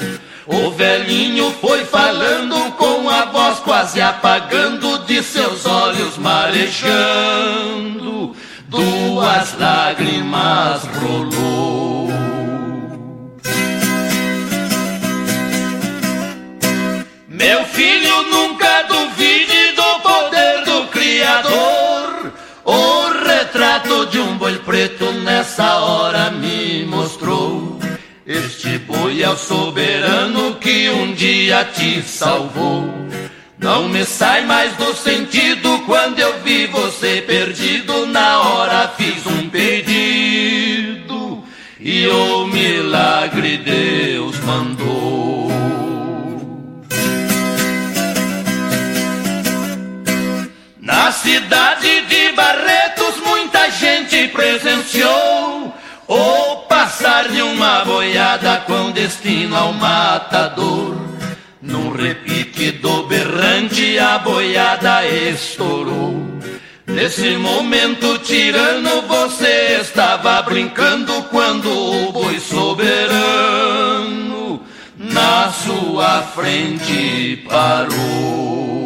O 0.46 0.70
velhinho 0.70 1.50
foi 1.60 1.84
falando 1.84 2.72
com 2.78 3.10
a 3.10 3.26
voz 3.26 3.58
quase 3.58 4.00
apagando 4.00 5.04
de 5.04 5.22
seus 5.22 5.66
olhos 5.66 6.16
marejando. 6.16 6.82
Duas 8.68 9.54
lágrimas 9.58 10.82
rolou. 10.98 12.10
Meu 17.28 17.64
filho 17.66 18.22
nunca 18.30 18.82
duvide 18.84 19.72
do 19.76 20.00
poder 20.00 20.64
do 20.64 20.86
Criador. 20.88 22.32
O 22.64 23.01
retrato 23.82 24.06
de 24.06 24.18
um 24.18 24.36
boi 24.38 24.58
preto 24.58 25.10
nessa 25.12 25.78
hora 25.80 26.30
me 26.30 26.84
mostrou. 26.84 27.78
Este 28.24 28.78
boi 28.78 29.22
é 29.22 29.28
o 29.28 29.36
soberano 29.36 30.54
que 30.54 30.88
um 30.90 31.12
dia 31.12 31.64
te 31.64 32.00
salvou. 32.02 32.88
Não 33.58 33.88
me 33.88 34.04
sai 34.04 34.44
mais 34.44 34.74
do 34.76 34.94
sentido 34.94 35.80
quando 35.86 36.18
eu 36.18 36.40
vi 36.40 36.66
você 36.66 37.22
perdido. 37.26 38.06
Na 38.06 38.40
hora 38.40 38.88
fiz 38.96 39.26
um 39.26 39.48
pedido 39.48 41.44
e 41.78 42.06
o 42.06 42.46
milagre 42.46 43.58
Deus 43.58 44.38
mandou. 44.40 45.31
Na 51.12 51.18
cidade 51.18 52.06
de 52.06 52.32
Barretos 52.32 53.18
muita 53.22 53.70
gente 53.70 54.28
presenciou 54.28 55.74
o 56.08 56.56
passar 56.66 57.28
de 57.28 57.42
uma 57.42 57.84
boiada 57.84 58.64
com 58.66 58.90
destino 58.92 59.54
ao 59.54 59.74
matador. 59.74 60.96
Num 61.60 61.92
repique 61.92 62.70
do 62.70 63.02
berrante 63.02 63.98
a 63.98 64.20
boiada 64.20 65.06
estourou. 65.06 66.16
Nesse 66.86 67.36
momento 67.36 68.16
tirano 68.20 69.02
você 69.02 69.80
estava 69.82 70.40
brincando 70.40 71.24
quando 71.24 71.70
o 71.70 72.10
boi 72.10 72.40
soberano 72.40 73.52
na 74.96 75.52
sua 75.52 76.22
frente 76.22 77.44
parou. 77.46 78.81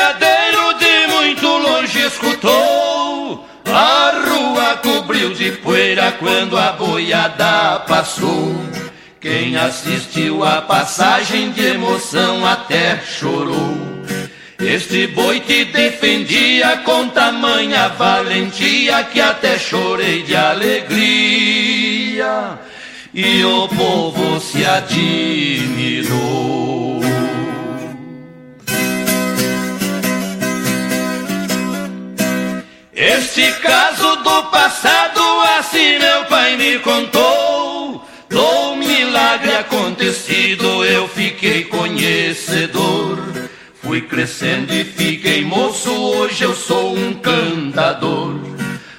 Boiadeiro 0.00 0.74
de 0.78 1.06
muito 1.08 1.46
longe 1.46 2.00
escutou. 2.06 3.46
A 3.66 4.12
rua 4.26 4.76
cobriu 4.76 5.34
de 5.34 5.52
poeira 5.52 6.10
quando 6.12 6.56
a 6.56 6.72
boiada 6.72 7.80
passou. 7.80 8.56
Quem 9.20 9.56
assistiu 9.56 10.42
a 10.42 10.62
passagem 10.62 11.50
de 11.50 11.66
emoção 11.66 12.46
até 12.46 12.98
chorou. 13.00 13.76
Este 14.58 15.06
boi 15.08 15.40
te 15.40 15.66
defendia 15.66 16.78
com 16.78 17.08
tamanha 17.08 17.88
valentia 17.88 19.04
que 19.04 19.20
até 19.20 19.58
chorei 19.58 20.22
de 20.22 20.34
alegria 20.34 21.78
e 23.12 23.44
o 23.44 23.68
povo 23.68 24.40
se 24.40 24.64
admirou. 24.64 26.00
Este 33.12 33.50
caso 33.54 34.16
do 34.22 34.44
passado, 34.52 35.20
assim 35.58 35.98
meu 35.98 36.26
pai 36.26 36.56
me 36.56 36.78
contou. 36.78 38.04
Do 38.28 38.76
milagre 38.76 39.56
acontecido, 39.56 40.84
eu 40.84 41.08
fiquei 41.08 41.64
conhecedor. 41.64 43.18
Fui 43.82 44.00
crescendo 44.02 44.72
e 44.72 44.84
fiquei 44.84 45.42
moço, 45.42 45.90
hoje 45.90 46.44
eu 46.44 46.54
sou 46.54 46.96
um 46.96 47.14
cantador. 47.14 48.36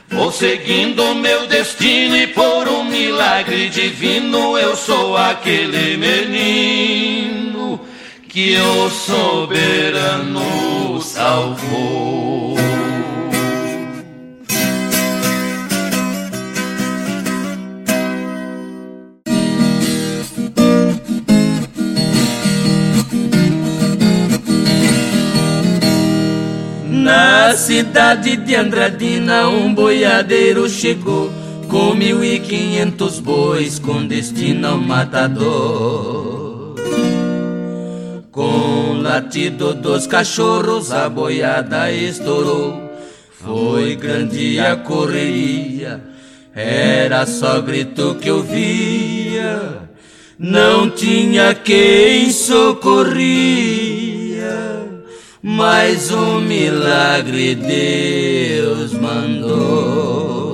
Vou 0.10 0.30
seguindo 0.30 1.16
meu 1.16 1.48
destino 1.48 2.18
e 2.18 2.28
por 2.28 2.68
um 2.68 2.84
milagre 2.84 3.70
divino 3.70 4.58
eu 4.58 4.76
sou 4.76 5.16
aquele 5.16 5.96
menino 5.96 7.80
que 8.28 8.58
o 8.58 8.90
soberano 8.90 10.42
salvou. 11.02 12.81
Na 27.12 27.54
cidade 27.58 28.38
de 28.38 28.56
Andradina 28.56 29.50
um 29.50 29.76
boiadeiro 29.76 30.70
chegou 30.70 31.30
Com 31.68 31.94
mil 31.94 32.24
e 32.24 32.40
quinhentos 32.40 33.20
bois 33.20 33.78
com 33.78 34.08
destino 34.08 34.70
ao 34.70 34.78
matador. 34.78 36.76
Com 38.32 38.92
o 38.92 39.02
latido 39.02 39.74
dos 39.74 40.08
cachorros 40.08 40.94
a 40.94 41.10
boiada 41.10 41.92
estourou. 41.92 42.90
Foi 43.44 43.94
grande 43.98 44.58
a 44.62 44.78
correria, 44.78 46.02
era 46.56 47.26
só 47.26 47.60
grito 47.60 48.16
que 48.22 48.32
ouvia 48.32 49.90
Não 50.40 50.90
tinha 50.90 51.54
quem 51.56 52.32
socorria 52.32 54.11
mas 55.42 56.12
um 56.12 56.40
milagre 56.40 57.56
Deus 57.56 58.94
mandou. 58.94 60.52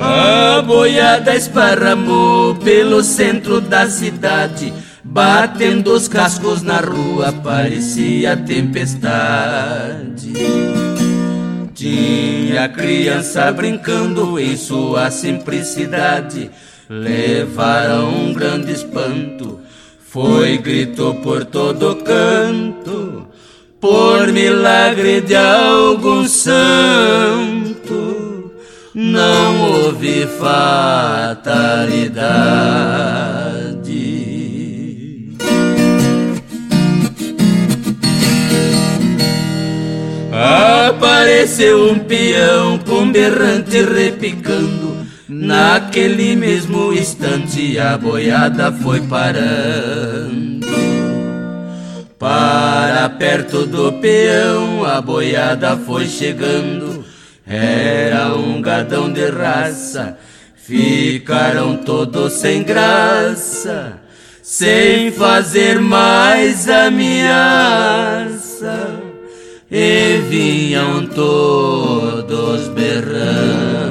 A 0.00 0.60
boiada 0.62 1.36
esparramou 1.36 2.56
pelo 2.56 3.04
centro 3.04 3.60
da 3.60 3.88
cidade, 3.88 4.72
batendo 5.04 5.92
os 5.92 6.08
cascos 6.08 6.62
na 6.62 6.80
rua, 6.80 7.32
parecia 7.32 8.36
tempestade. 8.36 10.32
Tinha 11.74 12.68
criança 12.68 13.52
brincando 13.52 14.38
em 14.38 14.56
sua 14.56 15.10
simplicidade 15.10 16.50
levaram 17.00 18.10
um 18.10 18.34
grande 18.34 18.72
espanto. 18.72 19.60
Foi 19.98 20.58
grito 20.58 21.14
por 21.22 21.46
todo 21.46 21.96
canto, 21.96 23.26
por 23.80 24.28
milagre 24.28 25.22
de 25.22 25.34
algum 25.34 26.28
santo, 26.28 27.32
não 28.94 29.70
houve 29.70 30.26
fatalidade. 30.26 31.62
Apareceu 40.30 41.90
um 41.90 41.98
peão 42.00 42.78
com 42.78 43.10
berrante 43.10 43.80
repicando 43.82 44.81
Naquele 45.34 46.36
mesmo 46.36 46.92
instante 46.92 47.78
a 47.78 47.96
boiada 47.96 48.70
foi 48.70 49.00
parando. 49.00 50.66
Para 52.18 53.08
perto 53.08 53.64
do 53.64 53.94
peão 53.94 54.84
a 54.84 55.00
boiada 55.00 55.74
foi 55.78 56.06
chegando. 56.06 57.02
Era 57.46 58.34
um 58.34 58.60
gadão 58.60 59.10
de 59.10 59.30
raça, 59.30 60.18
ficaram 60.54 61.78
todos 61.78 62.34
sem 62.34 62.62
graça, 62.62 63.94
sem 64.42 65.10
fazer 65.12 65.80
mais 65.80 66.68
ameaça, 66.68 67.80
e 69.70 70.18
vinham 70.28 71.06
todos 71.06 72.68
berrando. 72.68 73.81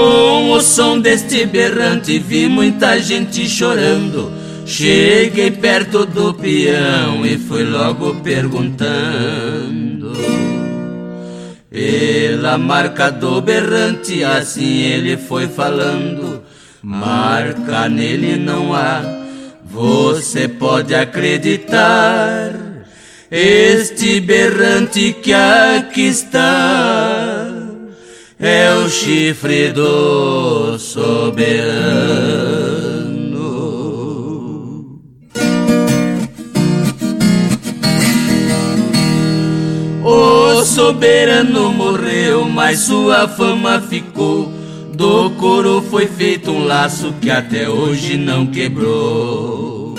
Com 0.00 0.52
o 0.52 0.60
som 0.62 0.98
deste 0.98 1.44
berrante 1.44 2.18
vi 2.18 2.48
muita 2.48 2.98
gente 2.98 3.46
chorando. 3.46 4.32
Cheguei 4.64 5.50
perto 5.50 6.06
do 6.06 6.32
peão 6.32 7.26
e 7.26 7.36
fui 7.36 7.64
logo 7.64 8.14
perguntando. 8.16 10.12
Pela 11.68 12.56
marca 12.56 13.10
do 13.10 13.42
berrante, 13.42 14.24
assim 14.24 14.80
ele 14.84 15.18
foi 15.18 15.46
falando. 15.46 16.42
Marca 16.82 17.86
nele 17.86 18.36
não 18.36 18.72
há, 18.72 19.02
você 19.62 20.48
pode 20.48 20.94
acreditar. 20.94 22.54
Este 23.30 24.18
berrante 24.18 25.12
que 25.22 25.34
aqui 25.34 26.06
está 26.06 27.29
é 28.40 28.74
o 28.74 28.88
chifre 28.88 29.70
do 29.70 30.78
soberano. 30.78 31.60
O 40.02 40.64
soberano 40.64 41.70
morreu, 41.72 42.46
mas 42.46 42.78
sua 42.78 43.28
fama 43.28 43.78
ficou. 43.82 44.50
Do 44.94 45.30
couro 45.32 45.82
foi 45.90 46.06
feito 46.06 46.50
um 46.50 46.64
laço 46.64 47.12
que 47.20 47.30
até 47.30 47.68
hoje 47.68 48.16
não 48.16 48.46
quebrou. 48.46 49.94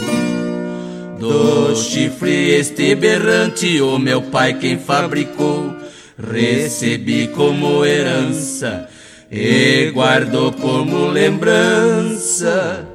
Do 1.20 1.76
chifre 1.76 2.56
este 2.56 2.96
berrante, 2.96 3.80
o 3.82 4.00
meu 4.00 4.22
pai 4.24 4.56
quem 4.56 4.80
fabricou 4.80 5.81
recebi 6.30 7.28
como 7.28 7.86
herança 7.86 8.88
e 9.32 9.90
guardo 9.92 10.52
como 10.60 11.08
lembrança. 11.08 12.86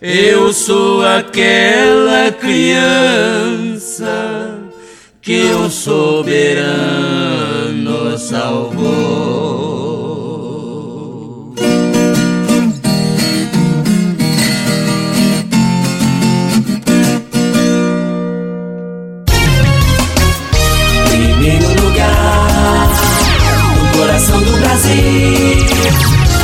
Eu 0.00 0.52
sou 0.52 1.04
aquela 1.04 2.30
criança 2.30 2.78
que 5.20 5.50
o 5.50 5.68
soberano 5.70 6.38
salvou. 8.18 9.47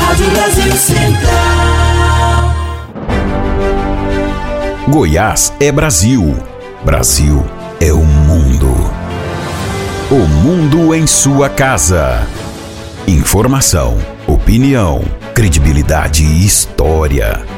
Rádio 0.00 0.30
Brasil 0.30 0.72
Central. 0.72 2.54
Goiás 4.88 5.52
é 5.60 5.72
Brasil. 5.72 6.36
Brasil 6.84 7.44
é 7.80 7.92
o 7.92 8.04
mundo. 8.04 8.74
O 10.10 10.26
mundo 10.28 10.94
em 10.94 11.06
sua 11.06 11.48
casa. 11.48 12.26
Informação, 13.06 13.98
opinião, 14.26 15.02
credibilidade 15.34 16.24
e 16.24 16.46
história. 16.46 17.53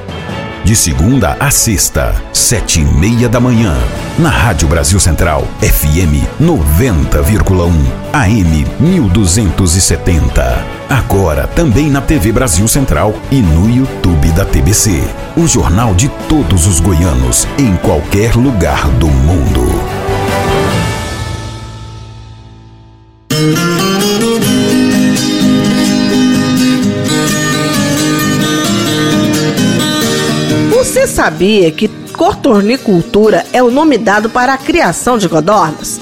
De 0.66 0.74
segunda 0.74 1.36
a 1.38 1.48
sexta, 1.48 2.12
sete 2.32 2.80
e 2.80 2.84
meia 2.84 3.28
da 3.28 3.38
manhã. 3.38 3.72
na 4.18 4.28
Rádio 4.28 4.66
Brasil 4.66 4.98
Central, 4.98 5.46
FM 5.60 6.26
90,1, 6.40 7.70
AM 8.12 8.66
1270. 8.80 10.66
Agora 10.90 11.46
também 11.46 11.88
na 11.88 12.00
TV 12.00 12.32
Brasil 12.32 12.66
Central 12.66 13.14
e 13.30 13.40
no 13.40 13.70
YouTube 13.70 14.28
da 14.32 14.44
TBC. 14.44 15.04
O 15.36 15.46
jornal 15.46 15.94
de 15.94 16.08
todos 16.28 16.66
os 16.66 16.80
goianos, 16.80 17.46
em 17.56 17.76
qualquer 17.76 18.34
lugar 18.34 18.88
do 18.88 19.06
mundo. 19.06 19.86
Sabia 31.17 31.71
que 31.71 31.88
cotornicultura 32.13 33.47
é 33.51 33.63
o 33.63 33.71
nome 33.71 33.97
dado 33.97 34.29
para 34.29 34.53
a 34.53 34.59
criação 34.59 35.17
de 35.17 35.26
codornas? 35.30 35.99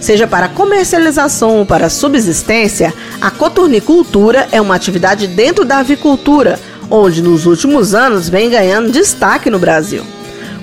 Seja 0.00 0.26
para 0.26 0.48
comercialização 0.48 1.58
ou 1.58 1.66
para 1.66 1.90
subsistência, 1.90 2.94
a 3.20 3.30
cotornicultura 3.30 4.48
é 4.50 4.58
uma 4.58 4.74
atividade 4.74 5.26
dentro 5.26 5.62
da 5.62 5.80
avicultura, 5.80 6.58
onde 6.90 7.20
nos 7.20 7.44
últimos 7.44 7.94
anos 7.94 8.30
vem 8.30 8.48
ganhando 8.48 8.90
destaque 8.90 9.50
no 9.50 9.58
Brasil. 9.58 10.02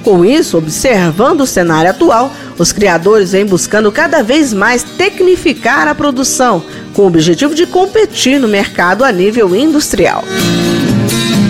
Com 0.04 0.26
isso, 0.26 0.58
observando 0.58 1.42
o 1.42 1.48
cenário 1.48 1.92
atual, 1.92 2.34
os 2.58 2.72
criadores 2.72 3.34
vêm 3.34 3.46
buscando 3.46 3.92
cada 3.92 4.24
vez 4.24 4.54
mais 4.54 4.82
tecnificar 4.82 5.88
a 5.88 5.94
produção, 5.94 6.64
com 6.96 7.04
o 7.04 7.08
objetivo 7.08 7.54
de 7.54 7.68
competir 7.68 8.40
no 8.40 8.48
mercado 8.48 9.04
a 9.04 9.12
nível 9.12 9.56
industrial. 9.56 10.24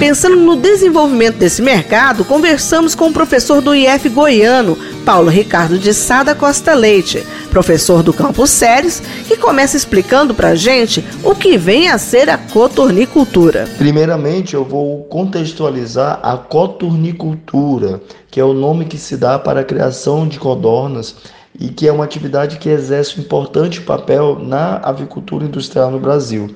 Pensando 0.05 0.35
no 0.35 0.57
desenvolvimento 0.57 1.37
desse 1.37 1.61
mercado, 1.61 2.25
conversamos 2.25 2.93
com 2.93 3.07
o 3.07 3.13
professor 3.13 3.61
do 3.61 3.73
IF 3.73 4.09
goiano, 4.09 4.77
Paulo 5.05 5.29
Ricardo 5.29 5.79
de 5.79 5.93
Sada 5.93 6.35
Costa 6.35 6.73
Leite, 6.73 7.25
professor 7.49 8.03
do 8.03 8.11
Campus 8.11 8.49
Séries, 8.49 8.99
que 9.25 9.37
começa 9.37 9.77
explicando 9.77 10.33
para 10.33 10.49
a 10.49 10.55
gente 10.55 11.01
o 11.23 11.33
que 11.33 11.57
vem 11.57 11.87
a 11.87 11.97
ser 11.97 12.29
a 12.29 12.37
cotornicultura. 12.37 13.65
Primeiramente, 13.77 14.55
eu 14.55 14.65
vou 14.65 15.05
contextualizar 15.05 16.19
a 16.21 16.35
cotornicultura, 16.35 18.01
que 18.29 18.41
é 18.41 18.43
o 18.43 18.51
nome 18.51 18.83
que 18.83 18.97
se 18.97 19.15
dá 19.15 19.39
para 19.39 19.61
a 19.61 19.63
criação 19.63 20.27
de 20.27 20.37
codornas 20.37 21.15
e 21.57 21.69
que 21.69 21.87
é 21.87 21.93
uma 21.93 22.03
atividade 22.03 22.57
que 22.57 22.67
exerce 22.67 23.17
um 23.17 23.23
importante 23.23 23.79
papel 23.79 24.37
na 24.37 24.81
avicultura 24.83 25.45
industrial 25.45 25.89
no 25.89 25.99
Brasil. 26.01 26.53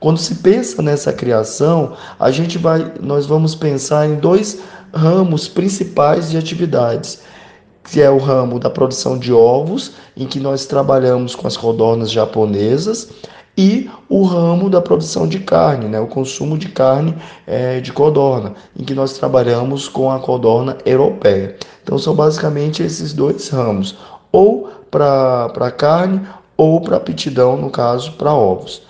Quando 0.00 0.18
se 0.18 0.36
pensa 0.36 0.80
nessa 0.80 1.12
criação, 1.12 1.94
a 2.20 2.30
gente 2.30 2.56
vai, 2.56 2.92
nós 3.00 3.26
vamos 3.26 3.54
pensar 3.54 4.08
em 4.08 4.14
dois 4.14 4.60
ramos 4.94 5.48
principais 5.48 6.30
de 6.30 6.36
atividades, 6.36 7.20
que 7.82 8.00
é 8.00 8.08
o 8.08 8.18
ramo 8.18 8.60
da 8.60 8.70
produção 8.70 9.18
de 9.18 9.32
ovos, 9.32 9.94
em 10.16 10.26
que 10.26 10.38
nós 10.38 10.66
trabalhamos 10.66 11.34
com 11.34 11.48
as 11.48 11.56
codornas 11.56 12.10
japonesas, 12.12 13.08
e 13.56 13.90
o 14.08 14.22
ramo 14.22 14.70
da 14.70 14.80
produção 14.80 15.26
de 15.26 15.40
carne, 15.40 15.88
né, 15.88 15.98
o 15.98 16.06
consumo 16.06 16.56
de 16.56 16.68
carne 16.68 17.16
é, 17.44 17.80
de 17.80 17.92
codorna, 17.92 18.54
em 18.78 18.84
que 18.84 18.94
nós 18.94 19.14
trabalhamos 19.14 19.88
com 19.88 20.12
a 20.12 20.20
codorna 20.20 20.78
europeia. 20.86 21.56
Então 21.82 21.98
são 21.98 22.14
basicamente 22.14 22.84
esses 22.84 23.12
dois 23.12 23.48
ramos, 23.48 23.98
ou 24.30 24.70
para 24.88 25.72
carne 25.76 26.20
ou 26.56 26.80
para 26.80 26.98
aptidão, 26.98 27.56
no 27.56 27.68
caso, 27.68 28.12
para 28.12 28.32
ovos. 28.32 28.86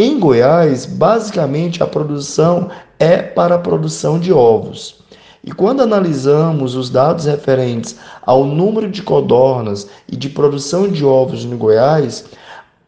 Em 0.00 0.16
Goiás, 0.20 0.86
basicamente 0.86 1.82
a 1.82 1.86
produção 1.86 2.70
é 3.00 3.16
para 3.20 3.56
a 3.56 3.58
produção 3.58 4.16
de 4.16 4.32
ovos. 4.32 5.00
E 5.42 5.50
quando 5.50 5.82
analisamos 5.82 6.76
os 6.76 6.88
dados 6.88 7.24
referentes 7.24 7.96
ao 8.22 8.44
número 8.44 8.88
de 8.88 9.02
codornas 9.02 9.88
e 10.06 10.14
de 10.14 10.28
produção 10.28 10.86
de 10.86 11.04
ovos 11.04 11.44
no 11.44 11.56
Goiás, 11.56 12.26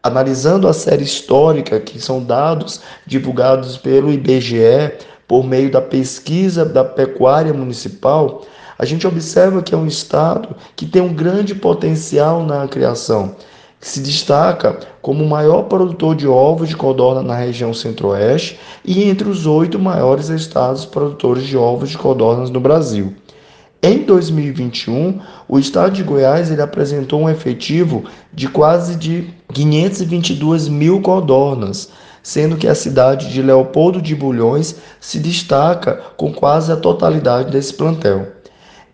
analisando 0.01 0.69
a 0.69 0.73
série 0.73 1.03
histórica, 1.03 1.81
que 1.81 2.01
são 2.01 2.23
dados 2.23 2.81
divulgados 3.05 3.77
pelo 3.77 4.13
IBGE 4.13 4.93
por 5.27 5.43
meio 5.43 5.69
da 5.69 5.83
pesquisa 5.83 6.65
da 6.65 6.85
pecuária 6.85 7.53
municipal, 7.53 8.43
a 8.79 8.85
gente 8.85 9.05
observa 9.05 9.63
que 9.63 9.75
é 9.75 9.77
um 9.77 9.89
estado 9.89 10.55
que 10.77 10.87
tem 10.87 11.03
um 11.03 11.13
grande 11.13 11.57
potencial 11.57 12.47
na 12.47 12.69
criação 12.69 13.35
se 13.81 14.01
destaca 14.01 14.79
como 15.01 15.25
o 15.25 15.29
maior 15.29 15.63
produtor 15.63 16.15
de 16.15 16.29
ovos 16.29 16.69
de 16.69 16.77
codorna 16.77 17.23
na 17.23 17.35
região 17.35 17.73
centro-oeste 17.73 18.61
e 18.85 19.05
entre 19.05 19.29
os 19.29 19.47
oito 19.47 19.79
maiores 19.79 20.29
estados 20.29 20.85
produtores 20.85 21.45
de 21.45 21.57
ovos 21.57 21.89
de 21.89 21.97
codornas 21.97 22.51
no 22.51 22.61
Brasil. 22.61 23.15
Em 23.83 24.03
2021, 24.03 25.21
o 25.49 25.59
estado 25.59 25.93
de 25.93 26.03
Goiás 26.03 26.51
ele 26.51 26.61
apresentou 26.61 27.23
um 27.23 27.31
efetivo 27.31 28.05
de 28.31 28.47
quase 28.47 28.95
de 28.95 29.31
522 29.55 30.69
mil 30.69 31.01
codornas, 31.01 31.89
sendo 32.23 32.59
que 32.59 32.69
a 32.69 32.75
cidade 32.75 33.33
de 33.33 33.41
Leopoldo 33.41 34.03
de 34.03 34.15
Bulhões 34.15 34.77
se 35.01 35.19
destaca 35.19 35.95
com 36.19 36.31
quase 36.31 36.71
a 36.71 36.77
totalidade 36.77 37.51
desse 37.51 37.73
plantel. 37.73 38.40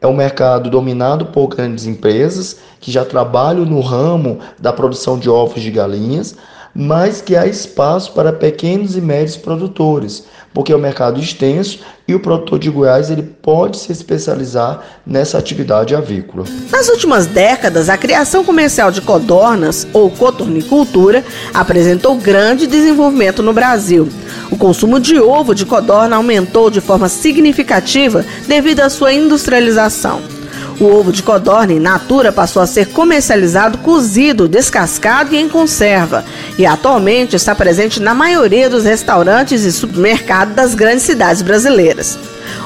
É 0.06 0.08
um 0.08 0.14
mercado 0.14 0.70
dominado 0.70 1.26
por 1.26 1.48
grandes 1.48 1.84
empresas 1.84 2.58
que 2.78 2.92
já 2.92 3.04
trabalham 3.04 3.64
no 3.64 3.80
ramo 3.80 4.38
da 4.56 4.72
produção 4.72 5.18
de 5.18 5.28
ovos 5.28 5.60
de 5.60 5.68
galinhas, 5.68 6.36
mas 6.76 7.22
que 7.22 7.34
há 7.34 7.46
espaço 7.46 8.12
para 8.12 8.32
pequenos 8.32 8.96
e 8.96 9.00
médios 9.00 9.36
produtores, 9.36 10.24
porque 10.52 10.72
é 10.72 10.76
um 10.76 10.80
mercado 10.80 11.18
extenso 11.18 11.80
e 12.06 12.14
o 12.14 12.20
produtor 12.20 12.58
de 12.58 12.70
Goiás 12.70 13.10
ele 13.10 13.22
pode 13.22 13.78
se 13.78 13.90
especializar 13.90 14.82
nessa 15.06 15.38
atividade 15.38 15.94
avícola. 15.94 16.44
Nas 16.70 16.88
últimas 16.88 17.26
décadas, 17.26 17.88
a 17.88 17.96
criação 17.96 18.44
comercial 18.44 18.90
de 18.90 19.00
codornas 19.00 19.86
ou 19.92 20.10
cotornicultura 20.10 21.24
apresentou 21.54 22.16
grande 22.16 22.66
desenvolvimento 22.66 23.42
no 23.42 23.54
Brasil. 23.54 24.08
O 24.50 24.56
consumo 24.56 25.00
de 25.00 25.18
ovo 25.18 25.54
de 25.54 25.64
codorna 25.64 26.16
aumentou 26.16 26.70
de 26.70 26.80
forma 26.80 27.08
significativa 27.08 28.24
devido 28.46 28.80
à 28.80 28.90
sua 28.90 29.12
industrialização. 29.12 30.35
O 30.78 30.84
ovo 30.84 31.10
de 31.10 31.22
codorna 31.22 31.72
in 31.72 31.80
natura 31.80 32.30
passou 32.30 32.60
a 32.60 32.66
ser 32.66 32.88
comercializado 32.88 33.78
cozido, 33.78 34.46
descascado 34.46 35.34
e 35.34 35.38
em 35.38 35.48
conserva, 35.48 36.22
e 36.58 36.66
atualmente 36.66 37.34
está 37.34 37.54
presente 37.54 37.98
na 37.98 38.14
maioria 38.14 38.68
dos 38.68 38.84
restaurantes 38.84 39.62
e 39.62 39.72
supermercados 39.72 40.54
das 40.54 40.74
grandes 40.74 41.04
cidades 41.04 41.40
brasileiras. 41.40 42.18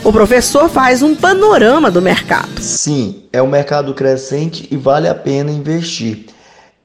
O 0.03 0.13
professor 0.13 0.69
faz 0.69 1.03
um 1.03 1.15
panorama 1.15 1.89
do 1.89 2.03
mercado. 2.03 2.61
Sim, 2.61 3.23
é 3.33 3.41
um 3.41 3.47
mercado 3.47 3.95
crescente 3.95 4.67
e 4.73 4.77
vale 4.77 5.07
a 5.07 5.15
pena 5.15 5.53
investir. 5.53 6.27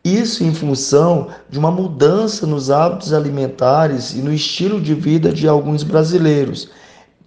Isso 0.04 0.44
em 0.44 0.54
função 0.54 1.30
de 1.50 1.58
uma 1.58 1.72
mudança 1.72 2.46
nos 2.46 2.70
hábitos 2.70 3.12
alimentares 3.12 4.14
e 4.14 4.18
no 4.18 4.32
estilo 4.32 4.80
de 4.80 4.94
vida 4.94 5.34
de 5.34 5.48
alguns 5.48 5.82
brasileiros 5.82 6.70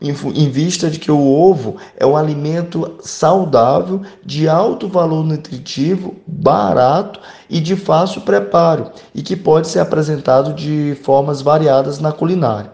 em 0.00 0.48
vista 0.48 0.88
de 0.88 0.98
que 0.98 1.10
o 1.10 1.20
ovo 1.20 1.76
é 1.96 2.06
um 2.06 2.16
alimento 2.16 2.96
saudável, 3.00 4.02
de 4.24 4.48
alto 4.48 4.88
valor 4.88 5.24
nutritivo, 5.24 6.14
barato 6.26 7.18
e 7.50 7.60
de 7.60 7.74
fácil 7.74 8.20
preparo, 8.20 8.92
e 9.12 9.22
que 9.22 9.34
pode 9.34 9.66
ser 9.66 9.80
apresentado 9.80 10.54
de 10.54 10.96
formas 11.02 11.42
variadas 11.42 11.98
na 11.98 12.12
culinária. 12.12 12.70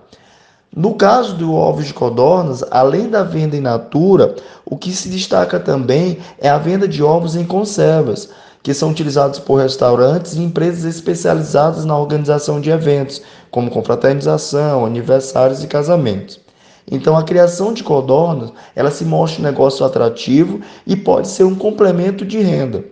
No 0.76 0.94
caso 0.94 1.34
do 1.34 1.54
ovo 1.54 1.82
de 1.82 1.94
codornas, 1.94 2.62
além 2.70 3.08
da 3.08 3.22
venda 3.22 3.56
in 3.56 3.60
natura, 3.60 4.34
o 4.66 4.76
que 4.76 4.92
se 4.92 5.08
destaca 5.08 5.60
também 5.60 6.18
é 6.38 6.48
a 6.48 6.58
venda 6.58 6.86
de 6.86 7.02
ovos 7.02 7.36
em 7.36 7.44
conservas, 7.44 8.28
que 8.60 8.74
são 8.74 8.90
utilizados 8.90 9.38
por 9.38 9.60
restaurantes 9.60 10.34
e 10.34 10.42
empresas 10.42 10.84
especializadas 10.84 11.84
na 11.84 11.96
organização 11.96 12.60
de 12.60 12.70
eventos, 12.70 13.22
como 13.50 13.70
confraternização, 13.70 14.84
aniversários 14.84 15.62
e 15.62 15.68
casamentos. 15.68 16.43
Então 16.90 17.16
a 17.16 17.22
criação 17.22 17.72
de 17.72 17.82
codornas, 17.82 18.52
ela 18.76 18.90
se 18.90 19.04
mostra 19.04 19.40
um 19.40 19.44
negócio 19.44 19.84
atrativo 19.84 20.60
e 20.86 20.94
pode 20.94 21.28
ser 21.28 21.44
um 21.44 21.54
complemento 21.54 22.24
de 22.24 22.38
renda. 22.40 22.84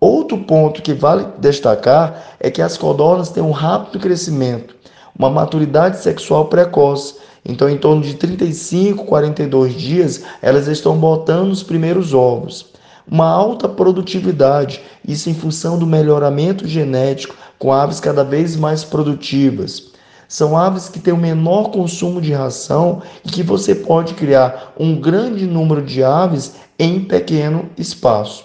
Outro 0.00 0.38
ponto 0.38 0.82
que 0.82 0.94
vale 0.94 1.26
destacar 1.38 2.36
é 2.40 2.50
que 2.50 2.60
as 2.60 2.76
codornas 2.76 3.30
têm 3.30 3.42
um 3.42 3.52
rápido 3.52 4.00
crescimento, 4.00 4.74
uma 5.16 5.30
maturidade 5.30 5.98
sexual 5.98 6.46
precoce. 6.46 7.14
Então, 7.44 7.68
em 7.68 7.76
torno 7.76 8.02
de 8.02 8.14
35, 8.14 9.04
42 9.04 9.74
dias, 9.74 10.24
elas 10.40 10.66
estão 10.66 10.96
botando 10.96 11.52
os 11.52 11.62
primeiros 11.62 12.14
ovos. 12.14 12.66
Uma 13.06 13.28
alta 13.28 13.68
produtividade, 13.68 14.80
isso 15.06 15.28
em 15.28 15.34
função 15.34 15.78
do 15.78 15.86
melhoramento 15.86 16.66
genético, 16.66 17.36
com 17.58 17.72
aves 17.72 18.00
cada 18.00 18.24
vez 18.24 18.56
mais 18.56 18.82
produtivas. 18.82 19.91
São 20.32 20.56
aves 20.56 20.88
que 20.88 20.98
têm 20.98 21.12
o 21.12 21.18
menor 21.18 21.64
consumo 21.64 22.18
de 22.18 22.32
ração 22.32 23.02
e 23.22 23.28
que 23.28 23.42
você 23.42 23.74
pode 23.74 24.14
criar 24.14 24.72
um 24.80 24.98
grande 24.98 25.46
número 25.46 25.82
de 25.82 26.02
aves 26.02 26.54
em 26.78 27.04
pequeno 27.04 27.68
espaço. 27.76 28.42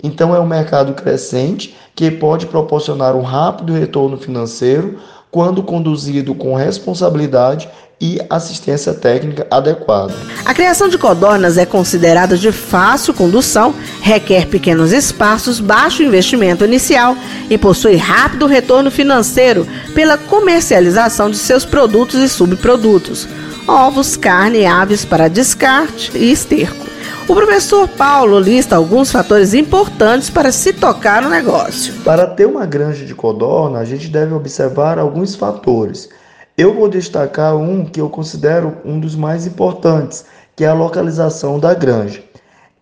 Então 0.00 0.32
é 0.32 0.38
um 0.38 0.46
mercado 0.46 0.94
crescente 0.94 1.74
que 1.92 2.08
pode 2.08 2.46
proporcionar 2.46 3.16
um 3.16 3.22
rápido 3.22 3.72
retorno 3.72 4.16
financeiro 4.16 5.00
quando 5.34 5.64
conduzido 5.64 6.32
com 6.32 6.54
responsabilidade 6.54 7.68
e 8.00 8.20
assistência 8.30 8.94
técnica 8.94 9.44
adequada. 9.50 10.14
A 10.44 10.54
criação 10.54 10.88
de 10.88 10.96
codornas 10.96 11.58
é 11.58 11.66
considerada 11.66 12.38
de 12.38 12.52
fácil 12.52 13.12
condução, 13.12 13.74
requer 14.00 14.46
pequenos 14.46 14.92
espaços, 14.92 15.58
baixo 15.58 16.04
investimento 16.04 16.64
inicial 16.64 17.16
e 17.50 17.58
possui 17.58 17.96
rápido 17.96 18.46
retorno 18.46 18.92
financeiro 18.92 19.66
pela 19.92 20.16
comercialização 20.16 21.28
de 21.28 21.36
seus 21.36 21.64
produtos 21.64 22.22
e 22.22 22.28
subprodutos, 22.28 23.26
ovos, 23.66 24.16
carne 24.16 24.64
aves 24.64 25.04
para 25.04 25.26
descarte 25.26 26.16
e 26.16 26.30
esterco. 26.30 26.93
O 27.26 27.34
professor 27.34 27.88
Paulo 27.88 28.38
lista 28.38 28.76
alguns 28.76 29.10
fatores 29.10 29.54
importantes 29.54 30.28
para 30.28 30.52
se 30.52 30.74
tocar 30.74 31.22
no 31.22 31.30
negócio. 31.30 31.94
Para 32.04 32.26
ter 32.26 32.44
uma 32.44 32.66
granja 32.66 33.06
de 33.06 33.14
codorna, 33.14 33.78
a 33.78 33.84
gente 33.84 34.08
deve 34.08 34.34
observar 34.34 34.98
alguns 34.98 35.34
fatores. 35.34 36.10
Eu 36.56 36.74
vou 36.74 36.86
destacar 36.86 37.56
um 37.56 37.86
que 37.86 37.98
eu 37.98 38.10
considero 38.10 38.76
um 38.84 39.00
dos 39.00 39.16
mais 39.16 39.46
importantes, 39.46 40.26
que 40.54 40.64
é 40.64 40.68
a 40.68 40.74
localização 40.74 41.58
da 41.58 41.72
granja. 41.72 42.22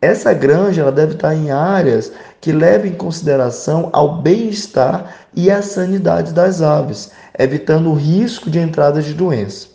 Essa 0.01 0.35
granja 0.35 0.81
ela 0.81 0.91
deve 0.91 1.15
estar 1.15 1.33
em 1.33 1.53
áreas 1.53 2.11
que 2.41 2.51
levem 2.51 2.91
em 2.91 2.97
consideração 2.97 3.91
ao 3.93 4.21
bem-estar 4.21 5.15
e 5.33 5.53
à 5.53 5.63
sanidade 5.63 6.33
das 6.33 6.61
aves, 6.61 7.13
evitando 7.39 7.91
o 7.91 7.95
risco 7.95 8.51
de 8.51 8.59
entrada 8.59 9.01
de 9.01 9.15
doença. 9.15 9.69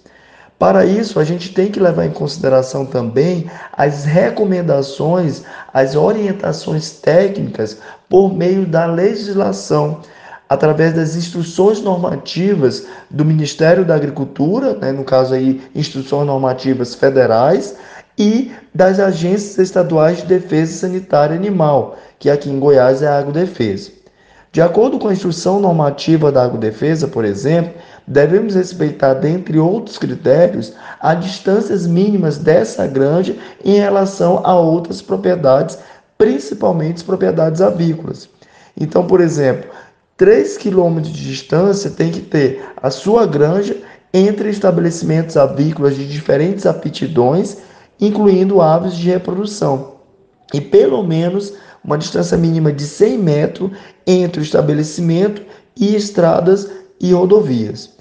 Para 0.59 0.85
isso, 0.85 1.19
a 1.19 1.23
gente 1.23 1.53
tem 1.53 1.71
que 1.71 1.79
levar 1.79 2.05
em 2.05 2.11
consideração 2.11 2.85
também 2.85 3.49
as 3.73 4.05
recomendações, 4.05 5.43
as 5.71 5.95
orientações 5.95 6.91
técnicas 6.91 7.77
por 8.09 8.33
meio 8.33 8.65
da 8.65 8.85
legislação 8.85 10.01
através 10.49 10.93
das 10.93 11.15
instruções 11.15 11.81
normativas 11.81 12.87
do 13.11 13.23
Ministério 13.23 13.85
da 13.85 13.95
Agricultura, 13.95 14.73
né, 14.75 14.91
no 14.91 15.03
caso 15.03 15.33
aí 15.33 15.61
instruções 15.75 16.25
normativas 16.25 16.95
federais, 16.95 17.75
e 18.17 18.51
das 18.73 18.99
agências 18.99 19.59
estaduais 19.59 20.19
de 20.19 20.25
defesa 20.25 20.87
sanitária 20.87 21.35
animal, 21.35 21.97
que 22.17 22.29
aqui 22.29 22.49
em 22.49 22.59
Goiás 22.59 23.03
é 23.03 23.07
a 23.07 23.19
Agrodefesa. 23.19 23.91
De 24.51 24.61
acordo 24.61 24.97
com 24.97 25.07
a 25.07 25.13
instrução 25.13 25.59
normativa 25.59 26.31
da 26.31 26.43
Agrodefesa, 26.43 27.07
por 27.07 27.23
exemplo, 27.23 27.73
devemos 28.07 28.55
respeitar, 28.55 29.15
dentre 29.15 29.59
outros 29.59 29.97
critérios, 29.97 30.73
as 30.99 31.23
distâncias 31.23 31.85
mínimas 31.85 32.37
dessa 32.37 32.87
granja 32.87 33.35
em 33.63 33.77
relação 33.77 34.41
a 34.45 34.57
outras 34.57 35.01
propriedades, 35.01 35.77
principalmente 36.17 36.97
as 36.97 37.03
propriedades 37.03 37.61
avícolas. 37.61 38.29
Então, 38.79 39.05
por 39.05 39.19
exemplo, 39.19 39.69
3 40.15 40.57
quilômetros 40.57 41.13
de 41.13 41.27
distância 41.27 41.91
tem 41.91 42.11
que 42.11 42.21
ter 42.21 42.63
a 42.81 42.89
sua 42.89 43.25
granja 43.25 43.75
entre 44.13 44.49
estabelecimentos 44.49 45.35
avícolas 45.35 45.95
de 45.95 46.07
diferentes 46.07 46.65
aptidões, 46.65 47.57
incluindo 47.99 48.61
aves 48.61 48.95
de 48.95 49.09
reprodução, 49.09 49.95
e 50.53 50.61
pelo 50.61 51.03
menos 51.03 51.53
uma 51.83 51.97
distância 51.97 52.37
mínima 52.37 52.71
de 52.71 52.83
100 52.83 53.17
metros 53.17 53.71
entre 54.05 54.41
o 54.41 54.43
estabelecimento 54.43 55.41
e 55.75 55.95
estradas 55.95 56.69
e 56.99 57.13
rodovias. 57.13 57.96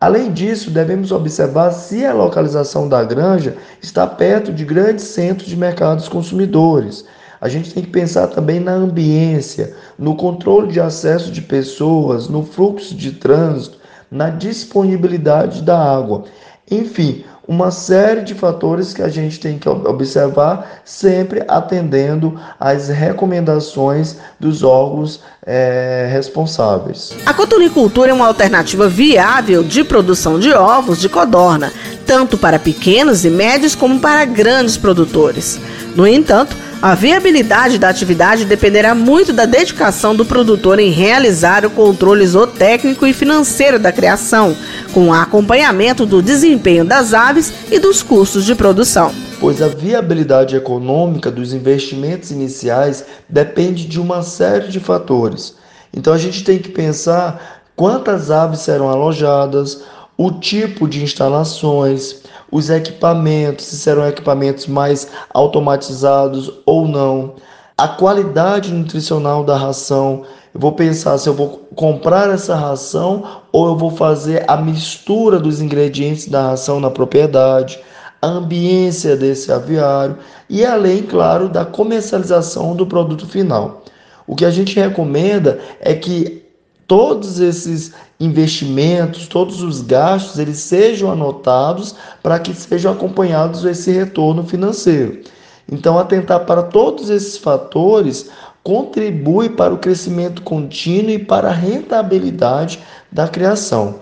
Além 0.00 0.32
disso, 0.32 0.70
devemos 0.70 1.12
observar 1.12 1.72
se 1.72 2.06
a 2.06 2.14
localização 2.14 2.88
da 2.88 3.04
granja 3.04 3.56
está 3.82 4.06
perto 4.06 4.52
de 4.52 4.64
grandes 4.64 5.04
centros 5.04 5.48
de 5.48 5.56
mercados 5.56 6.08
consumidores 6.08 7.04
a 7.40 7.48
gente 7.48 7.72
tem 7.72 7.82
que 7.82 7.90
pensar 7.90 8.26
também 8.26 8.60
na 8.60 8.72
ambiência, 8.72 9.74
no 9.98 10.14
controle 10.14 10.70
de 10.70 10.80
acesso 10.80 11.32
de 11.32 11.40
pessoas, 11.40 12.28
no 12.28 12.44
fluxo 12.44 12.94
de 12.94 13.12
trânsito, 13.12 13.78
na 14.10 14.28
disponibilidade 14.28 15.62
da 15.62 15.78
água. 15.78 16.24
Enfim, 16.70 17.24
uma 17.50 17.72
série 17.72 18.22
de 18.22 18.32
fatores 18.32 18.94
que 18.94 19.02
a 19.02 19.08
gente 19.08 19.40
tem 19.40 19.58
que 19.58 19.68
observar, 19.68 20.80
sempre 20.84 21.42
atendendo 21.48 22.40
às 22.60 22.88
recomendações 22.88 24.18
dos 24.38 24.62
órgãos 24.62 25.20
é, 25.44 26.08
responsáveis. 26.12 27.12
A 27.26 27.34
cotonicultura 27.34 28.12
é 28.12 28.14
uma 28.14 28.28
alternativa 28.28 28.88
viável 28.88 29.64
de 29.64 29.82
produção 29.82 30.38
de 30.38 30.52
ovos 30.52 31.00
de 31.00 31.08
codorna, 31.08 31.72
tanto 32.06 32.38
para 32.38 32.56
pequenos 32.56 33.24
e 33.24 33.30
médios 33.30 33.74
como 33.74 33.98
para 33.98 34.24
grandes 34.24 34.76
produtores. 34.76 35.58
No 35.96 36.06
entanto, 36.06 36.54
a 36.82 36.94
viabilidade 36.94 37.78
da 37.78 37.90
atividade 37.90 38.46
dependerá 38.46 38.94
muito 38.94 39.34
da 39.34 39.44
dedicação 39.44 40.16
do 40.16 40.24
produtor 40.24 40.78
em 40.78 40.90
realizar 40.90 41.66
o 41.66 41.70
controle 41.70 42.26
zootécnico 42.26 43.06
e 43.06 43.12
financeiro 43.12 43.78
da 43.78 43.92
criação, 43.92 44.56
com 44.92 45.12
acompanhamento 45.12 46.04
do 46.04 46.22
desempenho 46.22 46.84
das 46.84 47.14
aves 47.14 47.52
e 47.70 47.78
dos 47.78 48.02
custos 48.02 48.44
de 48.44 48.54
produção. 48.54 49.12
Pois 49.40 49.62
a 49.62 49.68
viabilidade 49.68 50.56
econômica 50.56 51.30
dos 51.30 51.54
investimentos 51.54 52.30
iniciais 52.30 53.04
depende 53.28 53.86
de 53.86 54.00
uma 54.00 54.22
série 54.22 54.68
de 54.68 54.80
fatores. 54.80 55.56
Então 55.94 56.12
a 56.12 56.18
gente 56.18 56.44
tem 56.44 56.58
que 56.58 56.68
pensar 56.68 57.62
quantas 57.74 58.30
aves 58.30 58.60
serão 58.60 58.88
alojadas, 58.88 59.82
o 60.16 60.30
tipo 60.32 60.86
de 60.86 61.02
instalações, 61.02 62.22
os 62.50 62.68
equipamentos, 62.68 63.64
se 63.64 63.76
serão 63.76 64.06
equipamentos 64.06 64.66
mais 64.66 65.08
automatizados 65.32 66.52
ou 66.66 66.86
não, 66.86 67.36
a 67.78 67.88
qualidade 67.88 68.70
nutricional 68.70 69.42
da 69.42 69.56
ração. 69.56 70.24
Eu 70.52 70.60
vou 70.60 70.72
pensar 70.72 71.16
se 71.18 71.28
eu 71.28 71.34
vou 71.34 71.68
comprar 71.74 72.28
essa 72.30 72.54
ração 72.56 73.42
ou 73.52 73.68
eu 73.68 73.76
vou 73.76 73.90
fazer 73.90 74.44
a 74.48 74.56
mistura 74.56 75.38
dos 75.38 75.60
ingredientes 75.60 76.26
da 76.26 76.48
ração 76.48 76.80
na 76.80 76.90
propriedade, 76.90 77.78
a 78.20 78.26
ambiência 78.26 79.16
desse 79.16 79.52
aviário 79.52 80.18
e 80.48 80.64
além, 80.64 81.02
claro, 81.02 81.48
da 81.48 81.64
comercialização 81.64 82.74
do 82.74 82.86
produto 82.86 83.26
final. 83.26 83.84
O 84.26 84.34
que 84.34 84.44
a 84.44 84.50
gente 84.50 84.78
recomenda 84.78 85.60
é 85.80 85.94
que 85.94 86.42
todos 86.86 87.38
esses 87.38 87.92
investimentos, 88.18 89.28
todos 89.28 89.62
os 89.62 89.80
gastos, 89.80 90.38
eles 90.38 90.58
sejam 90.58 91.10
anotados 91.10 91.94
para 92.20 92.38
que 92.38 92.52
sejam 92.52 92.92
acompanhados 92.92 93.64
esse 93.64 93.92
retorno 93.92 94.44
financeiro. 94.44 95.22
Então, 95.70 95.96
atentar 95.96 96.44
para 96.46 96.64
todos 96.64 97.08
esses 97.08 97.38
fatores 97.38 98.28
contribui 98.62 99.50
para 99.50 99.72
o 99.72 99.78
crescimento 99.78 100.42
contínuo 100.42 101.10
e 101.10 101.18
para 101.18 101.48
a 101.48 101.54
rentabilidade 101.54 102.80
da 103.10 103.26
criação. 103.26 104.00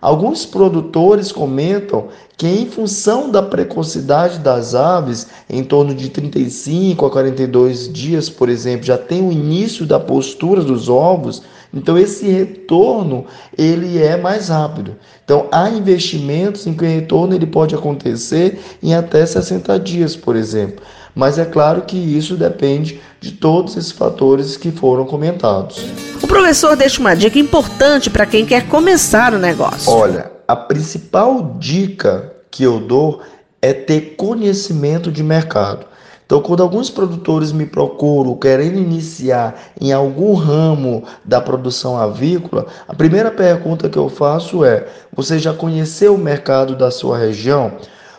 Alguns 0.00 0.46
produtores 0.46 1.32
comentam 1.32 2.06
que, 2.36 2.46
em 2.46 2.66
função 2.66 3.30
da 3.30 3.42
precocidade 3.42 4.38
das 4.38 4.72
aves, 4.72 5.26
em 5.50 5.64
torno 5.64 5.92
de 5.92 6.08
35 6.08 7.04
a 7.04 7.10
42 7.10 7.92
dias, 7.92 8.30
por 8.30 8.48
exemplo, 8.48 8.86
já 8.86 8.96
tem 8.96 9.26
o 9.26 9.32
início 9.32 9.84
da 9.84 9.98
postura 9.98 10.62
dos 10.62 10.88
ovos, 10.88 11.42
então 11.74 11.98
esse 11.98 12.28
retorno 12.28 13.26
ele 13.56 14.00
é 14.00 14.16
mais 14.16 14.48
rápido. 14.48 14.96
Então 15.24 15.48
há 15.50 15.68
investimentos 15.68 16.64
em 16.66 16.74
que 16.74 16.84
o 16.84 16.88
retorno 16.88 17.34
ele 17.34 17.46
pode 17.46 17.74
acontecer 17.74 18.58
em 18.80 18.94
até 18.94 19.26
60 19.26 19.80
dias, 19.80 20.14
por 20.14 20.36
exemplo. 20.36 20.82
Mas 21.18 21.36
é 21.36 21.44
claro 21.44 21.82
que 21.82 21.96
isso 21.96 22.36
depende 22.36 23.00
de 23.20 23.32
todos 23.32 23.76
esses 23.76 23.90
fatores 23.90 24.56
que 24.56 24.70
foram 24.70 25.04
comentados. 25.04 25.84
O 26.22 26.28
professor 26.28 26.76
deixa 26.76 27.00
uma 27.00 27.16
dica 27.16 27.36
importante 27.40 28.08
para 28.08 28.24
quem 28.24 28.46
quer 28.46 28.68
começar 28.68 29.34
o 29.34 29.38
negócio. 29.38 29.90
Olha, 29.90 30.30
a 30.46 30.54
principal 30.54 31.56
dica 31.58 32.32
que 32.52 32.62
eu 32.62 32.78
dou 32.78 33.20
é 33.60 33.72
ter 33.72 34.14
conhecimento 34.16 35.10
de 35.10 35.24
mercado. 35.24 35.86
Então, 36.24 36.40
quando 36.40 36.62
alguns 36.62 36.88
produtores 36.88 37.50
me 37.50 37.66
procuram 37.66 38.36
querendo 38.36 38.78
iniciar 38.78 39.56
em 39.80 39.92
algum 39.92 40.34
ramo 40.34 41.02
da 41.24 41.40
produção 41.40 41.98
avícola, 41.98 42.66
a 42.86 42.94
primeira 42.94 43.32
pergunta 43.32 43.88
que 43.88 43.98
eu 43.98 44.08
faço 44.08 44.64
é: 44.64 44.86
você 45.12 45.36
já 45.36 45.52
conheceu 45.52 46.14
o 46.14 46.18
mercado 46.18 46.76
da 46.76 46.92
sua 46.92 47.18
região? 47.18 47.72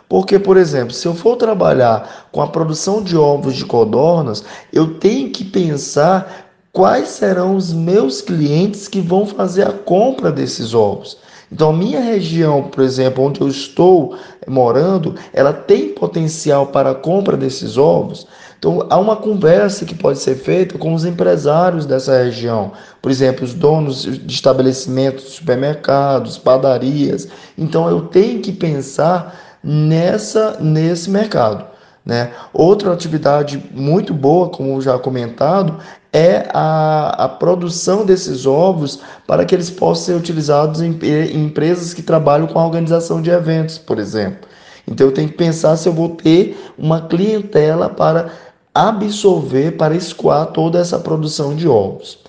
Porque, 0.09 0.39
por 0.39 0.57
exemplo, 0.57 0.91
se 0.91 1.07
eu 1.07 1.13
for 1.13 1.37
trabalhar 1.37 2.27
com 2.31 2.41
a 2.41 2.47
produção 2.47 3.03
de 3.03 3.15
ovos 3.15 3.55
de 3.55 3.63
codornas, 3.63 4.43
eu 4.73 4.95
tenho 4.95 5.29
que 5.29 5.45
pensar 5.45 6.49
quais 6.73 7.09
serão 7.09 7.55
os 7.55 7.71
meus 7.71 8.19
clientes 8.19 8.87
que 8.87 9.01
vão 9.01 9.27
fazer 9.27 9.67
a 9.67 9.71
compra 9.71 10.31
desses 10.31 10.73
ovos. 10.73 11.17
Então, 11.51 11.69
a 11.69 11.73
minha 11.73 11.99
região, 11.99 12.63
por 12.63 12.83
exemplo, 12.83 13.23
onde 13.23 13.41
eu 13.41 13.47
estou 13.47 14.15
morando, 14.47 15.15
ela 15.33 15.53
tem 15.53 15.89
potencial 15.89 16.67
para 16.67 16.91
a 16.91 16.95
compra 16.95 17.35
desses 17.35 17.77
ovos. 17.77 18.27
Então, 18.57 18.85
há 18.89 18.97
uma 18.97 19.15
conversa 19.15 19.85
que 19.85 19.95
pode 19.95 20.19
ser 20.19 20.35
feita 20.35 20.77
com 20.77 20.93
os 20.93 21.05
empresários 21.05 21.85
dessa 21.85 22.23
região, 22.23 22.73
por 23.01 23.09
exemplo, 23.09 23.45
os 23.45 23.53
donos 23.53 24.03
de 24.03 24.33
estabelecimentos, 24.33 25.35
supermercados, 25.35 26.37
padarias. 26.37 27.27
Então, 27.57 27.89
eu 27.89 28.01
tenho 28.01 28.41
que 28.41 28.51
pensar 28.51 29.48
nessa 29.63 30.57
nesse 30.59 31.09
mercado. 31.09 31.65
Né? 32.05 32.31
Outra 32.53 32.91
atividade 32.91 33.63
muito 33.71 34.13
boa, 34.13 34.49
como 34.49 34.81
já 34.81 34.97
comentado, 34.97 35.77
é 36.11 36.49
a, 36.53 37.25
a 37.25 37.29
produção 37.29 38.05
desses 38.05 38.45
ovos 38.45 38.99
para 39.27 39.45
que 39.45 39.53
eles 39.53 39.69
possam 39.69 40.05
ser 40.05 40.13
utilizados 40.13 40.81
em, 40.81 40.97
em 41.03 41.45
empresas 41.45 41.93
que 41.93 42.01
trabalham 42.01 42.47
com 42.47 42.57
a 42.57 42.65
organização 42.65 43.21
de 43.21 43.29
eventos, 43.29 43.77
por 43.77 43.99
exemplo. 43.99 44.47
Então 44.87 45.05
eu 45.05 45.13
tenho 45.13 45.29
que 45.29 45.35
pensar 45.35 45.77
se 45.77 45.87
eu 45.87 45.93
vou 45.93 46.09
ter 46.09 46.57
uma 46.77 47.01
clientela 47.01 47.89
para 47.89 48.31
absorver, 48.73 49.73
para 49.77 49.95
escoar 49.95 50.47
toda 50.47 50.79
essa 50.79 50.97
produção 50.97 51.55
de 51.55 51.67
ovos. 51.67 52.19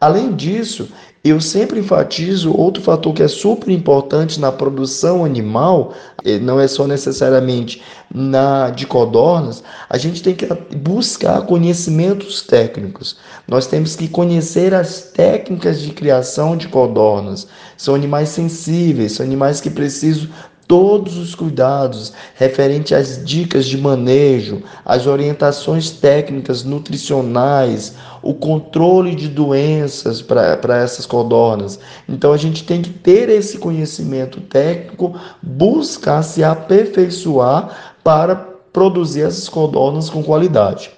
Além 0.00 0.32
disso, 0.32 0.88
eu 1.24 1.40
sempre 1.40 1.80
enfatizo 1.80 2.54
outro 2.54 2.82
fator 2.82 3.14
que 3.14 3.22
é 3.22 3.28
super 3.28 3.70
importante 3.70 4.38
na 4.38 4.52
produção 4.52 5.24
animal, 5.24 5.94
não 6.42 6.60
é 6.60 6.68
só 6.68 6.86
necessariamente 6.86 7.82
na 8.14 8.68
de 8.68 8.86
codornas, 8.86 9.64
a 9.88 9.96
gente 9.96 10.22
tem 10.22 10.34
que 10.34 10.46
buscar 10.76 11.40
conhecimentos 11.46 12.42
técnicos. 12.42 13.16
Nós 13.48 13.66
temos 13.66 13.96
que 13.96 14.06
conhecer 14.06 14.74
as 14.74 15.00
técnicas 15.00 15.80
de 15.80 15.92
criação 15.92 16.58
de 16.58 16.68
codornas. 16.68 17.48
São 17.74 17.94
animais 17.94 18.28
sensíveis, 18.28 19.12
são 19.12 19.24
animais 19.24 19.62
que 19.62 19.70
precisam 19.70 20.28
todos 20.66 21.16
os 21.16 21.34
cuidados 21.34 22.12
referente 22.34 22.94
às 22.94 23.24
dicas 23.24 23.66
de 23.66 23.76
manejo, 23.76 24.62
as 24.84 25.06
orientações 25.06 25.90
técnicas 25.90 26.64
nutricionais, 26.64 27.94
o 28.22 28.34
controle 28.34 29.14
de 29.14 29.28
doenças 29.28 30.22
para 30.22 30.78
essas 30.78 31.06
codornas. 31.06 31.78
Então 32.08 32.32
a 32.32 32.36
gente 32.36 32.64
tem 32.64 32.82
que 32.82 32.90
ter 32.90 33.28
esse 33.28 33.58
conhecimento 33.58 34.40
técnico, 34.40 35.14
buscar 35.42 36.22
se 36.22 36.42
aperfeiçoar 36.42 37.94
para 38.02 38.34
produzir 38.72 39.22
essas 39.22 39.48
codornas 39.48 40.10
com 40.10 40.22
qualidade. 40.22 40.90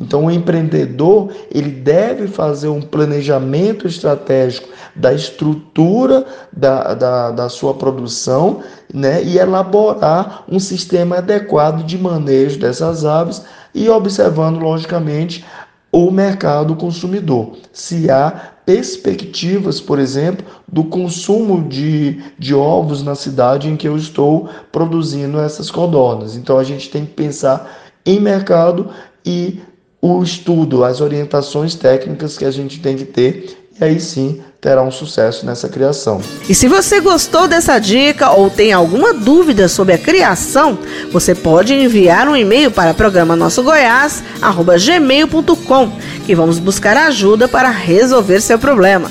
Então, 0.00 0.26
o 0.26 0.30
empreendedor 0.30 1.30
ele 1.50 1.70
deve 1.70 2.26
fazer 2.26 2.68
um 2.68 2.80
planejamento 2.80 3.86
estratégico 3.86 4.68
da 4.96 5.12
estrutura 5.12 6.24
da, 6.52 6.94
da, 6.94 7.30
da 7.30 7.48
sua 7.48 7.74
produção 7.74 8.62
né, 8.92 9.22
e 9.22 9.38
elaborar 9.38 10.44
um 10.48 10.58
sistema 10.58 11.18
adequado 11.18 11.84
de 11.84 11.98
manejo 11.98 12.58
dessas 12.58 13.04
aves 13.04 13.42
e 13.74 13.88
observando, 13.88 14.58
logicamente, 14.58 15.44
o 15.90 16.10
mercado 16.10 16.74
consumidor. 16.74 17.52
Se 17.72 18.10
há 18.10 18.52
perspectivas, 18.64 19.80
por 19.80 19.98
exemplo, 19.98 20.44
do 20.66 20.84
consumo 20.84 21.68
de, 21.68 22.22
de 22.38 22.54
ovos 22.54 23.02
na 23.02 23.14
cidade 23.14 23.68
em 23.68 23.76
que 23.76 23.88
eu 23.88 23.96
estou 23.96 24.48
produzindo 24.70 25.38
essas 25.38 25.70
codornas. 25.70 26.36
Então 26.36 26.58
a 26.58 26.64
gente 26.64 26.88
tem 26.88 27.04
que 27.04 27.12
pensar 27.12 27.70
em 28.06 28.20
mercado 28.20 28.88
e 29.24 29.60
o 30.02 30.20
estudo, 30.20 30.84
as 30.84 31.00
orientações 31.00 31.76
técnicas 31.76 32.36
que 32.36 32.44
a 32.44 32.50
gente 32.50 32.80
tem 32.80 32.96
que 32.96 33.04
ter, 33.04 33.56
e 33.80 33.84
aí 33.84 34.00
sim 34.00 34.42
terá 34.60 34.82
um 34.82 34.90
sucesso 34.90 35.46
nessa 35.46 35.68
criação. 35.68 36.20
E 36.48 36.54
se 36.54 36.66
você 36.66 37.00
gostou 37.00 37.46
dessa 37.46 37.78
dica 37.78 38.30
ou 38.30 38.50
tem 38.50 38.72
alguma 38.72 39.14
dúvida 39.14 39.68
sobre 39.68 39.94
a 39.94 39.98
criação, 39.98 40.76
você 41.12 41.36
pode 41.36 41.72
enviar 41.72 42.28
um 42.28 42.36
e-mail 42.36 42.72
para 42.72 42.92
programa 42.92 43.36
nosso 43.36 43.64
gmail.com 43.64 45.92
que 46.26 46.34
vamos 46.34 46.58
buscar 46.58 46.96
ajuda 46.96 47.46
para 47.46 47.70
resolver 47.70 48.40
seu 48.40 48.58
problema. 48.58 49.08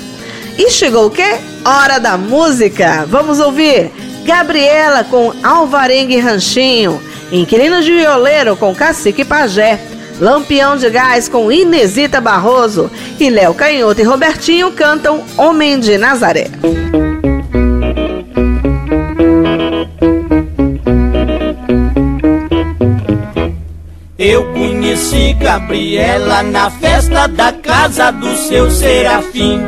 E 0.58 0.70
chegou 0.70 1.06
o 1.06 1.10
quê? 1.10 1.38
Hora 1.64 1.98
da 1.98 2.18
música! 2.18 3.06
Vamos 3.08 3.40
ouvir 3.40 3.90
Gabriela 4.24 5.04
com 5.04 5.32
Alvarengue 5.42 6.18
Ranchinho, 6.18 7.00
Inquilino 7.30 7.82
de 7.82 7.92
Violeiro 7.92 8.56
com 8.56 8.74
Cacique 8.74 9.24
Pajé, 9.24 9.80
Lampião 10.20 10.76
de 10.76 10.88
Gás 10.90 11.28
com 11.28 11.50
Inesita 11.50 12.20
Barroso 12.20 12.90
e 13.18 13.28
Léo 13.28 13.54
Canhoto 13.54 14.00
e 14.00 14.04
Robertinho 14.04 14.72
cantam 14.72 15.22
Homem 15.36 15.78
de 15.80 15.98
Nazaré. 15.98 16.48
Eu 24.24 24.44
conheci 24.52 25.32
Gabriela 25.32 26.44
na 26.44 26.70
festa 26.70 27.26
da 27.26 27.52
casa 27.52 28.12
do 28.12 28.36
seu 28.36 28.70
Serafim. 28.70 29.60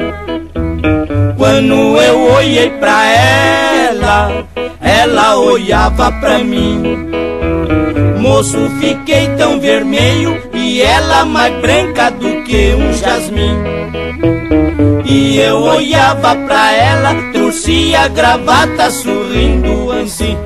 Quando 1.36 1.74
eu 2.00 2.32
olhei 2.34 2.70
pra 2.70 3.04
ela, 3.04 4.46
ela 4.80 5.36
olhava 5.36 6.12
pra 6.12 6.38
mim. 6.38 7.10
Moço, 8.24 8.70
fiquei 8.80 9.28
tão 9.36 9.60
vermelho 9.60 10.40
e 10.54 10.80
ela 10.80 11.26
mais 11.26 11.54
branca 11.60 12.10
do 12.10 12.42
que 12.44 12.74
um 12.74 12.90
jasmim. 12.94 13.54
E 15.04 15.36
eu 15.36 15.60
olhava 15.60 16.34
pra 16.34 16.72
ela, 16.72 17.14
trouxia 17.34 18.00
a 18.00 18.08
gravata 18.08 18.90
sorrindo 18.90 19.92
assim. 19.92 20.38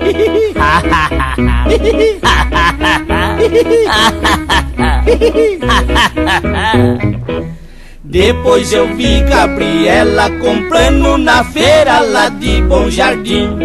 Depois 8.03 8.73
eu 8.73 8.93
vi 8.97 9.21
Gabriela 9.21 10.29
comprando 10.41 11.17
na 11.17 11.45
feira 11.45 12.01
lá 12.01 12.29
de 12.29 12.61
Bom 12.63 12.91
Jardim. 12.91 13.57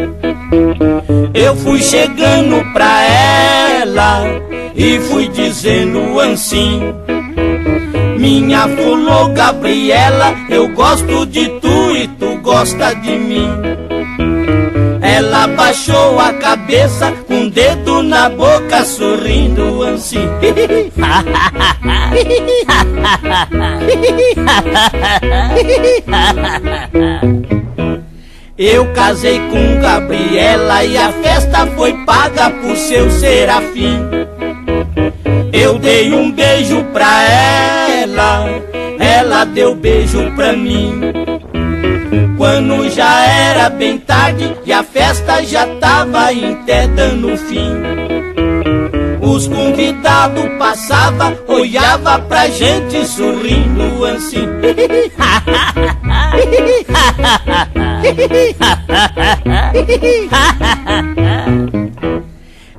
Eu 1.33 1.55
fui 1.55 1.81
chegando 1.81 2.63
pra 2.73 3.01
ela 3.01 3.62
e 4.75 4.99
fui 4.99 5.27
dizendo 5.27 6.19
assim: 6.19 6.81
Minha 8.17 8.67
fulô 8.67 9.29
Gabriela, 9.29 10.35
eu 10.49 10.69
gosto 10.69 11.25
de 11.25 11.47
tu 11.59 11.95
e 11.95 12.07
tu 12.07 12.37
gosta 12.41 12.93
de 12.95 13.11
mim. 13.11 13.49
Ela 15.01 15.47
baixou 15.47 16.19
a 16.19 16.33
cabeça 16.33 17.11
com 17.27 17.33
um 17.35 17.49
dedo 17.49 18.01
na 18.01 18.29
boca, 18.29 18.83
sorrindo 18.83 19.83
assim. 19.83 20.27
Eu 28.65 28.93
casei 28.93 29.41
com 29.49 29.81
Gabriela 29.81 30.85
e 30.85 30.97
a 30.97 31.11
festa 31.11 31.67
foi 31.75 31.91
paga 32.05 32.49
por 32.49 32.77
seu 32.77 33.11
serafim. 33.11 33.99
Eu 35.51 35.77
dei 35.77 36.13
um 36.13 36.31
beijo 36.31 36.81
pra 36.93 37.23
ela, 37.23 38.45
ela 38.97 39.43
deu 39.43 39.75
beijo 39.75 40.31
pra 40.37 40.53
mim. 40.53 41.01
Quando 42.37 42.89
já 42.89 43.25
era 43.25 43.69
bem 43.69 43.97
tarde 43.97 44.55
e 44.65 44.71
a 44.71 44.81
festa 44.81 45.43
já 45.43 45.67
tava 45.81 46.29
até 46.29 46.87
dando 46.87 47.35
fim. 47.35 47.69
Os 49.19 49.45
convidados 49.45 50.45
passavam, 50.57 51.37
olhava 51.49 52.17
pra 52.19 52.47
gente 52.47 53.05
sorrindo 53.05 54.05
assim. 54.05 54.47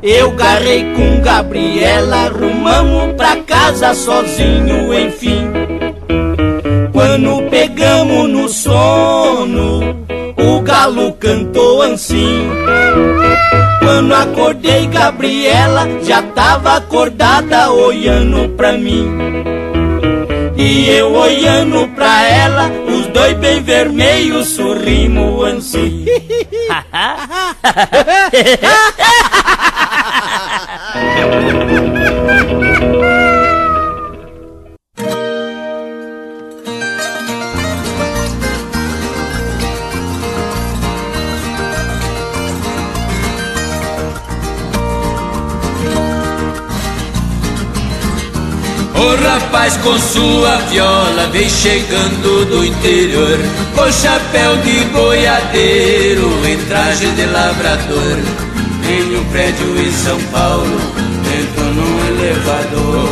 Eu 0.02 0.32
garrei 0.32 0.84
com 0.94 1.22
Gabriela, 1.22 2.28
rumamos 2.28 3.14
pra 3.16 3.36
casa 3.36 3.94
sozinho, 3.94 4.92
enfim. 4.92 5.50
Quando 6.92 7.48
pegamos 7.48 8.28
no 8.28 8.48
sono, 8.48 10.04
o 10.36 10.60
galo 10.60 11.12
cantou 11.14 11.80
assim. 11.80 12.50
Quando 13.80 14.14
acordei, 14.14 14.86
Gabriela 14.88 15.88
já 16.02 16.20
tava 16.20 16.76
acordada 16.76 17.70
olhando 17.70 18.50
pra 18.56 18.72
mim. 18.72 19.08
E 20.56 20.88
eu 20.88 21.12
olhando 21.12 21.88
pra 21.88 22.28
ela, 22.28 22.70
os 22.86 23.06
dois 23.08 23.36
bem 23.38 23.62
vermelhos 23.62 24.48
sorrimos 24.48 25.44
assim. 25.54 26.04
O 49.14 49.16
rapaz 49.16 49.76
com 49.76 49.96
sua 49.96 50.56
viola 50.68 51.28
vem 51.30 51.48
chegando 51.48 52.44
do 52.46 52.64
interior 52.64 53.38
Com 53.76 53.92
chapéu 53.92 54.56
de 54.58 54.84
boiadeiro 54.86 56.28
em 56.46 56.58
traje 56.66 57.06
de 57.06 57.24
lavrador 57.26 58.18
Em 58.88 59.16
um 59.16 59.24
prédio 59.30 59.80
em 59.80 59.92
São 59.92 60.20
Paulo 60.32 61.04
entro 61.34 61.64
num 61.64 62.06
elevador. 62.08 63.08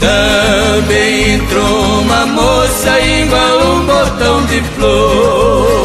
Também 0.00 1.34
entrou 1.34 2.00
uma 2.00 2.26
moça 2.26 3.00
igual 3.00 3.74
um 3.74 3.86
botão 3.86 4.46
de 4.46 4.60
flor. 4.74 5.77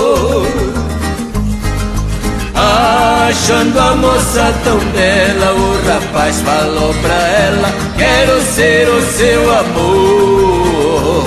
Achando 3.30 3.80
a 3.80 3.96
moça 3.96 4.54
tão 4.66 4.78
bela, 4.92 5.54
o 5.54 5.88
rapaz 5.88 6.42
falou 6.42 6.94
pra 6.96 7.14
ela: 7.14 7.74
Quero 7.98 8.42
ser 8.42 8.90
o 8.90 9.02
seu 9.14 9.60
amor. 9.60 11.24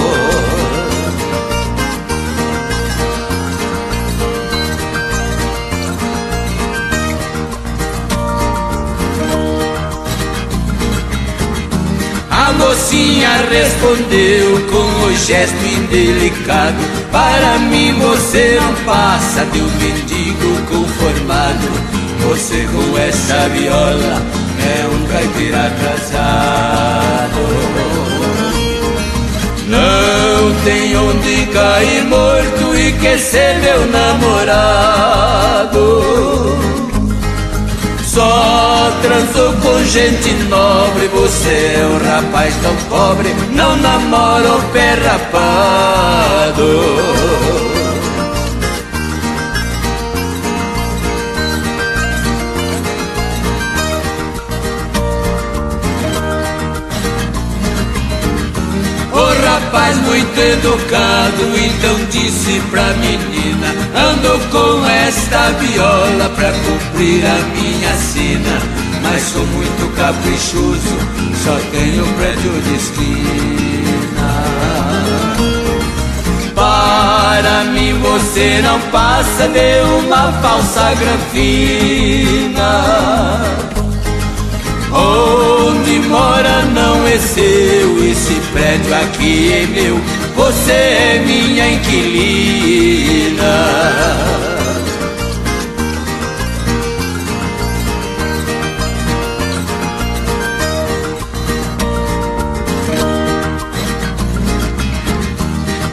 A 12.31 12.53
mocinha 12.53 13.31
respondeu 13.51 14.67
com 14.71 15.07
o 15.07 15.17
gesto 15.17 15.65
indelicado 15.65 16.96
Para 17.17 17.59
mim 17.61 17.95
você 17.99 18.61
não 18.61 18.75
passa 18.85 19.47
de 19.47 19.59
um 19.59 19.71
mendigo 19.79 20.61
conformado. 20.69 21.67
Você 22.29 22.69
com 22.71 22.99
essa 22.99 23.49
viola 23.49 24.23
é 24.61 24.87
um 24.87 25.07
caipira 25.07 25.67
atrasado 25.67 27.41
Não 29.67 30.55
tem 30.65 30.95
onde 30.95 31.47
cair 31.47 32.05
morto 32.05 32.77
e 32.77 32.93
quer 33.01 33.19
ser 33.19 33.61
meu 33.61 33.87
namorado 33.87 35.07
só 38.17 38.91
transou 39.03 39.53
com 39.61 39.85
gente 39.85 40.33
nobre, 40.45 41.07
você 41.09 41.51
é 41.51 41.87
um 41.87 41.99
rapaz 41.99 42.55
tão 42.63 42.75
pobre, 42.89 43.29
não 43.53 43.77
namora 43.77 44.55
o 44.55 44.63
pé 44.73 44.95
rapado. 44.95 46.67
rapaz 59.47 59.97
muito 59.99 60.39
educado, 60.39 61.43
então 61.57 61.97
disse 62.11 62.61
pra 62.71 62.83
menina: 62.95 63.36
Ando 63.95 64.39
com 64.51 64.87
esta 64.87 65.51
viola 65.53 66.29
pra 66.37 66.53
cumprir 66.53 67.25
a 67.27 67.39
minha 67.55 67.95
sina. 67.97 68.61
Mas 69.03 69.23
sou 69.23 69.47
muito 69.47 69.95
caprichoso, 69.95 70.97
só 71.45 71.57
tenho 71.71 72.05
prédio 72.15 72.61
de 72.63 72.75
esquina. 72.75 73.87
Para 76.55 77.65
mim 77.65 77.93
você 78.01 78.61
não 78.63 78.81
passa 78.91 79.47
de 79.49 79.81
uma 80.01 80.33
falsa 80.41 80.95
grafina. 80.95 82.47
Onde 84.93 85.99
mora 86.09 86.63
não 86.75 87.07
é 87.07 87.19
seu, 87.19 88.11
esse 88.11 88.35
prédio 88.53 88.95
aqui 88.95 89.53
é 89.53 89.67
meu, 89.67 90.01
você 90.37 90.73
é 90.73 91.23
minha 91.27 91.69
inquilina. 91.73 93.27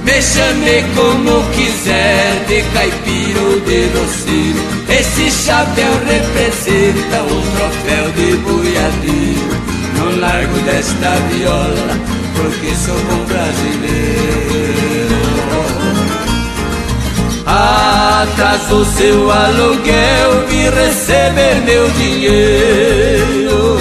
Me 0.03 0.22
chame 0.22 0.84
como 0.95 1.44
quiser, 1.53 2.45
de 2.48 2.61
caipira 2.74 3.40
ou 3.40 3.60
de 3.61 3.88
doceiro. 3.88 4.61
Esse 4.90 5.32
chapéu 5.32 5.91
representa 6.06 7.24
um 7.24 7.41
troféu 7.56 8.11
de 8.11 8.36
boiadeiro. 8.38 9.53
Não 9.98 10.20
largo 10.20 10.60
desta 10.60 11.11
viola, 11.30 11.98
porque 12.36 12.76
sou 12.76 12.96
bom 12.96 13.26
brasileiro. 13.26 14.34
Atrasou 17.46 18.86
seu 18.86 19.32
aluguel, 19.32 20.48
vim 20.48 20.70
receber 20.70 21.62
meu 21.66 21.90
dinheiro. 21.92 23.78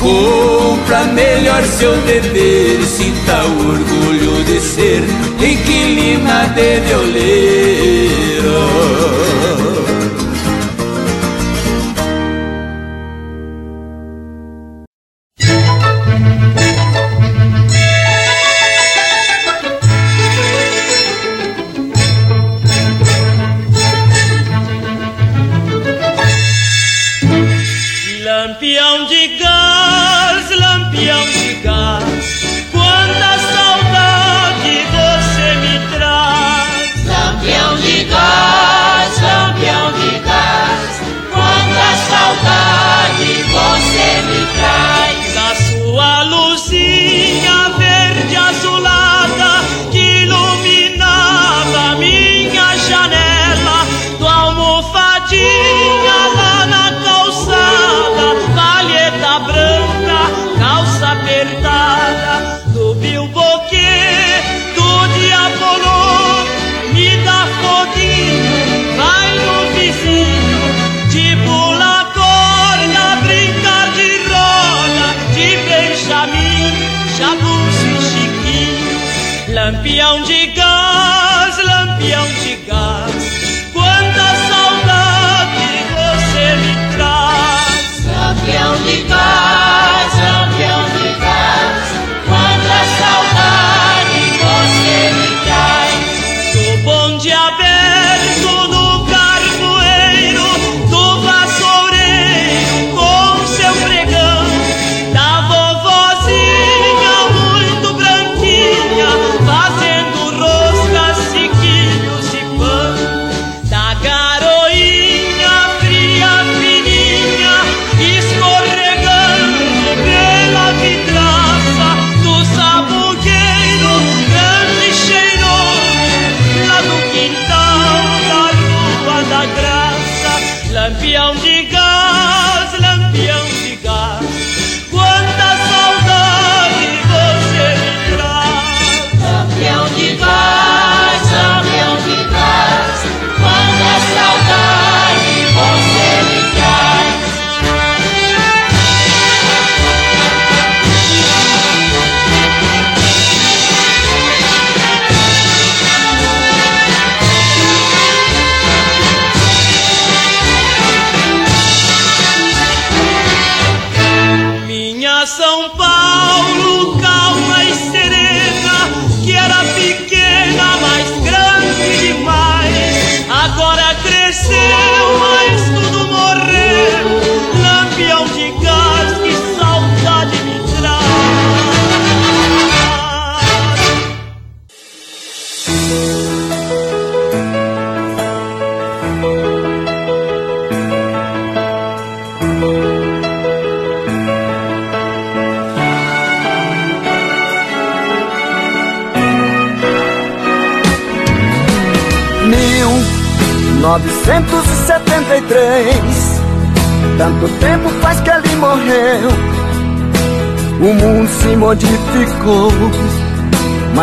Cumpra 0.00 1.04
melhor 1.12 1.62
seu 1.64 1.94
dever 2.02 2.82
sinta 2.84 3.44
orgulho 3.44 4.44
de 4.44 4.60
ser 4.60 5.02
inquilina 5.38 6.46
de 6.48 6.80
violeiro. 6.80 8.22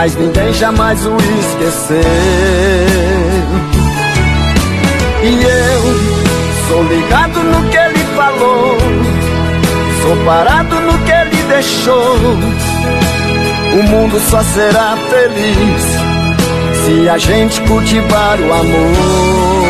Mas 0.09 0.15
ninguém 0.15 0.51
jamais 0.53 1.05
o 1.05 1.15
esqueceu 1.17 2.01
E 5.21 5.43
eu 5.43 5.81
sou 6.67 6.83
ligado 6.85 7.43
no 7.43 7.69
que 7.69 7.77
ele 7.77 7.99
falou. 8.15 8.77
Sou 10.01 10.25
parado 10.25 10.75
no 10.79 10.97
que 11.05 11.11
ele 11.11 11.43
deixou. 11.43 12.15
O 13.71 13.83
mundo 13.83 14.19
só 14.31 14.41
será 14.41 14.97
feliz 15.09 15.83
se 16.85 17.07
a 17.07 17.17
gente 17.19 17.61
cultivar 17.61 18.39
o 18.39 18.51
amor. 18.51 19.68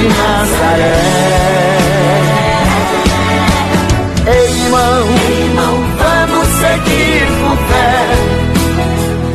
De 0.00 0.08
Nazaré. 0.08 0.98
Ei, 4.26 4.50
irmão, 4.64 5.04
vamos 5.98 6.46
seguir 6.62 7.26
com 7.40 7.52
fé 7.68 7.94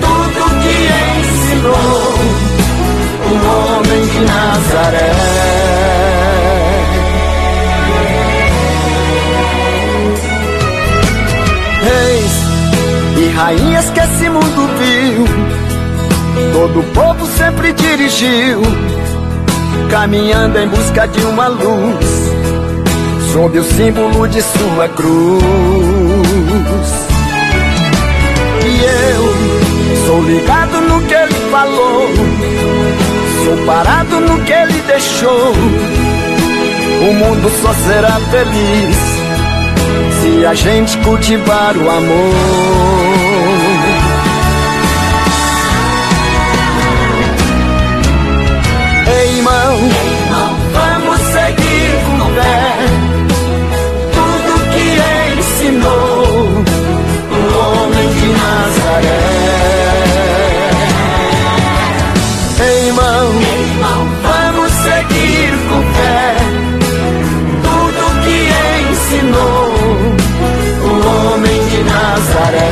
tudo 0.02 0.42
que 0.62 0.76
ensinou 1.20 2.14
o 3.26 3.34
homem 3.56 4.02
de 4.08 4.20
Nazaré. 4.22 5.46
Rainhas 13.36 13.90
que 13.90 14.00
esse 14.00 14.30
mundo 14.30 14.70
viu, 14.80 15.26
todo 16.54 16.80
o 16.80 16.84
povo 16.94 17.28
sempre 17.38 17.74
dirigiu, 17.74 18.62
caminhando 19.90 20.58
em 20.60 20.68
busca 20.68 21.08
de 21.08 21.22
uma 21.26 21.48
luz, 21.48 22.06
sob 23.34 23.58
o 23.60 23.64
símbolo 23.64 24.28
de 24.28 24.42
sua 24.42 24.88
cruz. 24.90 25.44
E 28.66 28.84
eu 28.84 30.06
sou 30.06 30.24
ligado 30.24 30.82
no 30.82 31.02
que 31.02 31.14
ele 31.14 31.34
falou, 31.52 32.10
sou 33.44 33.66
parado 33.66 34.20
no 34.22 34.44
que 34.44 34.54
ele 34.54 34.82
deixou. 34.88 35.54
O 37.08 37.14
mundo 37.14 37.52
só 37.62 37.74
será 37.74 38.20
feliz 38.32 38.98
se 40.22 40.46
a 40.46 40.54
gente 40.54 40.98
cultivar 41.00 41.76
o 41.78 41.90
amor. 41.90 43.75
Fé 52.36 52.68
tudo 54.16 54.52
que 54.74 54.88
ensinou 55.40 56.64
o 57.32 57.42
homem 57.60 58.08
de 58.18 58.28
Nazaré. 58.40 59.24
Ei, 62.60 62.88
irmão, 62.88 63.26
vamos 64.28 64.72
seguir 64.88 65.52
com 65.70 65.82
fé 65.96 66.26
tudo 67.64 68.04
que 68.26 68.40
ensinou 68.92 69.66
o 70.84 70.94
homem 71.08 71.60
de 71.70 71.80
Nazaré. 71.84 72.72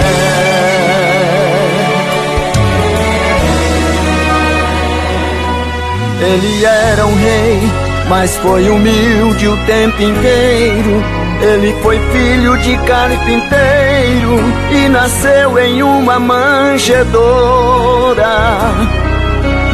Ele 6.22 6.66
era 6.66 7.06
um 7.06 7.16
rei, 7.16 7.60
mas 8.14 8.38
foi 8.38 8.70
humilde 8.70 9.48
o 9.48 9.58
tempo 9.66 10.00
inteiro. 10.00 11.04
Ele 11.42 11.74
foi 11.82 12.00
filho 12.12 12.56
de 12.60 12.78
carpinteiro 12.86 14.40
e 14.72 14.88
nasceu 14.88 15.58
em 15.58 15.82
uma 15.82 16.20
manjedoura. 16.20 17.16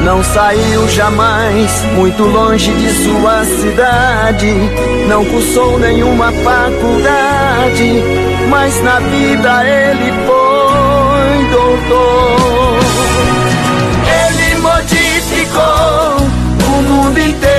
Não 0.06 0.24
saiu 0.24 0.88
jamais 0.88 1.84
muito 1.95 2.24
longe 2.24 2.72
de 2.72 2.90
sua 3.03 3.44
cidade, 3.44 4.53
não 5.10 5.26
cursou 5.26 5.78
nenhuma 5.78 6.32
faculdade, 6.32 8.02
mas 8.49 8.82
na 8.82 9.02
vida 9.02 9.66
ele 9.68 10.14
foi 10.26 11.45
doutor. 11.52 12.80
Ele 14.24 14.56
modificou 14.61 16.16
o 16.70 16.82
mundo 16.84 17.20
inteiro. 17.20 17.59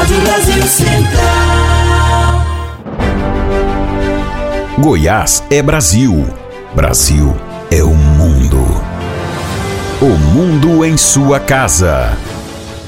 Rádio 0.00 0.20
Brasil 0.22 0.62
Central. 0.62 2.46
Goiás 4.78 5.44
é 5.50 5.60
Brasil. 5.60 6.26
Brasil 6.74 7.36
é 7.70 7.82
o 7.82 7.94
mundo. 7.94 8.82
O 10.00 10.06
mundo 10.06 10.86
em 10.86 10.96
sua 10.96 11.38
casa. 11.38 12.16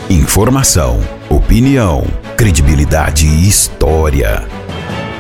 Informação, 0.09 1.01
opinião, 1.29 2.03
credibilidade 2.35 3.27
e 3.27 3.47
história. 3.47 4.49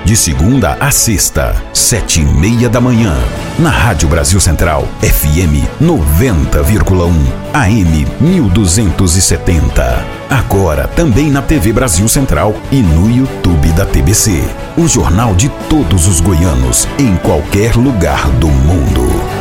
De 0.04 0.16
segunda 0.16 0.76
a 0.80 0.90
sexta, 0.90 1.54
sete 1.72 2.20
e 2.20 2.24
meia 2.24 2.68
da 2.68 2.80
manhã. 2.80 3.16
Na 3.56 3.70
Rádio 3.70 4.08
Brasil 4.08 4.40
Central, 4.40 4.88
FM 5.00 5.64
90,1, 5.80 7.12
AM 7.54 8.06
1270. 8.20 10.04
Agora 10.28 10.88
também 10.88 11.30
na 11.30 11.40
TV 11.40 11.72
Brasil 11.72 12.08
Central 12.08 12.56
e 12.72 12.82
no 12.82 13.08
YouTube 13.08 13.68
da 13.72 13.86
TBC. 13.86 14.42
O 14.76 14.88
jornal 14.88 15.36
de 15.36 15.48
todos 15.68 16.08
os 16.08 16.18
goianos, 16.18 16.88
em 16.98 17.14
qualquer 17.16 17.76
lugar 17.76 18.28
do 18.30 18.48
mundo. 18.48 19.31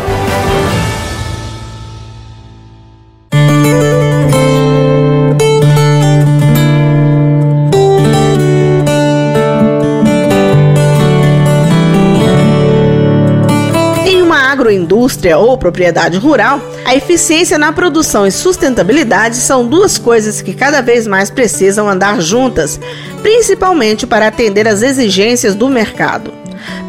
Indústria 15.22 15.38
ou 15.38 15.58
propriedade 15.58 16.18
rural, 16.18 16.60
a 16.84 16.96
eficiência 16.96 17.58
na 17.58 17.72
produção 17.72 18.26
e 18.26 18.32
sustentabilidade 18.32 19.36
são 19.36 19.68
duas 19.68 19.98
coisas 19.98 20.42
que 20.42 20.54
cada 20.54 20.82
vez 20.82 21.06
mais 21.06 21.30
precisam 21.30 21.88
andar 21.88 22.20
juntas, 22.20 22.80
principalmente 23.22 24.08
para 24.08 24.28
atender 24.28 24.68
às 24.68 24.82
exigências 24.82 25.54
do 25.54 25.70
mercado. 25.70 26.34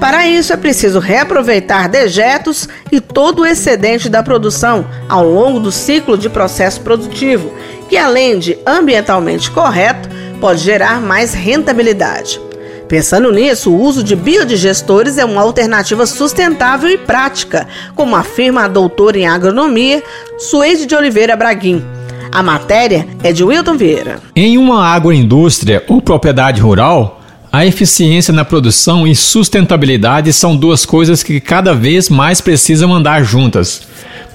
Para 0.00 0.26
isso 0.26 0.52
é 0.52 0.56
preciso 0.56 0.98
reaproveitar 0.98 1.88
dejetos 1.88 2.68
e 2.90 3.00
todo 3.00 3.42
o 3.42 3.46
excedente 3.46 4.08
da 4.08 4.22
produção 4.22 4.86
ao 5.08 5.28
longo 5.28 5.60
do 5.60 5.70
ciclo 5.70 6.16
de 6.16 6.28
processo 6.30 6.80
produtivo, 6.80 7.52
que 7.88 7.96
além 7.98 8.38
de 8.38 8.58
ambientalmente 8.66 9.50
correto, 9.50 10.08
pode 10.40 10.60
gerar 10.60 11.00
mais 11.00 11.34
rentabilidade. 11.34 12.40
Pensando 12.92 13.32
nisso, 13.32 13.70
o 13.70 13.80
uso 13.82 14.04
de 14.04 14.14
biodigestores 14.14 15.16
é 15.16 15.24
uma 15.24 15.40
alternativa 15.40 16.04
sustentável 16.04 16.90
e 16.90 16.98
prática, 16.98 17.66
como 17.96 18.14
afirma 18.14 18.64
a 18.64 18.68
doutora 18.68 19.18
em 19.18 19.26
agronomia 19.26 20.02
Suede 20.38 20.84
de 20.84 20.94
Oliveira 20.94 21.34
Braguin. 21.34 21.82
A 22.30 22.42
matéria 22.42 23.08
é 23.22 23.32
de 23.32 23.42
Wilton 23.42 23.78
Vieira. 23.78 24.20
Em 24.36 24.58
uma 24.58 24.84
agroindústria 24.84 25.82
ou 25.88 26.02
propriedade 26.02 26.60
rural, 26.60 27.22
a 27.50 27.64
eficiência 27.64 28.30
na 28.30 28.44
produção 28.44 29.06
e 29.06 29.16
sustentabilidade 29.16 30.30
são 30.30 30.54
duas 30.54 30.84
coisas 30.84 31.22
que 31.22 31.40
cada 31.40 31.74
vez 31.74 32.10
mais 32.10 32.42
precisam 32.42 32.92
andar 32.92 33.24
juntas. 33.24 33.88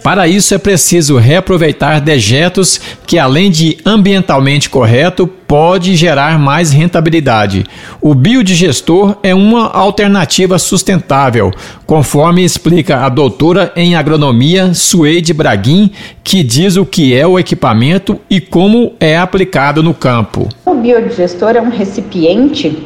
Para 0.08 0.26
isso 0.26 0.56
é 0.56 0.58
preciso 0.58 1.18
reaproveitar 1.18 2.00
dejetos 2.00 2.80
que, 3.06 3.20
além 3.20 3.52
de 3.52 3.78
ambientalmente 3.86 4.70
correto, 4.70 5.28
pode 5.28 5.98
gerar 5.98 6.40
mais 6.40 6.72
rentabilidade. 6.72 7.66
O 8.00 8.16
biodigestor 8.16 9.18
é 9.22 9.36
uma 9.36 9.70
alternativa 9.70 10.58
sustentável, 10.58 11.52
conforme 11.86 12.42
explica 12.42 13.06
a 13.06 13.10
doutora 13.10 13.74
em 13.76 13.98
agronomia 13.98 14.74
Suede 14.74 15.34
Braguin, 15.34 15.92
que 16.24 16.42
diz 16.42 16.78
o 16.78 16.86
que 16.86 17.14
é 17.14 17.28
o 17.28 17.38
equipamento 17.38 18.18
e 18.30 18.40
como 18.40 18.94
é 19.02 19.18
aplicado 19.18 19.84
no 19.84 19.94
campo. 19.94 20.48
O 20.66 20.76
biodigestor 20.76 21.58
é 21.58 21.62
um 21.62 21.70
recipiente 21.70 22.82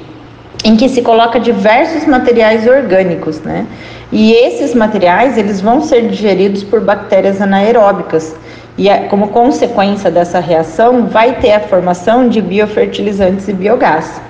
em 0.64 0.76
que 0.76 0.90
se 0.90 1.04
coloca 1.04 1.40
diversos 1.40 2.08
materiais 2.08 2.68
orgânicos, 2.68 3.40
né? 3.42 3.68
E 4.12 4.34
esses 4.34 4.76
materiais 4.76 5.38
eles 5.38 5.62
vão 5.62 5.82
ser 5.82 6.10
digeridos 6.10 6.64
por 6.64 6.82
bactérias 6.82 7.42
anaeróbicas 7.42 8.36
e 8.78 8.90
como 9.10 9.30
consequência 9.30 10.12
dessa 10.12 10.40
reação 10.40 11.06
vai 11.08 11.40
ter 11.40 11.54
a 11.54 11.60
formação 11.62 12.28
de 12.28 12.42
biofertilizantes 12.42 13.48
e 13.48 13.54
biogás. 13.54 14.22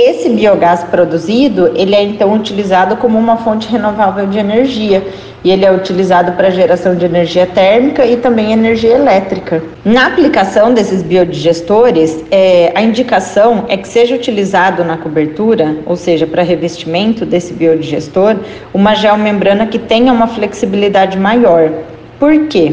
Esse 0.00 0.28
biogás 0.28 0.84
produzido, 0.84 1.72
ele 1.74 1.92
é 1.92 2.00
então 2.00 2.32
utilizado 2.32 2.96
como 2.98 3.18
uma 3.18 3.36
fonte 3.38 3.68
renovável 3.68 4.28
de 4.28 4.38
energia 4.38 5.04
e 5.42 5.50
ele 5.50 5.64
é 5.64 5.72
utilizado 5.72 6.30
para 6.32 6.50
geração 6.50 6.94
de 6.94 7.04
energia 7.04 7.46
térmica 7.46 8.06
e 8.06 8.16
também 8.16 8.52
energia 8.52 8.94
elétrica. 8.94 9.60
Na 9.84 10.06
aplicação 10.06 10.72
desses 10.72 11.02
biodigestores, 11.02 12.24
é, 12.30 12.70
a 12.76 12.80
indicação 12.80 13.64
é 13.66 13.76
que 13.76 13.88
seja 13.88 14.14
utilizado 14.14 14.84
na 14.84 14.96
cobertura, 14.96 15.78
ou 15.84 15.96
seja, 15.96 16.28
para 16.28 16.44
revestimento 16.44 17.26
desse 17.26 17.52
biodigestor, 17.52 18.36
uma 18.72 18.94
geomembrana 18.94 19.66
que 19.66 19.80
tenha 19.80 20.12
uma 20.12 20.28
flexibilidade 20.28 21.18
maior. 21.18 21.72
Por 22.20 22.46
quê? 22.46 22.72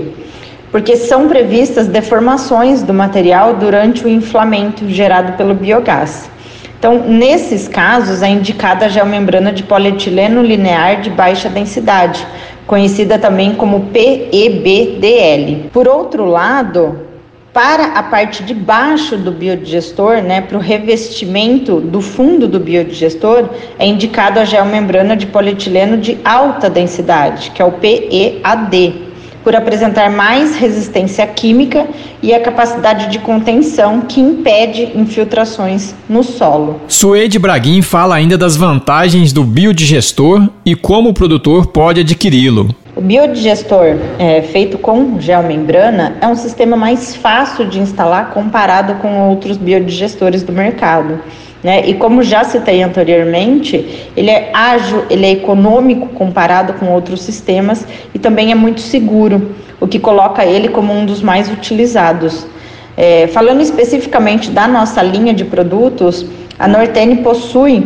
Porque 0.72 0.96
são 0.96 1.28
previstas 1.28 1.88
deformações 1.88 2.84
do 2.84 2.94
material 2.94 3.56
durante 3.56 4.06
o 4.06 4.08
inflamento 4.08 4.88
gerado 4.88 5.36
pelo 5.36 5.56
biogás. 5.56 6.35
Então, 6.78 7.04
nesses 7.08 7.68
casos, 7.68 8.22
é 8.22 8.30
indicada 8.30 8.86
a 8.86 8.90
geomembrana 8.90 9.52
de 9.52 9.64
polietileno 9.64 10.42
linear 10.42 11.02
de 11.02 11.10
baixa 11.10 11.50
densidade, 11.50 12.26
conhecida 12.68 13.18
também 13.18 13.54
como 13.54 13.88
PEBDL. 13.88 15.70
Por 15.72 15.88
outro 15.88 16.26
lado, 16.26 17.00
para 17.56 17.86
a 17.98 18.04
parte 18.04 18.44
de 18.44 18.54
baixo 18.54 19.16
do 19.16 19.32
biodigestor, 19.32 20.22
né, 20.22 20.42
para 20.42 20.58
o 20.58 20.60
revestimento 20.60 21.80
do 21.80 22.02
fundo 22.02 22.50
do 22.50 22.60
biodigestor, 22.60 23.50
é 23.80 23.86
indicado 23.86 24.42
a 24.42 24.44
geomembrana 24.46 25.16
de 25.16 25.26
polietileno 25.26 25.96
de 25.98 26.18
alta 26.26 26.70
densidade, 26.70 27.52
que 27.52 27.62
é 27.62 27.66
o 27.66 27.72
PEAD 27.72 29.05
por 29.46 29.56
apresentar 29.56 30.10
mais 30.10 30.56
resistência 30.56 31.26
química 31.28 31.86
e 32.22 32.34
a 32.34 32.40
capacidade 32.40 33.12
de 33.12 33.20
contenção 33.20 34.02
que 34.02 34.20
impede 34.20 34.92
infiltrações 34.96 35.94
no 36.10 36.24
solo. 36.24 36.82
Suede 36.88 37.38
Braguin 37.38 37.84
fala 37.84 38.16
ainda 38.16 38.40
das 38.40 38.58
vantagens 38.58 39.32
do 39.32 39.44
biodigestor 39.44 40.50
e 40.66 40.74
como 40.76 41.10
o 41.10 41.14
produtor 41.14 41.68
pode 41.68 42.02
adquiri-lo. 42.02 42.74
O 42.96 43.02
biodigestor 43.02 43.98
é, 44.18 44.42
feito 44.42 44.80
com 44.80 45.20
geomembrana 45.20 46.16
é 46.22 46.28
um 46.28 46.36
sistema 46.36 46.76
mais 46.76 47.16
fácil 47.16 47.68
de 47.68 47.78
instalar 47.78 48.32
comparado 48.32 48.96
com 48.96 49.30
outros 49.30 49.58
biodigestores 49.58 50.42
do 50.42 50.52
mercado. 50.52 51.20
Né? 51.66 51.82
E 51.88 51.96
como 51.96 52.22
já 52.22 52.44
citei 52.44 52.84
anteriormente, 52.84 54.08
ele 54.16 54.30
é 54.30 54.52
ágil, 54.54 55.04
ele 55.10 55.26
é 55.26 55.32
econômico 55.32 56.10
comparado 56.10 56.74
com 56.74 56.94
outros 56.94 57.24
sistemas 57.24 57.88
e 58.14 58.20
também 58.20 58.52
é 58.52 58.56
muito 58.56 58.82
seguro, 58.82 59.50
o 59.82 59.88
que 59.88 59.98
coloca 59.98 60.46
ele 60.46 60.68
como 60.68 60.94
um 60.94 61.08
dos 61.08 61.24
mais 61.24 61.52
utilizados. 61.52 62.46
É, 62.96 63.26
falando 63.34 63.62
especificamente 63.62 64.52
da 64.52 64.68
nossa 64.68 65.02
linha 65.02 65.34
de 65.34 65.44
produtos, 65.44 66.24
a 66.60 66.68
Nortene 66.68 67.24
possui 67.24 67.84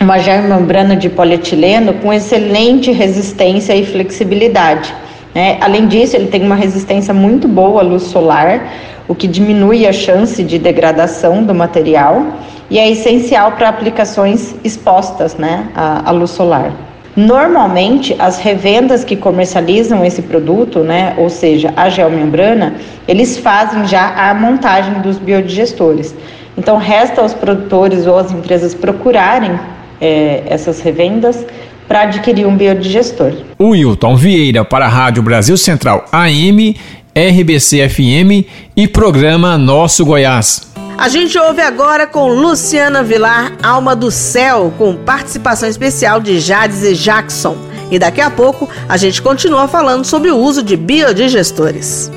uma 0.00 0.18
germembrana 0.18 0.96
de 0.96 1.10
polietileno 1.10 1.92
com 1.92 2.10
excelente 2.14 2.90
resistência 2.90 3.76
e 3.76 3.84
flexibilidade. 3.84 4.90
Né? 5.34 5.58
Além 5.60 5.86
disso, 5.86 6.16
ele 6.16 6.28
tem 6.28 6.42
uma 6.42 6.56
resistência 6.56 7.12
muito 7.12 7.46
boa 7.46 7.82
à 7.82 7.84
luz 7.84 8.04
solar, 8.04 8.72
o 9.06 9.14
que 9.14 9.28
diminui 9.28 9.86
a 9.86 9.92
chance 9.92 10.42
de 10.42 10.58
degradação 10.58 11.44
do 11.44 11.54
material 11.54 12.24
e 12.72 12.78
é 12.78 12.90
essencial 12.90 13.52
para 13.52 13.68
aplicações 13.68 14.54
expostas 14.64 15.36
né, 15.36 15.68
à, 15.74 16.08
à 16.08 16.10
luz 16.10 16.30
solar. 16.30 16.72
Normalmente, 17.14 18.16
as 18.18 18.38
revendas 18.38 19.04
que 19.04 19.14
comercializam 19.14 20.02
esse 20.02 20.22
produto, 20.22 20.78
né, 20.78 21.14
ou 21.18 21.28
seja, 21.28 21.70
a 21.76 21.90
geomembrana, 21.90 22.76
eles 23.06 23.36
fazem 23.36 23.86
já 23.86 24.14
a 24.16 24.32
montagem 24.32 25.02
dos 25.02 25.18
biodigestores. 25.18 26.14
Então, 26.56 26.78
resta 26.78 27.20
aos 27.20 27.34
produtores 27.34 28.06
ou 28.06 28.16
às 28.18 28.32
empresas 28.32 28.74
procurarem 28.74 29.60
é, 30.00 30.42
essas 30.46 30.80
revendas 30.80 31.44
para 31.86 32.04
adquirir 32.04 32.46
um 32.46 32.56
biodigestor. 32.56 33.34
Wilton 33.60 34.16
Vieira 34.16 34.64
para 34.64 34.86
a 34.86 34.88
Rádio 34.88 35.22
Brasil 35.22 35.58
Central 35.58 36.06
AM, 36.10 36.74
RBC 37.14 37.86
FM 37.90 38.48
e 38.74 38.88
programa 38.88 39.58
Nosso 39.58 40.06
Goiás. 40.06 40.72
A 41.02 41.08
gente 41.08 41.36
ouve 41.36 41.60
agora 41.60 42.06
com 42.06 42.28
Luciana 42.28 43.02
Vilar, 43.02 43.56
Alma 43.60 43.96
do 43.96 44.08
Céu, 44.08 44.72
com 44.78 44.94
participação 44.94 45.68
especial 45.68 46.20
de 46.20 46.38
Jades 46.38 46.84
e 46.84 46.94
Jackson. 46.94 47.56
E 47.90 47.98
daqui 47.98 48.20
a 48.20 48.30
pouco 48.30 48.68
a 48.88 48.96
gente 48.96 49.20
continua 49.20 49.66
falando 49.66 50.04
sobre 50.04 50.30
o 50.30 50.36
uso 50.36 50.62
de 50.62 50.76
biodigestores. 50.76 52.08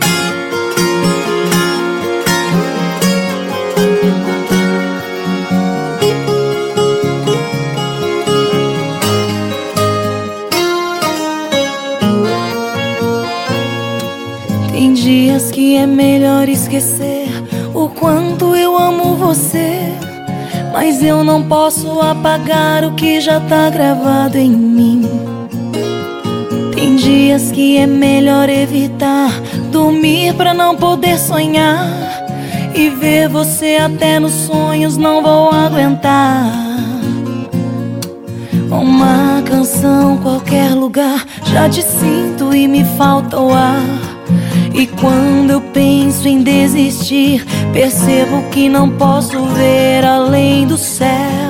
Tem 14.71 14.93
dias 14.93 15.49
que 15.49 15.75
é 15.75 15.87
melhor 15.87 16.47
esquecer 16.47 17.34
o 17.85 17.89
quanto 17.89 18.55
eu 18.55 18.75
amo 18.75 19.15
você. 19.15 19.93
Mas 20.73 21.03
eu 21.03 21.23
não 21.23 21.43
posso 21.43 22.01
apagar 22.01 22.83
o 22.83 22.93
que 22.95 23.21
já 23.21 23.39
tá 23.39 23.69
gravado 23.69 24.37
em 24.37 24.49
mim. 24.49 25.03
Tem 26.73 26.95
dias 26.95 27.51
que 27.51 27.77
é 27.77 27.85
melhor 27.85 28.49
evitar 28.49 29.29
dormir 29.71 30.33
pra 30.33 30.53
não 30.53 30.75
poder 30.75 31.17
sonhar. 31.17 31.87
E 32.73 32.89
ver 32.89 33.29
você 33.29 33.77
até 33.77 34.19
nos 34.19 34.33
sonhos 34.33 34.97
não 34.97 35.21
vou 35.21 35.51
aguentar. 35.51 36.51
Uma 38.69 39.41
canção, 39.43 40.17
qualquer 40.17 40.73
lugar, 40.73 41.23
já 41.45 41.69
te 41.69 41.81
sinto 41.81 42.53
e 42.53 42.67
me 42.67 42.83
falta 42.97 43.39
o 43.39 43.53
ar. 43.53 44.14
E 44.73 44.87
quando 44.87 45.51
eu 45.51 45.61
penso 45.61 46.27
em 46.27 46.43
desistir, 46.43 47.45
percebo 47.71 48.43
que 48.49 48.67
não 48.67 48.89
posso 48.89 49.45
ver 49.47 50.03
além 50.03 50.67
do 50.67 50.77
céu. 50.77 51.44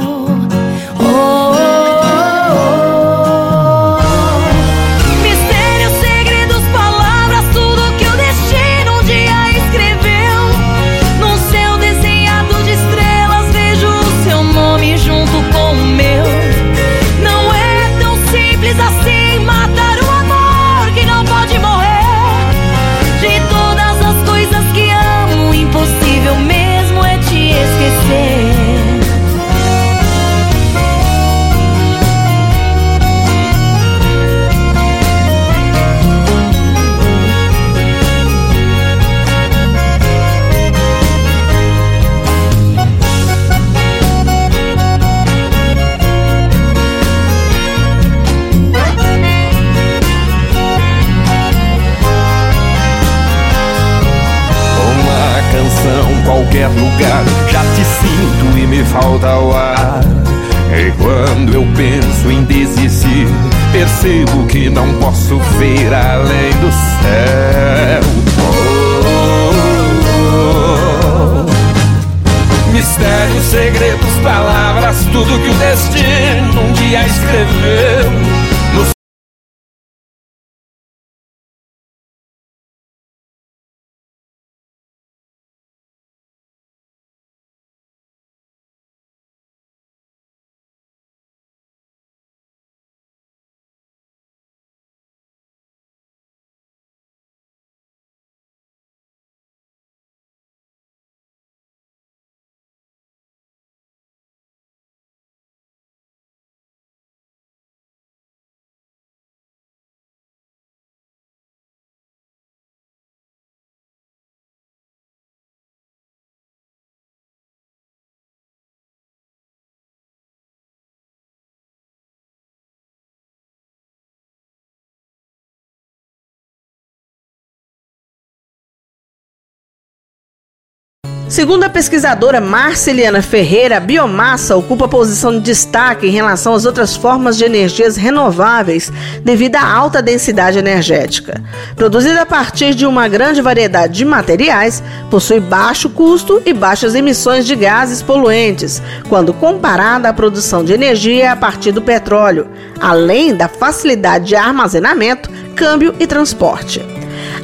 Segundo 131.27 131.63
a 131.63 131.69
pesquisadora 131.69 132.39
Marceliana 132.39 133.19
Ferreira, 133.19 133.77
a 133.77 133.79
biomassa 133.79 134.55
ocupa 134.55 134.87
posição 134.87 135.31
de 135.33 135.39
destaque 135.39 136.05
em 136.05 136.11
relação 136.11 136.53
às 136.53 136.65
outras 136.65 136.95
formas 136.95 137.35
de 137.35 137.43
energias 137.43 137.97
renováveis 137.97 138.93
devido 139.23 139.55
à 139.55 139.65
alta 139.65 140.03
densidade 140.03 140.59
energética. 140.59 141.41
Produzida 141.75 142.21
a 142.21 142.25
partir 142.27 142.75
de 142.75 142.85
uma 142.85 143.07
grande 143.07 143.41
variedade 143.41 143.93
de 143.93 144.05
materiais, 144.05 144.83
possui 145.09 145.39
baixo 145.39 145.89
custo 145.89 146.43
e 146.45 146.53
baixas 146.53 146.93
emissões 146.93 147.47
de 147.47 147.55
gases 147.55 148.03
poluentes, 148.03 148.79
quando 149.09 149.33
comparada 149.33 150.07
à 150.07 150.13
produção 150.13 150.63
de 150.63 150.73
energia 150.73 151.31
a 151.31 151.35
partir 151.35 151.71
do 151.71 151.81
petróleo, 151.81 152.47
além 152.79 153.35
da 153.35 153.47
facilidade 153.47 154.25
de 154.25 154.35
armazenamento, 154.35 155.31
câmbio 155.55 155.95
e 155.99 156.05
transporte. 156.05 156.94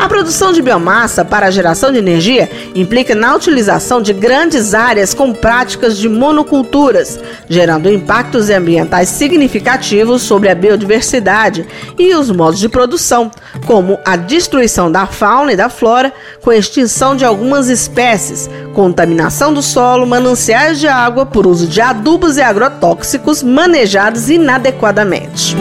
A 0.02 0.10
produção 0.10 0.52
de 0.52 0.64
biomassa 0.64 1.24
para 1.24 1.46
a 1.46 1.52
geração 1.52 1.92
de 1.92 2.00
energia 2.00 2.50
implica 2.74 3.14
na 3.14 3.36
utilização 3.36 4.02
de 4.02 4.12
grandes 4.14 4.74
áreas 4.74 5.14
com 5.14 5.32
práticas 5.32 5.96
de 5.96 6.10
monoculturas, 6.10 7.20
gerando 7.48 7.88
impactos 7.88 8.50
ambientais 8.50 9.10
significativos 9.10 10.24
sobre 10.24 10.50
a 10.50 10.56
biodiversidade 10.56 11.68
e 12.00 12.16
os 12.16 12.32
modos 12.32 12.60
de 12.60 12.68
produção, 12.68 13.30
como 13.68 14.00
a 14.04 14.16
destruição 14.16 14.92
da 14.92 15.06
fauna 15.06 15.54
e 15.54 15.56
da 15.56 15.70
flora, 15.70 16.12
com 16.42 16.52
extinção 16.52 17.16
de 17.16 17.24
algumas 17.24 17.70
espécies, 17.70 18.50
contaminação 18.74 19.54
do 19.54 19.62
solo, 19.62 20.08
mananciais 20.08 20.80
de 20.80 20.88
água 20.88 21.28
por 21.28 21.46
uso 21.46 21.68
de 21.68 21.80
adubos 21.80 22.38
e 22.38 22.42
agrotóxicos 22.42 23.44
manejados 23.44 24.32
inadequadamente. 24.32 25.56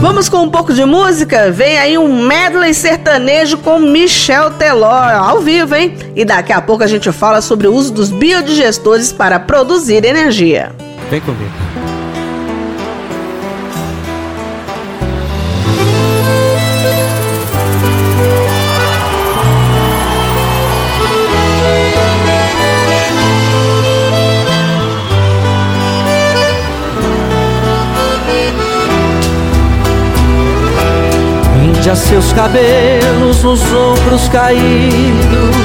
Vamos 0.00 0.28
com 0.28 0.42
um 0.44 0.48
pouco 0.48 0.72
de 0.72 0.84
música? 0.84 1.50
Vem 1.50 1.76
aí 1.76 1.98
um 1.98 2.24
medley 2.24 2.72
sertanejo 2.72 3.58
com 3.58 3.80
Michel 3.80 4.52
Teló, 4.52 4.92
ao 4.92 5.40
vivo, 5.40 5.74
hein? 5.74 5.96
E 6.14 6.24
daqui 6.24 6.52
a 6.52 6.60
pouco 6.60 6.84
a 6.84 6.86
gente 6.86 7.10
fala 7.10 7.40
sobre 7.40 7.66
o 7.66 7.74
uso 7.74 7.92
dos 7.92 8.08
biodigestores 8.08 9.12
para 9.12 9.40
produzir 9.40 10.04
energia. 10.04 10.70
Vem 11.10 11.20
comigo. 11.20 11.50
Já 31.88 31.96
seus 31.96 32.34
cabelos 32.34 33.42
nos 33.42 33.62
ombros 33.72 34.28
caídos. 34.28 35.56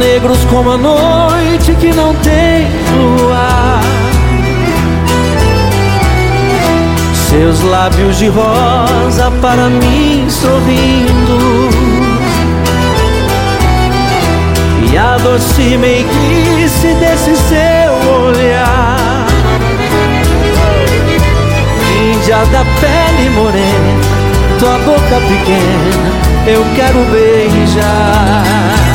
Negros 0.00 0.44
como 0.50 0.72
a 0.72 0.76
noite 0.76 1.72
que 1.78 1.92
não 1.92 2.12
tem 2.16 2.66
luar. 2.96 3.80
Seus 7.30 7.62
lábios 7.62 8.18
de 8.18 8.26
rosa 8.26 9.30
para 9.40 9.68
mim 9.68 10.26
sorrindo. 10.28 11.68
E 14.92 14.98
a 14.98 15.16
doce 15.18 15.76
meiguice 15.78 16.92
desse 16.94 17.36
seu 17.36 18.20
olhar 18.24 18.97
Índia 22.28 22.44
da 22.52 22.62
pele 22.62 23.30
morena, 23.30 24.58
tua 24.58 24.78
boca 24.80 25.18
pequena, 25.28 26.46
eu 26.46 26.62
quero 26.76 27.02
beijar. 27.10 28.87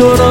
Eu 0.00 0.27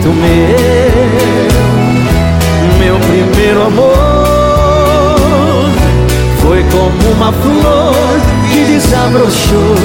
peito 0.00 0.08
meu. 0.08 1.50
Meu 2.78 2.96
primeiro 3.00 3.62
amor 3.66 3.94
foi 6.40 6.64
como 6.64 7.12
uma 7.12 7.32
flor 7.32 8.20
que 8.50 8.64
desabrochou 8.64 9.76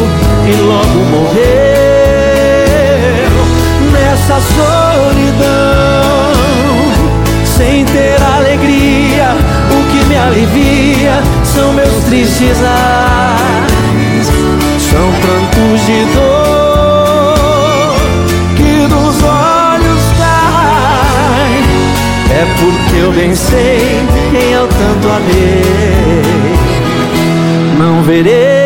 e 0.47 0.55
logo 0.61 0.99
morreu 1.11 1.35
nessa 3.91 4.39
solidão, 4.39 5.45
sem 7.45 7.85
ter 7.85 8.21
alegria. 8.37 9.35
O 9.71 9.83
que 9.91 10.05
me 10.05 10.17
alivia 10.17 11.21
são 11.43 11.73
meus 11.73 12.03
tristes 12.05 12.63
ais, 12.63 12.94
porque 23.35 23.41
eu 23.41 23.41
bem 23.41 23.41
sei 23.41 23.79
quem 24.31 24.51
eu 24.51 24.67
tanto 24.67 25.09
amei. 25.09 25.61
Não 27.77 28.01
verei 28.03 28.64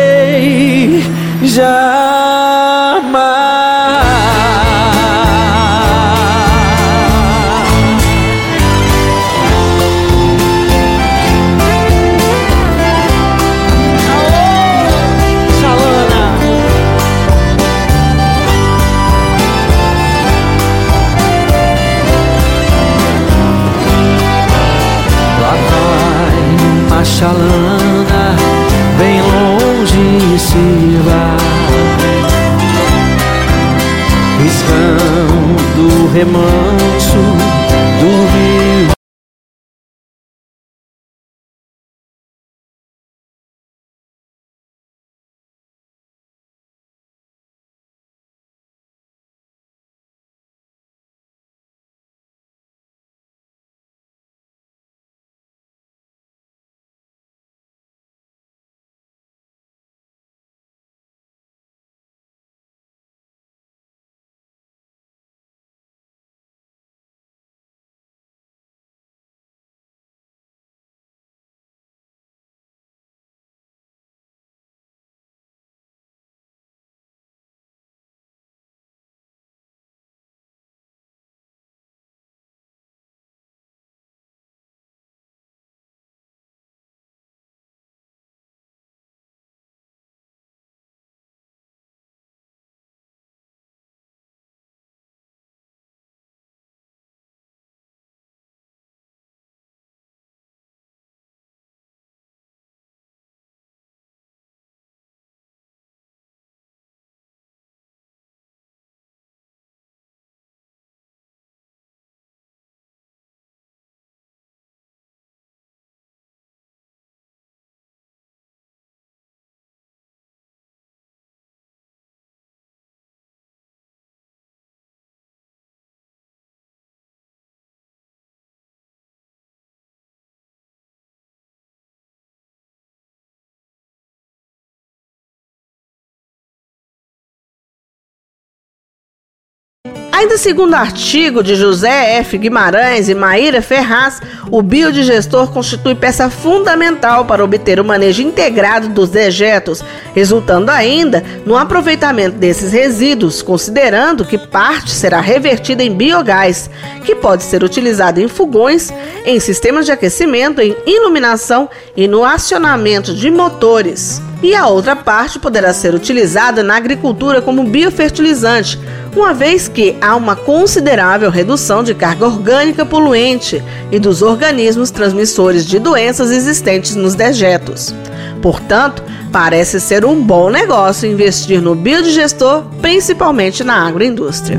Ainda 140.20 140.36
segundo 140.36 140.74
artigo 140.74 141.42
de 141.42 141.54
José 141.54 142.18
F. 142.18 142.36
Guimarães 142.36 143.08
e 143.08 143.14
Maíra 143.14 143.62
Ferraz, 143.62 144.20
o 144.50 144.60
biodigestor 144.60 145.50
constitui 145.50 145.94
peça 145.94 146.28
fundamental 146.28 147.24
para 147.24 147.42
obter 147.42 147.80
o 147.80 147.84
manejo 147.86 148.20
integrado 148.20 148.90
dos 148.90 149.08
dejetos, 149.08 149.82
resultando 150.14 150.70
ainda 150.70 151.24
no 151.46 151.56
aproveitamento 151.56 152.36
desses 152.36 152.70
resíduos, 152.70 153.40
considerando 153.40 154.26
que 154.26 154.36
parte 154.36 154.90
será 154.90 155.22
revertida 155.22 155.82
em 155.82 155.96
biogás, 155.96 156.68
que 157.02 157.14
pode 157.14 157.42
ser 157.42 157.64
utilizado 157.64 158.20
em 158.20 158.28
fogões, 158.28 158.92
em 159.24 159.40
sistemas 159.40 159.86
de 159.86 159.92
aquecimento, 159.92 160.60
em 160.60 160.76
iluminação 160.86 161.66
e 161.96 162.06
no 162.06 162.26
acionamento 162.26 163.14
de 163.14 163.30
motores. 163.30 164.20
E 164.42 164.54
a 164.54 164.66
outra 164.68 164.96
parte 164.96 165.38
poderá 165.38 165.72
ser 165.72 165.94
utilizada 165.94 166.62
na 166.62 166.76
agricultura 166.76 167.42
como 167.42 167.64
biofertilizante, 167.64 168.80
uma 169.14 169.34
vez 169.34 169.68
que 169.68 169.96
há 170.00 170.16
uma 170.16 170.34
considerável 170.34 171.30
redução 171.30 171.82
de 171.82 171.94
carga 171.94 172.26
orgânica 172.26 172.86
poluente 172.86 173.62
e 173.92 173.98
dos 173.98 174.22
organismos 174.22 174.90
transmissores 174.90 175.66
de 175.66 175.78
doenças 175.78 176.30
existentes 176.30 176.94
nos 176.94 177.14
dejetos. 177.14 177.94
Portanto, 178.40 179.02
parece 179.30 179.78
ser 179.78 180.04
um 180.04 180.22
bom 180.22 180.48
negócio 180.48 181.10
investir 181.10 181.60
no 181.60 181.74
biodigestor, 181.74 182.64
principalmente 182.80 183.62
na 183.62 183.86
agroindústria. 183.86 184.58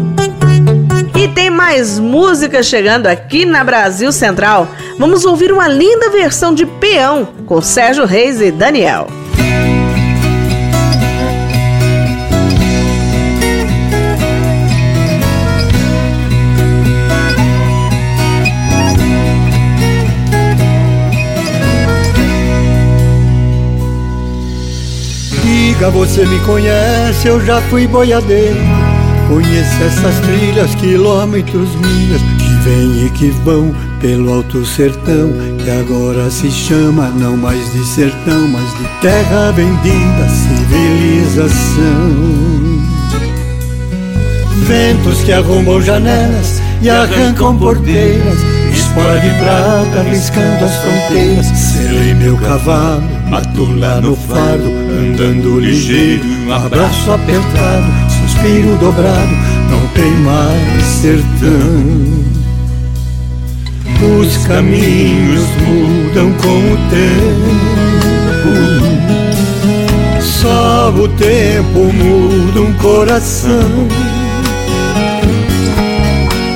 E 1.16 1.28
tem 1.30 1.50
mais 1.50 1.98
música 1.98 2.62
chegando 2.62 3.08
aqui 3.08 3.46
na 3.46 3.64
Brasil 3.64 4.12
Central. 4.12 4.68
Vamos 5.00 5.26
ouvir 5.26 5.52
uma 5.52 5.68
linda 5.68 6.10
versão 6.10 6.54
de 6.54 6.66
Peão 6.66 7.28
com 7.46 7.62
Sérgio 7.62 8.06
Reis 8.06 8.42
e 8.42 8.52
Daniel. 8.52 9.08
Amiga, 25.82 25.90
você 25.90 26.26
me 26.26 26.40
conhece, 26.42 27.28
eu 27.28 27.44
já 27.44 27.60
fui 27.64 27.88
boiadeiro. 27.88 28.60
Conheço 29.28 29.84
essas 29.84 30.20
trilhas, 30.20 30.76
quilômetros, 30.76 31.74
milhas, 31.76 32.22
que 32.38 32.54
vêm 32.64 33.06
e 33.06 33.10
que 33.12 33.30
vão 33.44 33.74
pelo 34.00 34.32
alto 34.34 34.64
sertão, 34.66 35.32
que 35.64 35.70
agora 35.72 36.30
se 36.30 36.52
chama 36.52 37.08
não 37.10 37.36
mais 37.36 37.72
de 37.74 37.84
sertão, 37.86 38.48
mas 38.50 38.70
de 38.78 38.84
terra 39.02 39.52
vendida, 39.52 40.30
civilização. 40.30 41.62
Ventos 44.68 45.24
que 45.24 45.32
arrombam 45.32 45.82
janelas 45.82 46.62
e 46.82 46.90
arrancam 46.90 47.58
porteiras, 47.58 48.38
espora 48.74 49.20
de 49.20 49.30
prata 49.40 50.04
riscando 50.04 50.66
as 50.66 50.76
fronteiras. 50.76 51.46
Selei 51.48 52.14
meu 52.14 52.38
cavalo, 52.38 53.21
mato 53.32 53.64
lá 53.80 54.02
no 54.02 54.14
fardo, 54.14 54.68
andando 54.68 55.58
ligeiro, 55.62 56.22
abraço 56.54 57.14
apertado, 57.14 57.88
suspiro 58.10 58.76
dobrado, 58.76 59.34
não 59.70 59.88
tem 59.96 60.12
mais 60.18 60.84
sertão. 60.84 62.12
Os 64.20 64.36
caminhos 64.48 65.48
mudam 65.66 66.34
com 66.34 66.74
o 66.74 66.78
tempo. 66.90 67.32
Só 70.22 70.90
o 70.90 71.08
tempo 71.08 71.94
muda 71.94 72.62
um 72.62 72.74
coração. 72.74 73.88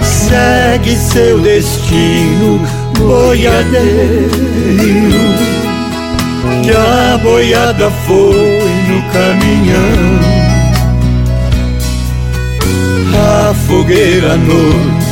Segue 0.02 0.96
seu 0.98 1.40
destino, 1.40 2.60
boiadeiro. 2.98 4.26
Que 6.64 6.72
a 6.72 7.18
boiada 7.18 7.92
foi 8.06 8.72
no 8.88 9.02
caminhão. 9.12 10.36
A 13.14 13.54
fogueira 13.54 14.34
à 14.34 14.38
noite 14.38 15.06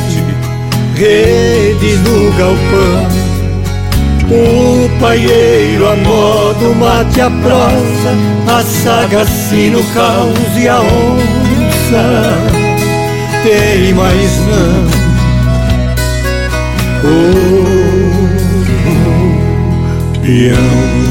redes 0.94 2.00
no 2.00 2.30
galpão. 2.32 3.24
O 4.30 4.88
paieiro 5.00 5.86
a 5.88 5.96
modo 5.96 6.74
mate 6.76 7.20
a 7.20 7.30
prosa, 7.30 8.16
a 8.48 8.62
sagacina, 8.62 9.78
o 9.78 9.84
caos 9.92 10.56
e 10.56 10.68
a 10.68 10.80
onça. 10.80 12.04
Tem 13.42 13.92
mais 13.92 14.38
não. 14.46 15.04
Oh, 17.04 17.34
oh, 20.16 20.20
peão. 20.20 21.03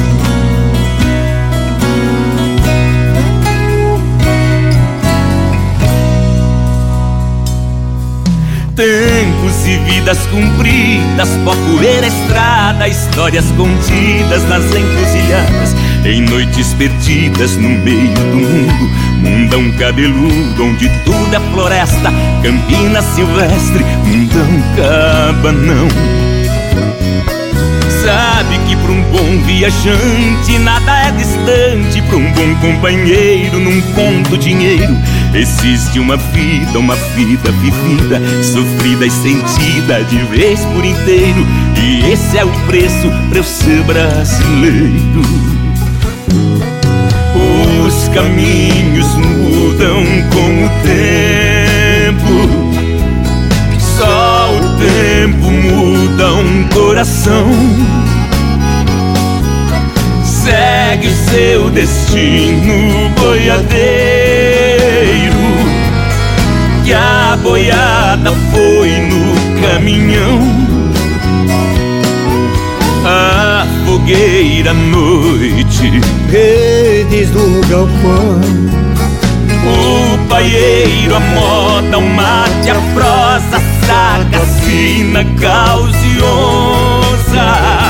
Tempos 8.84 9.66
e 9.66 9.78
vidas 9.78 10.18
cumpridas, 10.26 11.30
pó, 11.46 11.56
poeira, 11.56 12.06
estrada, 12.06 12.86
histórias 12.86 13.46
contidas 13.52 14.44
nas 14.50 14.66
encruzilhadas, 14.66 15.74
em 16.04 16.20
noites 16.20 16.74
perdidas 16.74 17.56
no 17.56 17.70
meio 17.70 18.14
do 18.14 18.36
mundo, 18.36 18.92
mundão 19.22 19.72
cabeludo 19.78 20.66
onde 20.66 20.90
tudo 21.06 21.34
é 21.34 21.40
floresta, 21.54 22.12
campina 22.44 23.02
silvestre, 23.02 23.86
mundão 24.04 24.62
cabanão. 24.76 25.88
Sabe 28.14 28.60
que 28.68 28.76
para 28.76 28.92
um 28.92 29.02
bom 29.06 29.42
viajante 29.44 30.60
nada 30.60 31.08
é 31.08 31.12
distante, 31.14 32.00
para 32.04 32.18
um 32.18 32.32
bom 32.32 32.56
companheiro 32.62 33.60
num 33.60 33.82
conto 33.94 34.38
dinheiro 34.38 34.96
Existe 35.34 35.98
uma 35.98 36.16
vida, 36.16 36.78
uma 36.78 36.96
vida 37.16 37.52
vivida, 37.54 38.22
sofrida 38.44 39.08
e 39.08 39.10
sentida 39.10 40.04
de 40.04 40.18
vez 40.26 40.60
por 40.66 40.86
inteiro. 40.86 41.44
E 41.82 42.12
esse 42.12 42.38
é 42.38 42.46
o 42.46 42.52
preço 42.68 43.10
para 43.30 43.40
eu 43.40 43.44
ser 43.44 43.82
brasileiro. 43.84 45.22
Os 47.84 48.08
caminhos 48.10 49.08
mudam 49.16 50.04
com 50.32 50.66
o 50.66 50.70
tempo. 50.84 52.14
Só 53.80 54.52
o 54.56 54.60
tempo 54.78 55.50
muda 55.50 56.34
um 56.36 56.68
coração. 56.70 58.03
Segue 60.44 61.10
seu 61.10 61.70
destino, 61.70 63.10
boiadeiro 63.18 64.44
que 66.84 66.94
a 66.94 67.38
boiada 67.42 68.34
foi 68.52 68.90
no 68.90 69.62
caminhão. 69.62 70.40
A 73.06 73.66
fogueira 73.86 74.72
à 74.72 74.74
noite, 74.74 76.02
redes 76.30 77.30
no 77.32 77.62
galpão. 77.68 78.42
O 79.66 80.28
paieiro, 80.28 81.16
a 81.16 81.20
moda, 81.20 81.98
o 81.98 82.10
mate, 82.10 82.70
a 82.70 82.76
prosa, 82.94 83.62
sagacina, 83.86 85.24
caos 85.40 85.96
e 85.96 86.22
onça. 86.22 87.83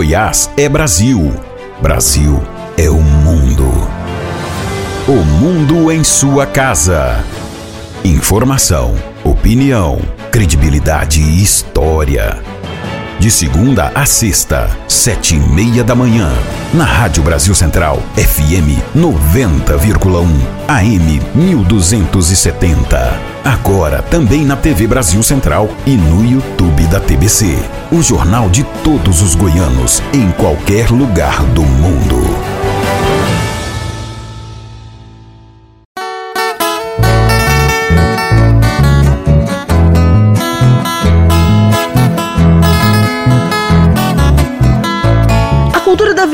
Goiás 0.09 0.51
é 0.57 0.67
Brasil. 0.71 1.35
Brasil 1.83 2.43
é 2.79 2.89
o 2.89 2.99
mundo. 2.99 3.71
O 5.07 5.23
mundo 5.23 5.93
em 5.93 6.03
sua 6.03 6.47
casa. 6.47 7.23
Informação, 8.03 8.95
opinião, 9.23 10.01
credibilidade 10.33 11.21
e 11.21 11.43
história. 11.43 12.43
De 13.19 13.31
segunda 13.31 13.93
a 13.95 14.07
sexta, 14.07 14.75
sete 14.89 15.35
e 15.35 15.39
meia 15.39 15.85
da 15.85 15.95
manhã, 15.95 16.33
na 16.73 16.85
Rádio 16.85 17.23
Brasil 17.23 17.55
Central, 17.55 18.03
FM 18.17 18.81
90,1, 18.97 20.27
AM 20.69 21.21
1270. 21.35 23.28
Agora 23.45 24.03
também 24.03 24.45
na 24.45 24.57
TV 24.57 24.87
Brasil 24.87 25.23
Central 25.23 25.69
e 25.87 25.97
no 25.97 26.25
YouTube 26.25 26.87
da 26.87 27.01
TBC. 27.01 27.57
O 27.91 28.03
jornal 28.03 28.49
de 28.51 28.65
todos 28.85 29.23
os 29.23 29.35
goianos, 29.35 30.03
em 30.13 30.31
qualquer 30.33 30.91
lugar 30.91 31.43
do 31.45 31.63
mundo. 31.63 32.28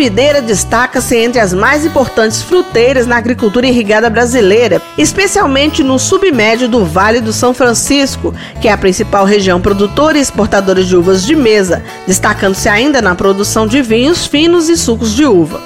Videira 0.04 0.42
destaca-se 0.42 1.16
entre 1.16 1.40
as 1.40 1.54
mais 1.54 1.86
importantes 1.86 2.42
fruteiras 2.42 3.06
na 3.06 3.16
agricultura 3.16 3.66
irrigada 3.66 4.10
brasileira, 4.10 4.82
especialmente 4.98 5.82
no 5.82 5.98
submédio 5.98 6.68
do 6.68 6.84
Vale 6.84 7.22
do 7.22 7.32
São 7.32 7.54
Francisco, 7.54 8.34
que 8.60 8.68
é 8.68 8.72
a 8.72 8.76
principal 8.76 9.24
região 9.24 9.62
produtora 9.62 10.18
e 10.18 10.20
exportadora 10.20 10.84
de 10.84 10.94
uvas 10.94 11.24
de 11.24 11.34
mesa, 11.34 11.82
destacando-se 12.06 12.68
ainda 12.68 13.00
na 13.00 13.14
produção 13.14 13.66
de 13.66 13.80
vinhos 13.80 14.26
finos 14.26 14.68
e 14.68 14.76
sucos 14.76 15.14
de 15.14 15.24
uva. 15.24 15.62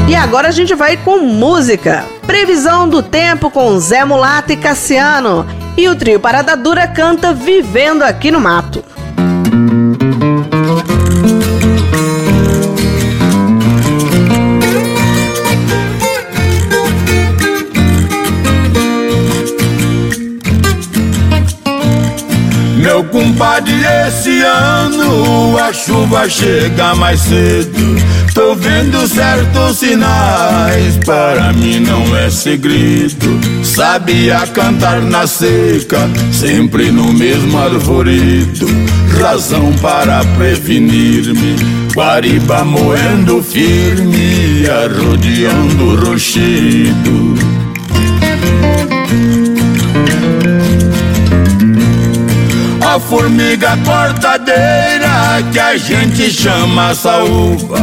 E 0.09 0.15
agora 0.15 0.49
a 0.49 0.53
gente 0.53 0.75
vai 0.75 0.97
com 0.97 1.19
música. 1.19 2.05
Previsão 2.27 2.89
do 2.89 3.03
tempo 3.03 3.51
com 3.51 3.79
Zé 3.79 4.05
Mulato 4.05 4.53
e 4.53 4.57
Cassiano. 4.57 5.47
E 5.77 5.89
o 5.89 5.97
trio 5.97 6.21
Parada 6.21 6.57
Dura 6.57 6.87
canta 6.87 7.33
Vivendo 7.33 8.03
Aqui 8.03 8.31
no 8.31 8.41
Mato. 8.41 8.85
Meu 22.83 23.05
compadre, 23.05 23.73
esse 24.09 24.41
ano 24.41 25.57
a 25.57 25.73
chuva 25.73 26.29
chega 26.29 26.97
mais 26.97 27.21
cedo. 27.21 27.97
Tô 28.35 28.57
vendo 28.57 29.07
certos 29.07 29.79
sinais, 29.79 30.97
para 31.07 31.53
mim 31.53 31.79
não 31.79 32.17
é 32.17 32.29
segredo. 32.29 33.39
Sabia 33.63 34.41
cantar 34.49 35.01
na 35.01 35.29
seca, 35.29 36.11
sempre 36.33 36.91
no 36.91 37.13
mesmo 37.13 37.57
arvoredo. 37.57 38.67
Razão 39.21 39.73
para 39.81 40.25
prevenir-me. 40.37 41.55
Guariba 41.95 42.65
moendo 42.65 43.41
firme, 43.45 44.67
arrodeando 44.67 45.85
o 45.85 46.05
rochedo. 46.05 47.33
A 52.93 53.01
formiga 53.01 53.75
cortadeira 53.87 55.43
que 55.51 55.59
a 55.59 55.79
gente 55.79 56.31
chama 56.31 56.95
saúva. 56.95 57.79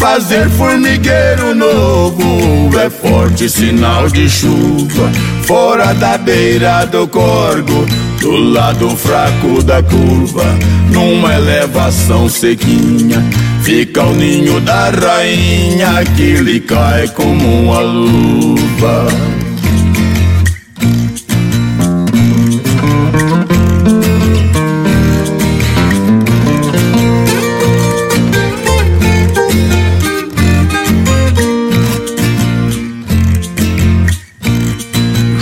Fazer 0.00 0.48
formigueiro 0.48 1.54
novo 1.54 2.70
é 2.78 2.88
forte 2.88 3.46
sinal 3.46 4.08
de 4.08 4.26
chuva. 4.26 5.12
Fora 5.42 5.92
da 5.92 6.16
beira 6.16 6.86
do 6.86 7.06
corgo, 7.06 7.84
do 8.22 8.30
lado 8.38 8.88
fraco 8.96 9.62
da 9.62 9.82
curva, 9.82 10.46
numa 10.90 11.34
elevação 11.34 12.26
sequinha, 12.30 13.22
fica 13.60 14.02
o 14.02 14.14
ninho 14.14 14.60
da 14.60 14.88
rainha 14.88 16.02
que 16.16 16.36
lhe 16.36 16.60
cai 16.60 17.06
como 17.08 17.64
uma 17.64 17.80
luva. 17.80 19.43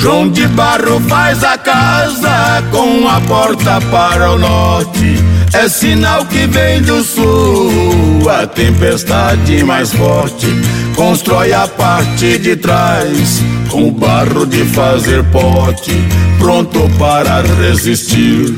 João 0.03 0.29
de 0.29 0.49
Barro 0.49 1.01
faz 1.09 1.45
a 1.45 1.57
casa 1.57 2.61
com 2.73 3.07
a 3.07 3.21
porta 3.21 3.81
para 3.83 4.33
o 4.33 4.39
norte. 4.39 5.15
É 5.55 5.69
sinal 5.69 6.27
que 6.27 6.45
vem 6.49 6.83
do 6.83 7.05
sul, 7.05 8.29
a 8.29 8.45
tempestade 8.45 9.63
mais 9.63 9.93
forte. 9.93 10.49
Constrói 10.97 11.53
a 11.53 11.69
parte 11.69 12.37
de 12.37 12.57
trás 12.57 13.41
com 13.71 13.93
barro 13.93 14.45
de 14.45 14.65
fazer 14.65 15.23
pote, 15.31 15.95
pronto 16.37 16.91
para 16.99 17.43
resistir. 17.63 18.57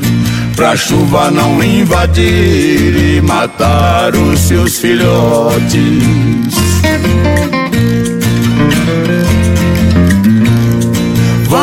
Pra 0.55 0.75
chuva 0.75 1.29
não 1.29 1.63
invadir 1.63 3.17
e 3.17 3.21
matar 3.21 4.15
os 4.15 4.39
seus 4.39 4.79
filhotes. 4.79 5.75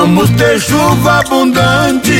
Vamos 0.03 0.31
ter 0.31 0.61
chuva 0.61 1.21
abundante, 1.21 2.13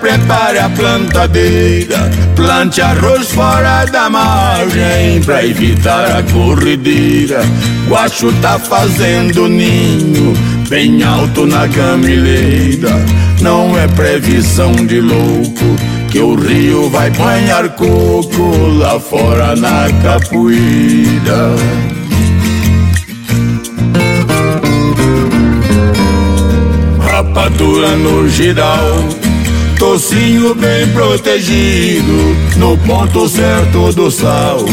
prepare 0.00 0.58
a 0.58 0.68
plantadeira. 0.68 2.10
Plante 2.34 2.80
arroz 2.80 3.30
fora 3.30 3.84
da 3.84 4.10
margem 4.10 5.22
pra 5.24 5.46
evitar 5.46 6.18
a 6.18 6.22
corrideira. 6.24 7.40
Guacho 7.88 8.32
tá 8.42 8.58
fazendo 8.58 9.48
ninho 9.48 10.34
bem 10.68 11.00
alto 11.04 11.46
na 11.46 11.68
gamileira. 11.68 12.90
Não 13.40 13.78
é 13.78 13.86
previsão 13.86 14.72
de 14.72 15.00
louco 15.00 15.76
que 16.10 16.18
o 16.18 16.34
rio 16.34 16.90
vai 16.90 17.08
banhar 17.10 17.68
coco 17.76 18.66
lá 18.80 18.98
fora 18.98 19.54
na 19.54 19.86
capoeira. 20.02 21.54
Rapadura 27.32 27.96
no 27.96 28.28
giral. 28.28 29.08
Tocinho 29.78 30.54
bem 30.54 30.86
protegido, 30.88 32.36
no 32.56 32.76
ponto 32.78 33.28
certo 33.28 33.92
do 33.92 34.10
sal, 34.10 34.64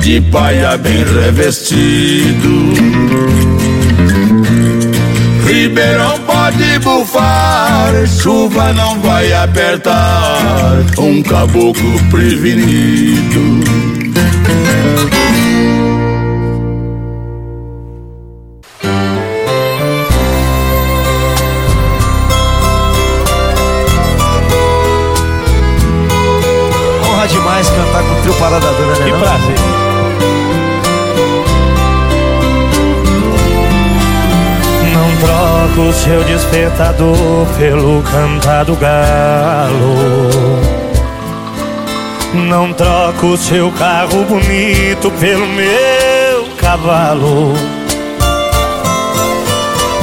de 0.00 0.20
paia 0.20 0.76
bem 0.76 1.02
revestido. 1.04 2.72
Ribeirão 5.46 6.18
pode 6.20 6.78
bufar, 6.78 7.92
chuva 8.06 8.72
não 8.72 9.00
vai 9.00 9.32
apertar, 9.32 10.84
um 10.98 11.22
caboclo 11.22 11.98
prevenido. 12.10 13.71
Dura, 28.60 28.98
né? 28.98 29.04
Que 29.04 29.10
não? 29.10 29.20
prazer. 29.20 29.56
Não 34.92 35.16
troco 35.16 35.88
o 35.88 35.92
seu 35.92 36.24
despertador 36.24 37.46
pelo 37.58 38.02
cantar 38.02 38.64
do 38.64 38.76
galo. 38.76 40.28
Não 42.34 42.72
troco 42.74 43.26
o 43.28 43.36
seu 43.36 43.70
carro 43.72 44.24
bonito 44.24 45.10
pelo 45.18 45.46
meu 45.46 46.48
cavalo. 46.58 47.54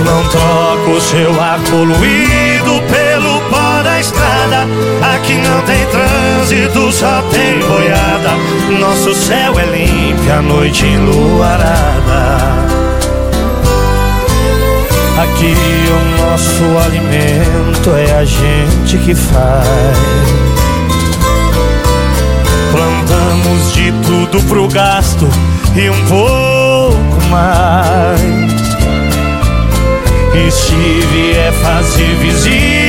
Não 0.04 0.24
troco 0.30 0.92
o 0.98 1.02
seu 1.02 1.42
ar 1.42 1.60
poluído 1.70 2.82
pelo 2.90 2.99
da 2.99 2.99
estrada. 4.40 4.68
Aqui 5.16 5.34
não 5.36 5.62
tem 5.62 5.86
trânsito, 5.88 6.92
só 6.92 7.22
tem 7.32 7.60
boiada. 7.60 8.30
Nosso 8.80 9.14
céu 9.14 9.60
é 9.60 9.66
limpo, 9.66 10.32
a 10.32 10.42
noite 10.42 10.86
enluarada. 10.86 12.40
Aqui 15.22 15.54
o 15.90 16.22
nosso 16.22 16.64
alimento 16.86 17.90
é 17.92 18.20
a 18.20 18.26
gente 18.26 18.98
que 19.00 19.14
faz. 19.14 19.98
Plantamos 22.72 23.74
de 23.74 23.92
tudo 24.06 24.42
pro 24.48 24.68
gasto 24.68 25.28
e 25.76 25.90
um 25.90 26.06
pouco 26.06 27.26
mais. 27.30 28.50
E 30.32 30.52
se 30.52 30.76
vier 31.12 31.52
fazer 31.54 32.16
visita 32.18 32.89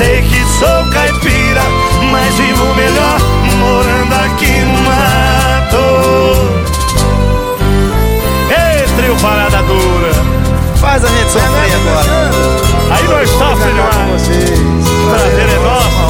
Sei 0.00 0.22
que 0.22 0.42
sou 0.58 0.90
caipira, 0.90 1.60
mas 2.10 2.34
vivo 2.36 2.74
melhor 2.74 3.20
morando 3.58 4.14
aqui 4.14 4.60
no 4.60 4.78
mato. 4.80 5.76
Ei, 8.48 8.86
trio 8.96 9.14
parada 9.16 9.62
dura. 9.62 10.14
Faz 10.76 11.04
a 11.04 11.06
gente 11.06 11.30
sofrer 11.30 11.68
é 11.68 11.74
agora. 11.74 12.30
Aí 12.92 13.04
nós 13.08 13.30
está, 13.30 13.54
vocês. 13.54 14.58
Prazer 15.10 15.48
é 15.50 15.58
nosso. 15.58 16.00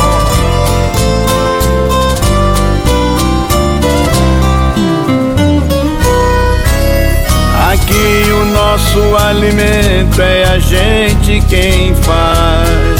Aqui 7.73 8.31
o 8.31 8.45
nosso 8.53 9.17
alimento 9.17 10.23
é 10.23 10.45
a 10.45 10.61
gente 10.61 11.41
quem 11.49 11.93
faz. 11.97 13.00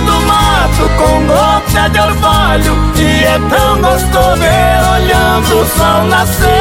com 0.89 1.25
gota 1.27 1.89
de 1.89 1.99
orvalho 1.99 2.75
E 2.95 3.23
é 3.23 3.39
tão 3.49 3.81
gostoso 3.81 4.39
ver 4.39 4.79
olhando 4.93 5.61
o 5.61 5.65
sol 5.65 6.03
nascer. 6.05 6.51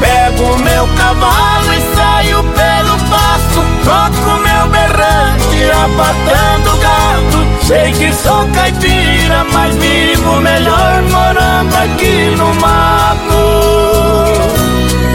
Pego 0.00 0.58
meu 0.58 0.88
cavalo 0.96 1.72
e 1.72 1.96
saio 1.96 2.42
pelo 2.42 2.98
pasto 3.08 3.60
Toco 3.84 4.30
meu 4.40 4.68
berrante, 4.68 5.70
apartando 5.84 6.72
o 6.72 6.76
gado 6.78 7.46
Sei 7.66 7.92
que 7.92 8.12
sou 8.12 8.46
caipira, 8.48 9.44
mas 9.52 9.74
vivo 9.76 10.40
melhor 10.40 11.02
morando 11.10 11.76
aqui 11.76 12.34
no 12.36 12.52
mato. 12.60 13.62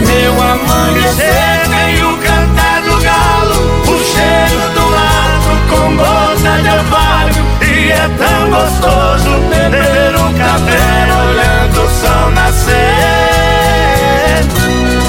Meu 0.06 0.32
amanhecer 0.42 1.68
tem 1.68 2.02
o 2.02 2.16
cantar 2.18 2.80
do 2.82 2.96
galo 3.02 3.58
O 3.82 3.98
cheiro 4.04 4.70
do 4.74 4.77
com 5.88 5.96
gota 5.96 6.62
de 6.62 6.68
orvalho. 6.68 7.48
E 7.62 7.90
é 7.90 8.08
tão 8.18 8.50
gostoso 8.50 9.30
beber 9.48 10.16
um 10.16 10.32
café 10.34 11.08
olhando 11.24 11.82
o 11.82 11.88
sol 11.90 12.30
nascer. 12.32 12.74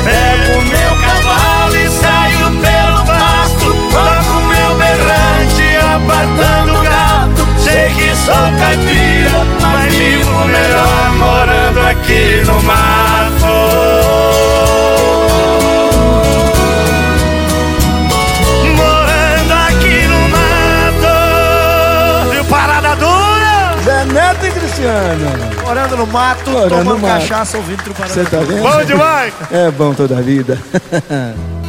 Pego 0.03 0.61
meu 0.64 0.91
cavalo 1.01 1.76
e 1.76 1.89
saio 1.89 2.51
pelo 2.61 3.06
pasto. 3.06 3.68
Toco 3.91 4.35
meu 4.47 4.72
berrante 4.76 5.68
apartando 5.95 6.73
o 6.73 6.81
gato. 6.84 7.41
Sei 7.57 7.89
que 7.93 8.15
sou 8.15 8.51
caipira, 8.60 9.45
mas 9.61 9.93
vivo 9.93 10.45
melhor 10.45 11.11
morando 11.18 11.80
aqui 11.88 12.43
no 12.45 12.61
mato 12.64 13.39
Cristiano. 24.99 25.61
Morando 25.63 25.97
no 25.97 26.07
mato, 26.07 26.49
Morando 26.49 26.69
tomando 26.69 26.89
no 26.89 26.99
mato. 26.99 27.21
cachaça, 27.21 27.57
ouvindo 27.57 27.84
Triparada 27.84 28.13
Você 28.13 28.23
tá 28.26 28.39
vendo? 28.39 28.61
Bom 28.61 28.84
demais! 28.84 29.34
É 29.51 29.71
bom 29.71 29.93
toda 29.93 30.17
a 30.17 30.21
vida. 30.21 30.57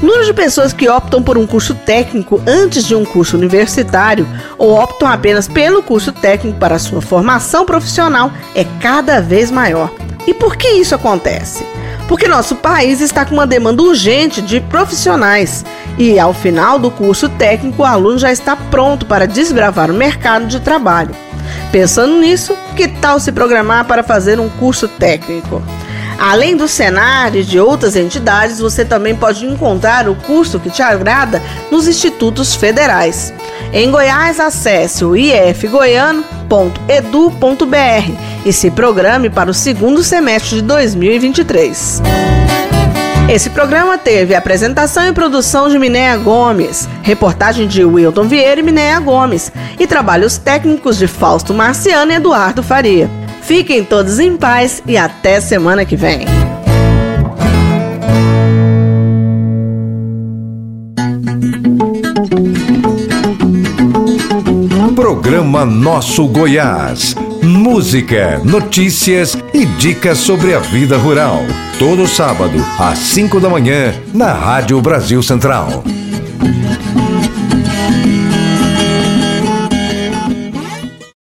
O 0.03 0.05
número 0.07 0.25
de 0.25 0.33
pessoas 0.33 0.73
que 0.73 0.89
optam 0.89 1.23
por 1.23 1.39
um 1.39 1.47
curso 1.47 1.75
técnico 1.75 2.43
antes 2.47 2.85
de 2.85 2.95
um 2.95 3.05
curso 3.05 3.37
universitário 3.37 4.27
ou 4.59 4.75
optam 4.75 5.09
apenas 5.09 5.47
pelo 5.47 5.83
curso 5.83 6.13
técnico 6.13 6.59
para 6.59 6.79
sua 6.79 7.01
formação 7.01 7.65
profissional 7.65 8.33
é 8.55 8.65
cada 8.81 9.21
vez 9.21 9.51
maior. 9.51 9.91
E 10.27 10.35
por 10.35 10.57
que 10.57 10.69
isso 10.69 10.95
acontece? 10.95 11.65
Porque 12.07 12.27
nosso 12.27 12.57
país 12.57 13.01
está 13.01 13.25
com 13.25 13.35
uma 13.35 13.47
demanda 13.47 13.83
urgente 13.83 14.43
de 14.43 14.61
profissionais 14.61 15.65
e, 15.97 16.19
ao 16.19 16.35
final 16.35 16.79
do 16.79 16.91
curso 16.91 17.29
técnico, 17.29 17.83
o 17.83 17.87
aluno 17.87 18.19
já 18.19 18.33
está 18.33 18.57
pronto 18.57 19.07
para 19.07 19.27
desbravar 19.27 19.91
o 19.91 19.95
mercado 19.95 20.47
de 20.47 20.59
trabalho. 20.61 21.15
Pensando 21.73 22.19
nisso, 22.19 22.57
que 22.77 22.89
tal 22.89 23.21
se 23.21 23.33
programar 23.33 23.85
para 23.85 24.03
fazer 24.03 24.41
um 24.41 24.49
curso 24.49 24.89
técnico? 24.89 25.63
Além 26.21 26.55
do 26.55 26.69
Senar 26.69 27.35
e 27.35 27.43
de 27.43 27.59
outras 27.59 27.97
entidades, 27.97 28.59
você 28.59 28.85
também 28.85 29.17
pode 29.17 29.47
encontrar 29.47 30.07
o 30.07 30.15
curso 30.15 30.61
que 30.61 30.69
te 30.69 30.83
agrada 30.83 31.41
nos 31.71 31.89
institutos 31.89 32.55
federais. 32.55 33.33
Em 33.73 33.91
Goiás, 33.91 34.39
acesse 34.39 35.03
o 35.03 35.17
ifgoiano.edu.br 35.17 38.13
e 38.45 38.53
se 38.53 38.71
programe 38.71 39.31
para 39.31 39.51
o 39.51 39.55
segundo 39.55 40.05
semestre 40.05 40.57
de 40.57 40.63
2023. 40.63 42.03
Esse 43.31 43.49
programa 43.49 43.97
teve 43.97 44.35
apresentação 44.35 45.07
e 45.07 45.13
produção 45.13 45.69
de 45.69 45.79
Minéia 45.79 46.17
Gomes, 46.17 46.89
reportagem 47.01 47.69
de 47.69 47.85
Wilton 47.85 48.25
Vieira 48.25 48.59
e 48.61 48.63
Minéia 48.63 48.99
Gomes 48.99 49.53
e 49.79 49.87
trabalhos 49.87 50.37
técnicos 50.37 50.99
de 50.99 51.07
Fausto 51.07 51.55
Marciano 51.55 52.11
e 52.11 52.17
Eduardo 52.17 52.61
Faria. 52.61 53.09
Fiquem 53.41 53.85
todos 53.85 54.19
em 54.19 54.37
paz 54.37 54.83
e 54.85 54.97
até 54.97 55.41
semana 55.41 55.85
que 55.85 55.95
vem. 55.95 56.27
Programa 64.97 65.65
Nosso 65.65 66.27
Goiás. 66.27 67.15
Música, 67.43 68.39
notícias 68.45 69.37
e 69.55 69.65
dicas 69.65 70.19
sobre 70.19 70.55
a 70.55 70.59
vida 70.59 70.99
rural. 70.99 71.39
Todo 71.79 72.07
sábado, 72.07 72.59
às 72.79 72.99
5 72.99 73.41
da 73.41 73.49
manhã, 73.49 73.95
na 74.13 74.33
Rádio 74.33 74.81
Brasil 74.83 75.23
Central. 75.23 75.83